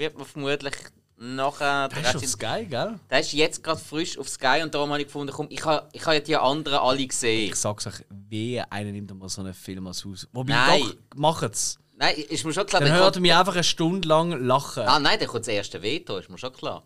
[0.00, 0.74] wird mir vermutlich
[1.16, 1.88] nachher...
[1.88, 2.98] Das ist auf Sky, gell?
[3.10, 5.88] Der ist jetzt gerade frisch auf Sky und darum habe ich gefunden, komm, ich habe
[5.92, 7.50] ich ha ja die anderen alle gesehen.
[7.50, 10.26] Ich sag's euch, wer einer nimmt mal so einen Film als Haus.
[10.32, 10.80] Wobei, Nein.
[10.80, 11.78] doch, macht's.
[11.96, 12.80] Nein, ist mir schon klar.
[12.80, 14.84] Dann der hört ihr mich einfach eine Stunde lang lachen.
[14.84, 16.82] Ah nein, der kommt das erste Veto, ist mir schon klar.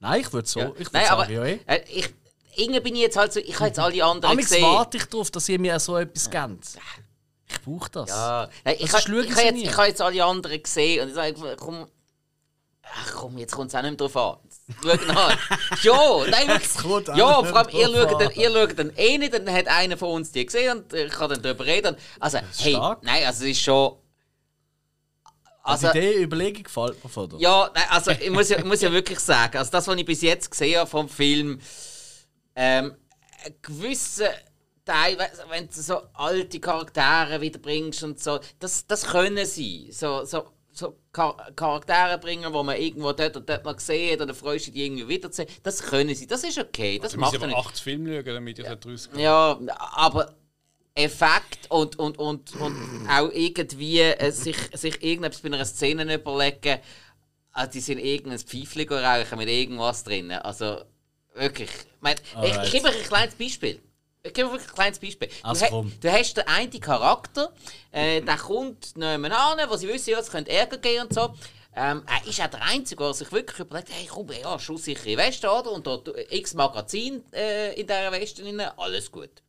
[0.00, 0.60] Nein, ich würde so.
[0.60, 0.68] Ja.
[0.70, 1.60] Ich würd Nein, sagen, aber ja, eh.
[1.66, 2.14] äh, ich,
[2.56, 4.64] irgendwie bin ich jetzt halt so, ich habe jetzt alle anderen Amix gesehen.
[4.64, 6.78] warte ich darauf, dass ihr mir so etwas gebt.
[7.46, 8.08] Ich brauche das.
[8.08, 11.08] Ja, nein, ich, Das habe schauen ich, habe jetzt, ich jetzt alle anderen gesehen und
[11.08, 11.86] ich sage, komm,
[12.82, 14.38] ach komm, jetzt kommt es auch nicht mehr drauf an.
[14.82, 15.38] Schau nach.
[15.82, 17.16] ja, nein, wirklich.
[17.16, 18.34] Ja, vor allem, ihr schaut, dann, an.
[18.34, 21.30] ihr schaut dann eh nicht, dann hat einer von uns die gesehen und ich kann
[21.30, 21.96] dann darüber reden.
[22.18, 23.02] Also, hey, stark.
[23.02, 23.98] nein, also es ist schon...
[25.62, 27.38] Also, die Idee, Überlegung gefällt mir von dir.
[27.38, 30.04] ja, nein, also ich muss ja, ich muss ja wirklich sagen, also das, was ich
[30.04, 31.58] bis jetzt gesehen habe vom Film,
[32.54, 32.94] ähm,
[33.46, 34.28] ein gewisser
[34.84, 39.90] Teil, we- wenn du so alte Charaktere wiederbringst und so, das, das können sie.
[39.92, 44.20] So, so, so Char Charaktere bringen, wo man irgendwo dort und dort mal gesehen hat
[44.22, 46.26] oder freust du dich irgendwie wiederzusehen, das können sie.
[46.26, 47.56] Das ist okay, das Du macht aber nicht.
[47.56, 48.72] acht Filme schauen, damit ich ja.
[48.74, 49.22] rauskomme.
[49.22, 50.34] Ja, aber
[50.96, 52.76] Effekt und, und, und, und
[53.10, 56.78] auch irgendwie äh, sich, sich irgendetwas bei einer Szene überlegen,
[57.52, 60.30] also die sind irgendein Pfeifchen rauchen mit irgendwas drin.
[60.32, 60.82] Also
[61.34, 61.70] wirklich.
[61.70, 63.80] Ich, mein, ich, ich gebe euch ein kleines Beispiel.
[64.26, 65.28] Ich gebe euch ein kleines Beispiel.
[65.28, 65.92] Du, Also komm.
[66.00, 67.52] du hast den einen Charakter,
[67.92, 71.34] äh, der kommt nebenan an, wo sie wissen, ja, es könnte Ärger geben und so.
[71.76, 75.50] Ähm, er ist auch der Einzige, der sich wirklich überlegt, hey komm, ja, schusssichere Weste,
[75.50, 75.72] oder?
[75.72, 79.42] Und dort x Magazin äh, in dieser Weste drin, alles gut.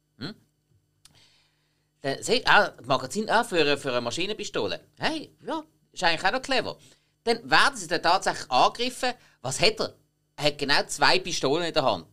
[2.02, 4.80] Dann sagt ah, das Magazin ah, für, eine- für eine Maschinenpistole.
[5.00, 6.78] Hey, ja, ist eigentlich auch noch clever.
[7.24, 9.14] Dann werden sie dann tatsächlich angegriffen.
[9.42, 9.96] Was hat er?
[10.36, 12.06] Er hat genau zwei Pistolen in der Hand.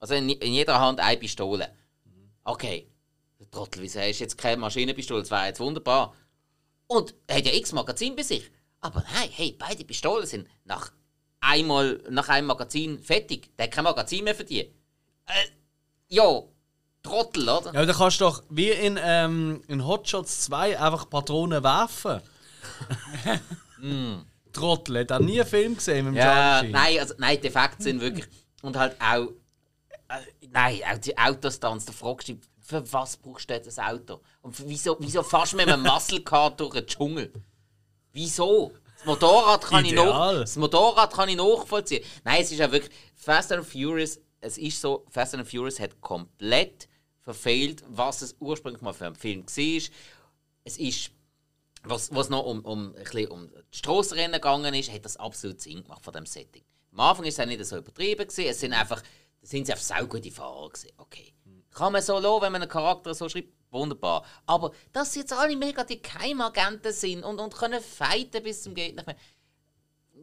[0.00, 1.72] Also in, in jeder Hand eine Pistole.
[2.48, 2.88] Okay.
[3.38, 5.20] Der Trottel, wieso hast du jetzt keine Maschinenpistole?
[5.20, 6.14] Das wäre jetzt wunderbar.
[6.86, 8.50] Und er hat ja x Magazin bei sich.
[8.80, 10.90] Aber nein, hey, beide Pistolen sind nach,
[11.40, 13.54] einmal, nach einem Magazin fertig.
[13.58, 14.60] Der hat kein Magazin mehr für die.
[14.60, 14.70] Äh,
[16.08, 16.42] Ja,
[17.02, 17.74] Trottel, oder?
[17.74, 22.22] Ja, dann kannst du doch wie in, ähm, in Hot Shots 2 einfach Patronen werfen.
[24.52, 27.82] Trottel, hat auch nie einen Film gesehen mit dem Ja, nein, also, nein, die Effekte
[27.82, 28.26] sind wirklich.
[28.62, 29.28] Und halt auch.
[30.08, 33.94] Äh, nein, auch die Autostunts, da fragst du dich, für was brauchst du jetzt ein
[33.94, 34.20] Auto?
[34.42, 37.32] Und wieso, wieso fährst du mit einem Muscle Car durch den Dschungel?
[38.12, 38.72] Wieso?
[38.96, 40.40] Das Motorrad kann ich noch, Ideal.
[40.40, 42.04] das Motorrad kann ich nachvollziehen.
[42.24, 44.20] Nein, es ist ja wirklich Fast and Furious.
[44.40, 46.88] Es ist so, Fast and Furious hat komplett
[47.20, 49.90] verfehlt, was es ursprünglich mal für ein Film war.
[50.64, 51.10] Es ist
[51.84, 55.82] was, was noch um, um, ein um die Strassenrennen gegangen ist, hat das absolut Sinn
[55.82, 56.62] gemacht von dem Setting.
[56.92, 58.48] Am Anfang ist es auch nicht so übertrieben gewesen.
[58.48, 59.02] Es sind einfach,
[59.40, 60.90] da sind sie auf saugute Fahrer gewesen.
[60.96, 61.34] Okay.
[61.70, 64.24] Kann man so lassen, wenn man einen Charakter so schreibt, wunderbar.
[64.46, 68.72] Aber dass sie jetzt alle mega die Keimagenten sind und, und können fighten bis zum
[68.74, 68.94] mehr.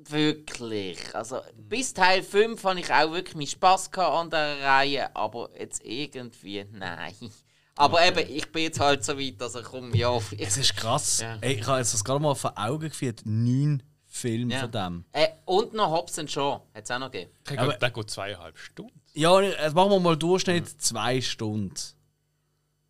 [0.09, 1.15] Wirklich.
[1.15, 5.83] Also, bis Teil 5 habe ich auch wirklich meinen Spass an der Reihe, aber jetzt
[5.83, 7.15] irgendwie, nein.
[7.77, 10.17] Aber eben, ich bin jetzt halt so weit, dass ich komme, ja.
[10.37, 11.19] Es ist krass.
[11.19, 11.37] Ja.
[11.41, 13.23] Ey, ich habe jetzt das gerade mal vor Augen geführt.
[13.25, 13.83] Neun
[14.15, 14.59] Filme Ja.
[14.61, 15.05] von dem.
[15.11, 17.31] Äh, und noch Hobbs and Shaw, hat es auch noch gegeben.
[17.49, 19.01] Der Aber- geht, der geht zweieinhalb Stunden.
[19.13, 21.73] Ja, jetzt machen wir mal Durchschnitt zwei Stunden.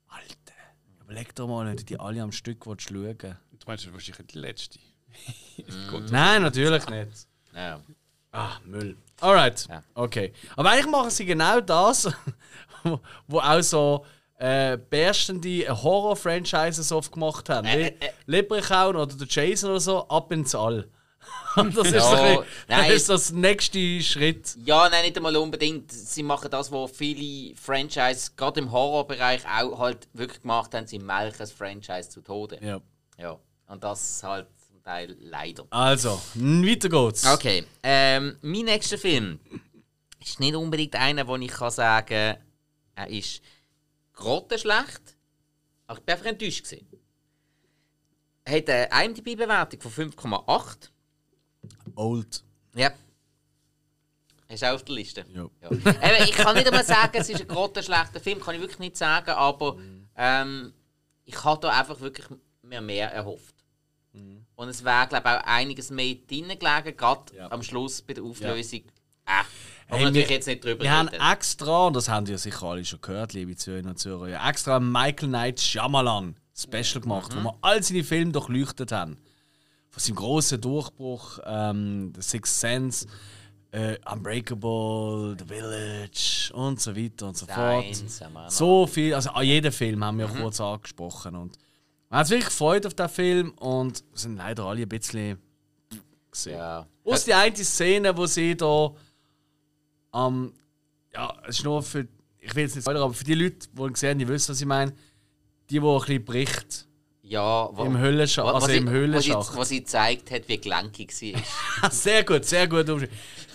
[0.08, 0.54] Alter,
[1.02, 3.36] überleg doch mal, wenn du die alle am Stück willst schauen Du
[3.68, 4.80] meinst, das ist wahrscheinlich die letzte.
[6.12, 7.28] Nein, natürlich nicht.
[7.56, 7.80] Ja.
[8.32, 8.96] Ah, Müll.
[9.22, 9.82] Alright, Ja.
[9.96, 10.34] okay.
[10.58, 12.12] Aber eigentlich machen sie genau das,
[13.28, 14.06] wo- auch so
[14.38, 17.66] äh, berstende Horror-Franchises oft gemacht haben.
[17.66, 18.12] Äh, äh, äh.
[18.26, 20.88] Leprechaun oder der Jason oder so, ab ins All.
[21.56, 22.88] Das ist, Ja, ein bisschen, nein.
[22.90, 24.58] das ist das nächste Schritt.
[24.66, 25.90] ja, nein, nicht einmal unbedingt.
[25.92, 30.86] Sie machen das, was viele Franchise, gerade im Horrorbereich, auch halt wirklich gemacht haben.
[30.86, 32.60] Sie melken das Franchise zu Tode.
[32.62, 32.82] Ja.
[33.18, 33.40] Ja.
[33.68, 35.66] Und das halt zum Teil leider.
[35.70, 37.26] Also, weiter geht's.
[37.26, 39.40] Okay, ähm, mein nächster Film
[40.20, 42.38] ist nicht unbedingt einer, wo ich kann sagen
[42.98, 43.42] er ist
[44.14, 45.02] grottenschlecht.
[45.88, 46.66] Aber ich bin einfach enttäuscht.
[48.46, 50.90] Er hat eine IMDb-Bewertung von 5,8.
[51.96, 52.44] Old.
[52.76, 52.92] Ja.
[54.48, 55.26] Du auch auf der Liste?
[55.34, 55.48] Ja.
[55.62, 55.72] Ja.
[55.72, 58.96] Eben, ich kann nicht einmal sagen, es ist ein grottenschlechter Film, kann ich wirklich nicht
[58.98, 59.78] sagen, aber
[60.16, 60.74] ähm,
[61.26, 62.28] ich habe da einfach wirklich
[62.62, 63.54] mir mehr erhofft.
[64.56, 67.52] Und es wäre, glaube ich, auch einiges mehr drin gelegen, gerade Ja.
[67.52, 68.80] am Schluss bei der Auflösung.
[69.26, 69.44] Äh,
[69.90, 72.64] aber Hey, natürlich wir- jetzt nicht drüber Wir haben extra, und das haben ja sicher
[72.64, 77.40] alle schon gehört, liebe Zuhörer und ja, extra Michael Knight Shyamalan Special gemacht, Mhm.
[77.40, 79.18] wo wir all seine Filme durchleuchtet haben.
[79.96, 83.08] Von seinem grossen Durchbruch, ähm, The Sixth Sense,
[83.72, 87.86] äh, Unbreakable, The Village und so weiter und so fort.
[88.50, 90.20] So viel, also an jeden Film haben Mhm.
[90.20, 91.36] wir kurz angesprochen.
[91.38, 91.58] Und
[92.10, 95.40] wir haben uns wirklich gefreut auf den Film und sind leider alle ein bisschen
[96.30, 96.58] gesehen.
[96.58, 96.86] Ja.
[97.06, 98.92] Aus die eine Szene, wo sie da
[100.12, 100.52] am.
[101.14, 102.06] ja, es ist nur für.
[102.40, 104.50] Ich will jetzt nicht spoilern, aber für die Leute, die ihn gesehen haben, die wissen,
[104.52, 104.92] was ich meine.
[105.70, 106.88] Die, die ein bisschen bricht.
[107.28, 108.46] Ja, Im Höhlenschacht.
[108.48, 109.66] wo- Also sie- im wo Höhlenschacht.
[109.66, 111.44] sie, gezeigt hat, wie gelenkig sie ist.
[112.04, 112.88] sehr gut, sehr gut.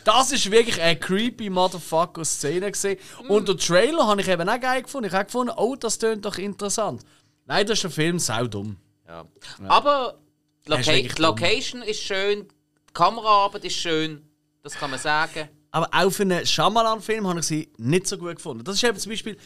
[0.04, 2.72] Das ist wirklich eine creepy Motherfucker-Szene.
[2.72, 2.96] gewesen.
[3.28, 5.06] Und den Trailer habe ich eben auch geil gefunden.
[5.08, 7.02] Ich habe gefunden, oh, das tönt doch interessant.
[7.46, 8.76] Leider ist der Film saudumm.
[9.06, 9.24] Ja.
[9.68, 10.18] Aber
[10.66, 12.46] die Er ist Loca Location ist schön,
[12.88, 14.22] die Kameraarbeit ist schön,
[14.62, 15.48] das kann man sagen.
[15.72, 18.64] Aber auch für einen Shyamalan-Film habe ich sie nicht so gut gefunden.
[18.64, 19.36] Das ist eben zum Beispiel,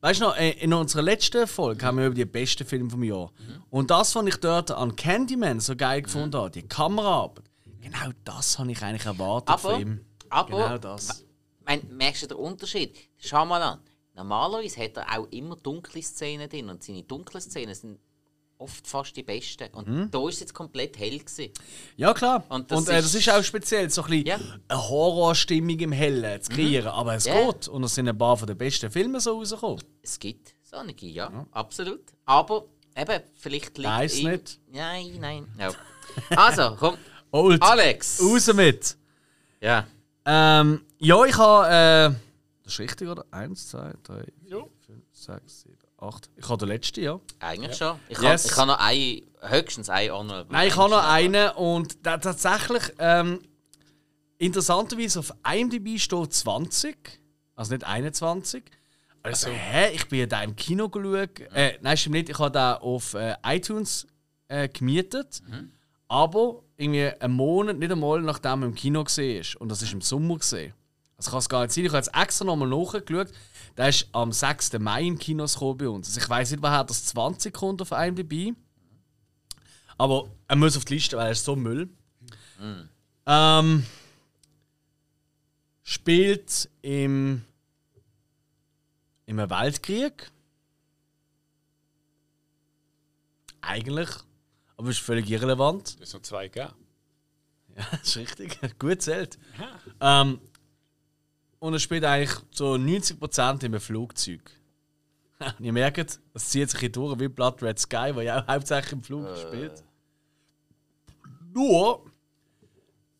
[0.00, 3.02] weißt du noch, äh, in unserer letzten Folge haben wir über die besten Filme vom
[3.02, 3.32] Jahr.
[3.70, 7.44] Und das, was ich dort an Candyman so geil gefunden habe, die Kameraarbeit,
[7.80, 10.04] genau das habe ich eigentlich erwartet Aber, von ihm.
[10.28, 11.24] aber Genau das.
[11.64, 12.96] mein, merkst du den Unterschied?
[13.18, 13.80] Schau mal an.
[14.14, 17.98] Normalerweise hat er auch immer dunkle Szenen drin und seine dunklen Szenen sind
[18.60, 19.68] oft fast die besten.
[19.72, 20.10] Und Mhm.
[20.10, 21.52] da ist es jetzt komplett hell gewesen.
[21.96, 22.44] Ja, klar.
[22.48, 24.38] Und Und, das äh, das ist- ist auch speziell, so ein bisschen Ja.
[24.38, 24.60] Mhm.
[24.68, 26.88] eine Horrorstimmung im Hellen zu kreieren.
[26.88, 27.50] Aber es Ja.
[27.50, 27.68] geht.
[27.68, 29.82] Und es sind ein paar von den besten Filme so rausgekommen.
[30.02, 32.02] Es gibt solche, ja, absolut.
[32.26, 34.60] Aber eben, vielleicht liegt Weiss ihm- nicht.
[34.70, 35.46] Nein, nein.
[35.58, 35.70] Ja.
[36.36, 36.96] Also, komm.
[37.32, 37.62] Old.
[37.62, 38.20] Alex.
[38.22, 38.96] Raus mit.
[39.60, 39.86] Ja.
[40.24, 41.66] Ähm, ja, ich habe.
[42.14, 42.16] Äh,
[42.64, 43.24] das ist richtig, oder?
[43.30, 46.30] Eins, zwei, drei, vier, fünf, sechs, sieben, acht.
[46.36, 47.20] Ich habe den letzten, ja.
[47.38, 47.98] Eigentlich schon.
[48.08, 48.56] Ich Yes.
[48.56, 52.82] habe ich noch ein, höchstens ein Honorable Nein, ich habe noch einen und da, tatsächlich.
[52.98, 53.40] Ähm,
[54.38, 57.20] interessanterweise auf IMDb steht 20.
[57.54, 58.64] Also nicht 21.
[59.22, 59.90] Also, hä?
[59.94, 61.40] Ich bin ja da im Kino geschaut.
[61.54, 62.30] Äh, nein, stimmt nicht.
[62.30, 64.06] Ich habe da auf äh, iTunes
[64.48, 65.42] äh, gemietet.
[66.08, 69.56] Aber irgendwie einen Monat, nicht einmal nachdem er im Kino gesehen ist.
[69.56, 70.72] Und das ist im Sommer gesehen.
[71.18, 71.84] Also kann es gar nicht sein.
[71.84, 73.28] Ich habe jetzt extra nochmal nachgeschaut.
[73.76, 74.78] Der ist am 6.
[74.78, 76.08] Mai in Kinos gekommen bei uns.
[76.08, 78.54] Also ich weiß nicht, woher das 20 kommt auf IMDb.
[79.96, 81.88] Aber er muss auf die Liste, weil er ist so Müll.
[83.26, 83.86] Ähm,
[85.82, 87.44] spielt im,
[89.26, 90.30] einem Weltkrieg.
[93.60, 94.08] Eigentlich.
[94.76, 96.00] Aber ist völlig irrelevant.
[96.00, 96.74] Das sind zwei gegeben.
[97.76, 98.78] Ja, das ist richtig.
[98.78, 99.38] Gut zählt.
[100.00, 100.40] Ähm,
[101.60, 104.50] und er spielt eigentlich so 90% in einem Flugzeug.
[105.38, 108.48] Und ihr merkt, das zieht sich hier durch wie Blood Red Sky, wo ja auch
[108.48, 109.84] hauptsächlich im Flug spielt.
[111.54, 112.04] Nur,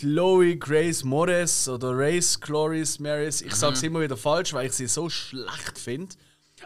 [0.00, 3.42] Chloe Grace Moretz oder Race Chloris Maris.
[3.42, 6.16] Ich sag's immer wieder falsch, weil ich sie so schlecht finde.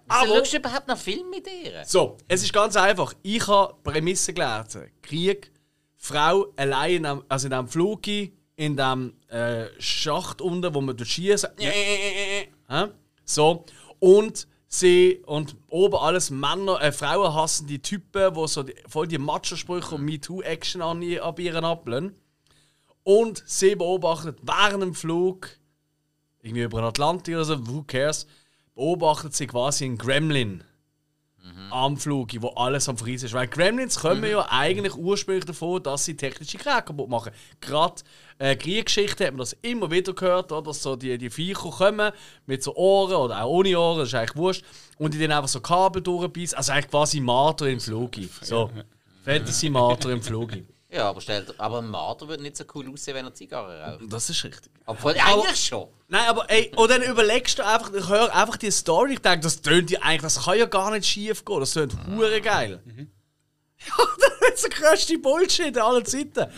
[0.07, 1.85] Wieso schaust du überhaupt noch Film mit ihr?
[1.85, 3.13] So, es ist ganz einfach.
[3.23, 4.89] Ich habe Prämisse gelesen.
[5.03, 5.51] Krieg,
[5.97, 10.97] Frau allein in einem, also in einem Flug, in dem äh, Schacht unten, wo man
[10.97, 11.55] schießt.
[11.59, 12.87] Hä?
[13.25, 13.65] So.
[13.99, 19.09] Und sie und oben alles Männer, äh, Frauen hassen die Typen, die so die, voll
[19.09, 22.15] die Macho-Sprüche und MeToo-Action an, an ihren ablehnen.
[23.05, 25.51] Und sie beobachtet während dem Flug,
[26.43, 28.27] irgendwie über den Atlantik oder so, who cares,
[28.75, 30.65] beobachtet sie quasi einen Gremlin
[31.71, 33.35] am Flug, wo alles am Friesen ist.
[33.35, 37.33] Weil Gremlins kommen ja eigentlich ursprünglich davon, dass sie technische Geräte kaputt machen.
[37.61, 38.03] Gerade
[38.39, 40.63] äh, Kriegsgeschichte hat man das immer wieder gehört, oder?
[40.63, 42.13] dass so die, die Viecher kommen
[42.47, 44.65] mit so Ohren oder auch ohne Ohren, das ist eigentlich wurscht,
[44.99, 46.57] und die dann einfach so Kabel durchbeißen.
[46.57, 48.13] Also eigentlich quasi Marter im Flug.
[48.41, 48.71] So,
[49.25, 50.53] Fantasy-Marter im Flug.
[50.95, 54.13] Ja, aber, stell, aber ein Marder würde nicht so cool aussehen, wenn er Zigarre raucht.
[54.13, 54.71] Das ist richtig.
[54.87, 55.89] Obwohl, eigentlich schon.
[56.07, 59.41] Nein, aber ey, und dann überlegst du einfach, ich höre einfach die Story, ich denke,
[59.41, 62.81] das tönt ja eigentlich, das kann ja gar nicht schief gehen, das tönt hure geil.
[63.87, 64.07] Ja,
[64.41, 66.51] das ist der grösste Bullshit aller Zeiten.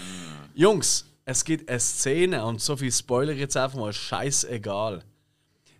[0.54, 5.02] Jungs, es gibt eine Szene und so viel Spoiler jetzt einfach mal, scheißegal.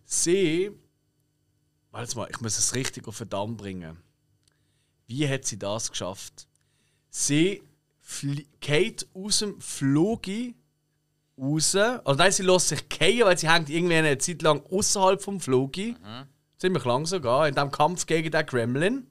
[0.05, 0.73] Sie,
[1.93, 3.97] warte mal, ich muss es richtig auf den Damm bringen.
[5.07, 6.49] Wie hat sie das geschafft?
[7.11, 7.63] Sie
[8.61, 10.27] geht aus dem Flug
[11.39, 11.75] raus.
[11.75, 15.41] Also nein, sie lässt sich fallen, weil sie hängt irgendwie eine Zeit lang außerhalb vom
[15.41, 15.75] Flug.
[16.59, 19.07] Ziemlich lang sogar, in dem Kampf gegen den Gremlin.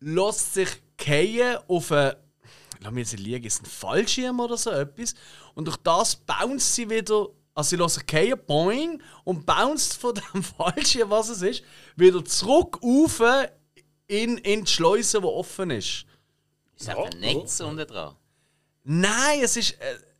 [0.00, 2.16] Lässt sich fallen auf eine.
[2.80, 5.14] Lass mich jetzt liegen, ist ein Fallschirm oder so etwas.
[5.54, 7.28] Und durch das bounce sie wieder.
[7.54, 11.64] Also sie lässt sich fallen, boing, und bounced von dem Fallschirm, was es ist,
[11.96, 13.22] wieder zurück auf
[14.08, 16.04] in, in die Schleuse, die offen ist.
[16.78, 18.14] Ist einfach ein Netz unten dran.
[18.84, 19.76] Nein, es ist.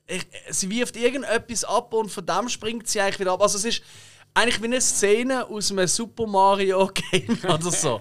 [0.07, 0.19] Äh,
[0.51, 3.43] sie wirft irgendetwas ab und von dem springt sie eigentlich wieder ab.
[3.43, 3.83] Also es ist
[4.35, 8.01] eigentlich wie eine Szene aus einem Super Mario Game oder so.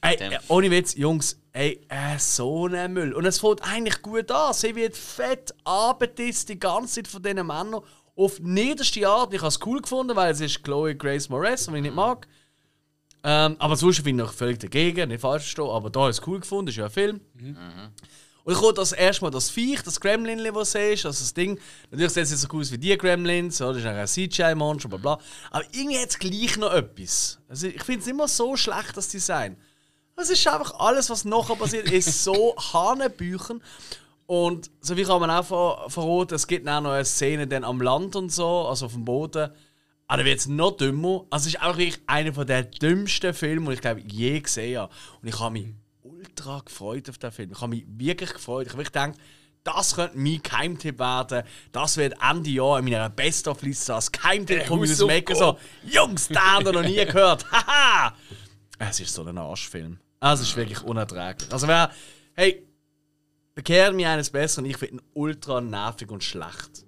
[0.00, 3.14] Ey, äh, ohne Witz, Jungs, ey, äh, so ein Müll.
[3.14, 4.52] Und es fängt eigentlich gut an.
[4.52, 7.80] Sie wird fett abendisst die ganze Zeit von diesen Männern
[8.16, 9.32] auf niederste Art.
[9.32, 12.26] Ich habe es cool gefunden, weil es ist Chloe Grace Moretz, die ich nicht mag.
[13.22, 15.68] Ähm, aber sonst bin ich völlig dagegen, nicht falsch verstehen.
[15.68, 17.20] Aber da habe ich es cool gefunden, das ist ja ein Film.
[18.44, 21.58] Und ich das erste Mal das Viech, das Gremlin, das du siehst, also das Ding.
[21.90, 24.98] Natürlich sieht es nicht so aus wie die Gremlins, so, das ist ein CGI-Monster, bla
[24.98, 25.18] bla.
[25.50, 27.38] Aber irgendwie hat es gleich noch etwas.
[27.48, 29.56] Also ich finde es immer so schlecht, das Design.
[30.16, 33.62] Es ist einfach alles, was nachher passiert, ist so Hanebüchen.
[34.26, 37.64] Und so wie kann man auch ver verraten, es gibt auch noch eine Szene dann
[37.64, 39.50] am Land und so, also auf dem Boden.
[40.10, 41.24] Aber dann wird es noch dümmer.
[41.30, 44.92] Also es ist auch wirklich einer der dümmsten Filme, die ich glaube je gesehen habe.
[45.22, 45.66] Und ich habe mich
[46.02, 47.52] ultra gefreut auf den Film.
[47.52, 48.66] Ich habe mich wirklich gefreut.
[48.66, 49.20] Ich habe wirklich gedacht,
[49.62, 51.44] das könnte mein Geheimtipp werden.
[51.70, 55.56] Das wird Ende Jahr in meiner Best-of-Liste als Geheimtipp von mir aus dem Ecken so.
[55.84, 57.46] Jungs, den habt ihr noch nie gehört.
[57.52, 58.12] Haha!
[58.80, 60.00] Es ist so ein Arschfilm.
[60.18, 61.52] Also, Es ist wirklich unerträglich.
[61.52, 61.88] Also wer,
[62.34, 62.66] hey,
[63.54, 64.64] bekehrt mir eines Besseren.
[64.64, 66.84] Ich finde ihn ultra nervig und schlecht.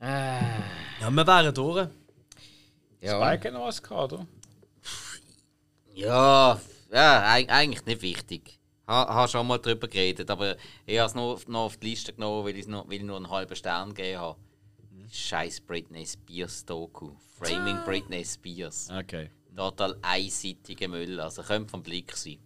[0.00, 1.88] Ja, wir wären durch.
[3.00, 4.26] Ja, Spike hat noch was gehabt, oder?
[5.94, 6.60] ja,
[6.92, 8.58] ja eig- eigentlich nicht wichtig.
[8.86, 11.88] Ha, habe schon mal drüber geredet, aber ich habe es noch, auf- noch auf die
[11.90, 14.38] Liste genommen, weil, ich's noch, weil ich nur einen halben Stern gegeben habe.
[15.10, 17.12] Scheiß Britney Spears Doku.
[17.38, 18.88] Framing Britney Spears.
[18.90, 19.30] Okay.
[19.56, 22.38] Total einseitiger Müll, also könnte vom Blick sein.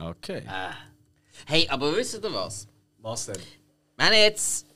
[0.00, 0.42] Okay.
[1.46, 2.68] Hey, aber wisst ihr was?
[2.98, 3.40] Was denn?
[3.96, 4.66] Wir haben jetzt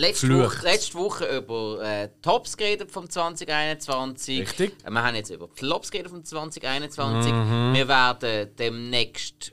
[0.00, 0.28] letzte.
[0.44, 4.40] Woche, letzte Woche über äh, Tops geredet vom 2021.
[4.40, 4.72] Richtig.
[4.84, 7.32] Äh, Wir haben jetzt über Flops geredet vom 2021.
[7.32, 7.72] Mhm.
[7.74, 9.52] Wir werden demnächst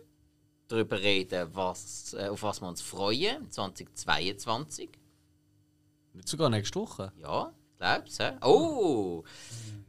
[0.68, 3.50] darüber reden, was, äh, auf was wir uns freuen.
[3.52, 4.90] 2022.
[6.14, 7.12] Nicht sogar nächste Woche.
[7.22, 8.38] Ja, glaubst du?
[8.42, 9.24] Oh!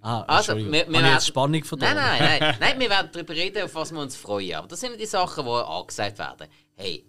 [0.03, 1.95] Ah, Also, wir- wir Habe ich werden- jetzt Spannung verloren?
[1.95, 4.55] Nein, nein, nein, nein, wir werden darüber reden, auf was wir uns freuen.
[4.57, 6.49] Aber das sind die Sachen, die angesagt werden.
[6.75, 7.05] Hey,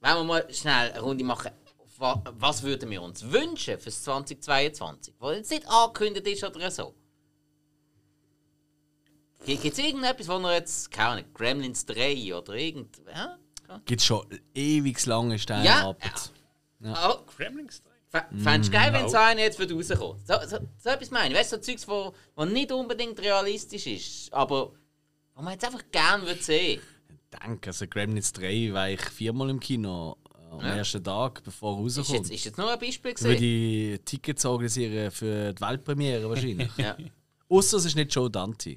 [0.00, 1.50] wenn wir mal schnell eine Runde machen,
[1.98, 5.14] was würden wir uns wünschen fürs 2022?
[5.18, 6.94] Was jetzt nicht angekündigt ist oder so.
[9.46, 12.96] Gibt es irgendetwas, wo wir jetzt, keine Ahnung, Gremlins 3 oder irgend.
[13.14, 13.38] Ja?
[13.84, 15.98] Gibt schon ewig lange Steine Ja, ab.
[16.82, 18.18] Oh, Gremlins 3?
[18.20, 19.08] f- Fändest du geil, wenn No.
[19.08, 21.38] so einer jetzt würde rauskommen So, so, so etwas meine ich.
[21.40, 24.72] Weißt du, so Zeugs, wo, wo nicht unbedingt realistisch ist, aber
[25.34, 26.80] wo man jetzt einfach gerne würde sehen.
[27.30, 30.16] Danke, also Gremlins 3 war ich viermal im Kino
[30.58, 30.76] am Ja.
[30.76, 32.18] ersten Tag, bevor er Ist rauskommt.
[32.18, 33.40] jetzt, ist jetzt nur ein Beispiel Ich würde gesehen.
[33.40, 36.70] die Tickets organisieren für die Weltpremiere wahrscheinlich.
[36.78, 36.96] Ja.
[37.48, 38.76] Außer es ist nicht Joe Dante.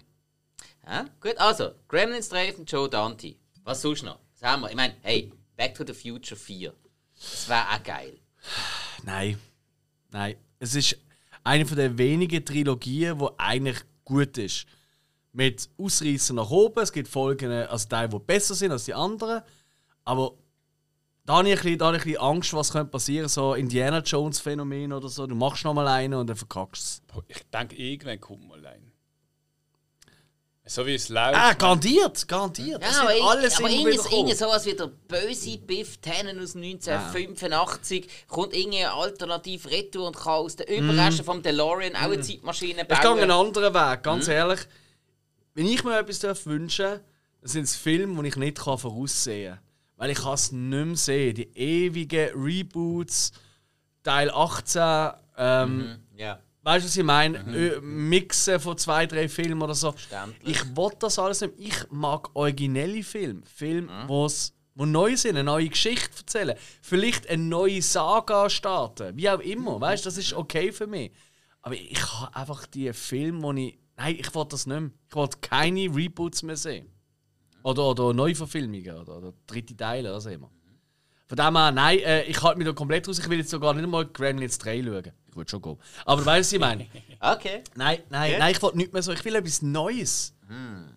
[0.86, 1.06] ja.
[1.22, 3.36] Gut, also, Gremlins 3 von Joe Dante.
[3.64, 4.20] Was sonst noch?
[4.40, 4.70] Was haben wir?
[4.70, 6.74] Ich meine, hey, Back to the Future 4.
[7.20, 8.20] Das wäre auch geil.
[9.04, 9.40] Nein.
[10.12, 10.36] Nein.
[10.60, 10.98] Es ist
[11.44, 14.66] eine von der wenigen Trilogien, die eigentlich gut ist.
[15.34, 16.80] Mit Ausreißer nach oben.
[16.82, 19.42] Es gibt Folgen, also Teile, die besser sind als die anderen.
[20.04, 20.34] Aber
[21.28, 23.28] da habe ich ein bisschen, da habe ich ein bisschen Angst, was könnte passieren.
[23.30, 25.28] So Indiana Jones Phänomen oder so.
[25.28, 27.26] Du machst noch mal einen und dann verkackst du es.
[27.28, 28.92] Ich denke, irgendwann kommt mal ein.
[30.70, 31.38] So wie es läuft.
[31.38, 32.82] Ah, garantiert, garantiert.
[32.82, 38.54] Ja, aber, alles aber irgendwie irgendwie sowas wie der böse Biff Tannen aus 1985 kommt
[38.54, 42.98] irgendwie alternativ retour und kann aus den Überresten vom DeLorean auch eine Zeitmaschine Ich gehe
[43.12, 43.32] einen bauen.
[43.48, 44.34] anderen Weg, ganz Mhm.
[44.34, 44.60] ehrlich.
[45.54, 47.00] Wenn ich mir etwas darf wünschen darf,
[47.42, 49.67] dann sind es Filme, die ich nicht kann voraussehen kann.
[49.98, 51.36] Weil ich es nicht mehr sehen.
[51.36, 53.32] Die ewigen Reboots,
[54.04, 56.40] Teil 18, ähm, Ja.
[56.62, 57.40] weißt du, was ich meine?
[57.44, 58.10] Mhm.
[58.10, 59.92] Mixen von zwei, drei Filmen oder so.
[59.92, 60.56] Verständlich.
[60.56, 61.54] Ich will das alles nicht.
[61.58, 63.42] Ich mag originelle Filme.
[63.46, 64.08] Filme, Mhm.
[64.10, 66.56] wo's wo neu sind, eine neue Geschichte erzählen.
[66.84, 69.18] Vielleicht eine neue Saga starten.
[69.18, 69.82] Wie auch immer.
[69.82, 71.12] Weißt du, das ist okay für mich.
[71.64, 73.76] Aber ich habe einfach die Filme, wo ich.
[73.98, 74.92] Nein, ich will das nicht mehr.
[75.10, 76.88] Ich will keine Reboots mehr sehen.
[77.68, 80.50] Oder, oder Neuverfilmungen oder, oder dritte Teile, was auch immer.
[81.28, 83.20] Von dem her, nein, äh, ich halte mich da komplett raus.
[83.20, 85.12] Ich will jetzt sogar nicht mal Gremlins 3 schauen.
[85.28, 85.78] Ich würde schon gehen.
[86.06, 86.88] Aber weißt du, was ich meine?
[87.20, 87.64] Okay.
[87.76, 88.40] Nein, nein, Ja?
[88.40, 89.12] nein, ich will nicht mehr so.
[89.12, 90.34] Ich will etwas Neues.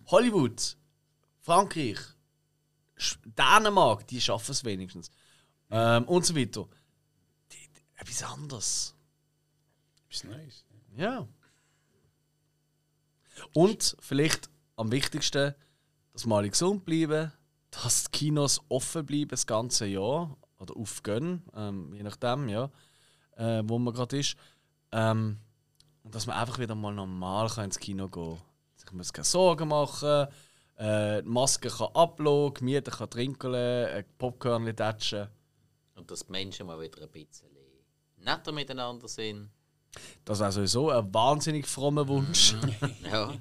[0.06, 0.76] Hollywood,
[1.40, 1.98] Frankreich,
[2.96, 5.10] Sch- Dänemark, die schaffen es wenigstens.
[5.70, 6.68] Ähm, und so weiter.
[7.50, 8.94] Die, die, etwas anderes.
[10.08, 10.64] Ist nice.
[10.96, 11.26] Ja.
[13.54, 15.54] Und vielleicht am wichtigsten,
[16.12, 17.32] dass wir alle gesund bleiben,
[17.70, 22.70] dass die Kinos offen bleiben das ganze Jahr oder aufgehen, ähm, je nachdem, ja,
[23.36, 24.36] äh, wo man gerade ist.
[24.92, 25.38] Ähm,
[26.02, 28.42] und dass man einfach wieder mal normal kann ins Kino gehen kann.
[28.76, 30.26] Sich muss keine Sorgen machen,
[30.76, 35.28] äh, die Maske kann ablassen, Gemüter kann trinken, äh, Popcorn tätschen.
[35.94, 37.50] Und dass die Menschen mal wieder ein bisschen
[38.16, 39.50] netter miteinander sind.
[40.24, 42.54] Das wäre sowieso ein wahnsinnig frommer Wunsch.
[43.10, 43.34] Ja.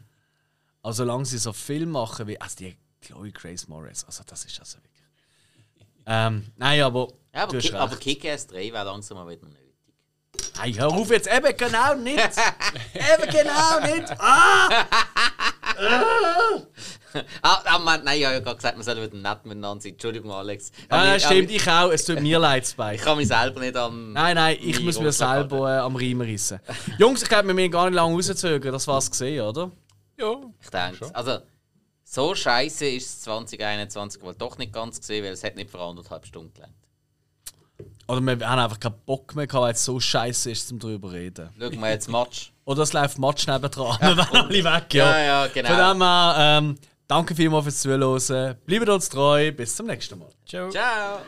[0.82, 4.60] Also solange sie so Film machen wie also die Chloe Grace Morris, also das ist
[4.60, 5.04] also wirklich.
[6.06, 7.96] Ähm, nein, aber, Ja, aber, Ki aber.
[7.96, 9.60] Kick-Ass 3 wäre langsam mal wieder nötig.
[10.58, 12.18] Nein, hör auf jetzt, eben genau nicht!
[12.94, 14.12] eben genau nicht!
[14.20, 14.86] Ah!
[17.42, 19.94] Ah, ah Mann, nein, ich habe ja gerade gesagt, wir sollen wieder nett miteinander sein.
[19.94, 20.72] Entschuldigung, Alex.
[20.92, 22.96] Ja, ich- stimmt, ich auch, es tut mir leid, Spike.
[22.96, 24.14] Ich kann mich selber nicht an.
[24.14, 26.60] Nein, nein, ich muss mir selber äh, am Riemen rissen.
[26.98, 29.72] Jungs, ich glaube, wir müssen gar nicht lange rauszögern, das war's gesehen, oder?
[30.20, 30.36] Ja.
[30.62, 31.40] Ich denke, also
[32.04, 35.80] so scheiße ist es 2021 wohl doch nicht ganz gesehen, weil es hat nicht für
[35.80, 36.74] anderthalb Stunden gelangt.
[38.08, 41.12] Oder wir haben einfach keinen Bock mehr gehabt, weil es so scheiße ist, zum drüber
[41.12, 41.50] reden.
[41.60, 42.52] Schauen wir jetzt Match.
[42.66, 45.12] Oder es läuft Match nebendran, wir werden alle weg, ja.
[45.12, 45.70] Ja, ja, genau.
[45.70, 46.76] Von dem her, ähm,
[47.08, 48.58] danke vielmals fürs Zuhören.
[48.66, 50.30] Bleibt uns treu, bis zum nächsten Mal.
[50.46, 50.70] Ciao.
[50.70, 51.20] Ciao.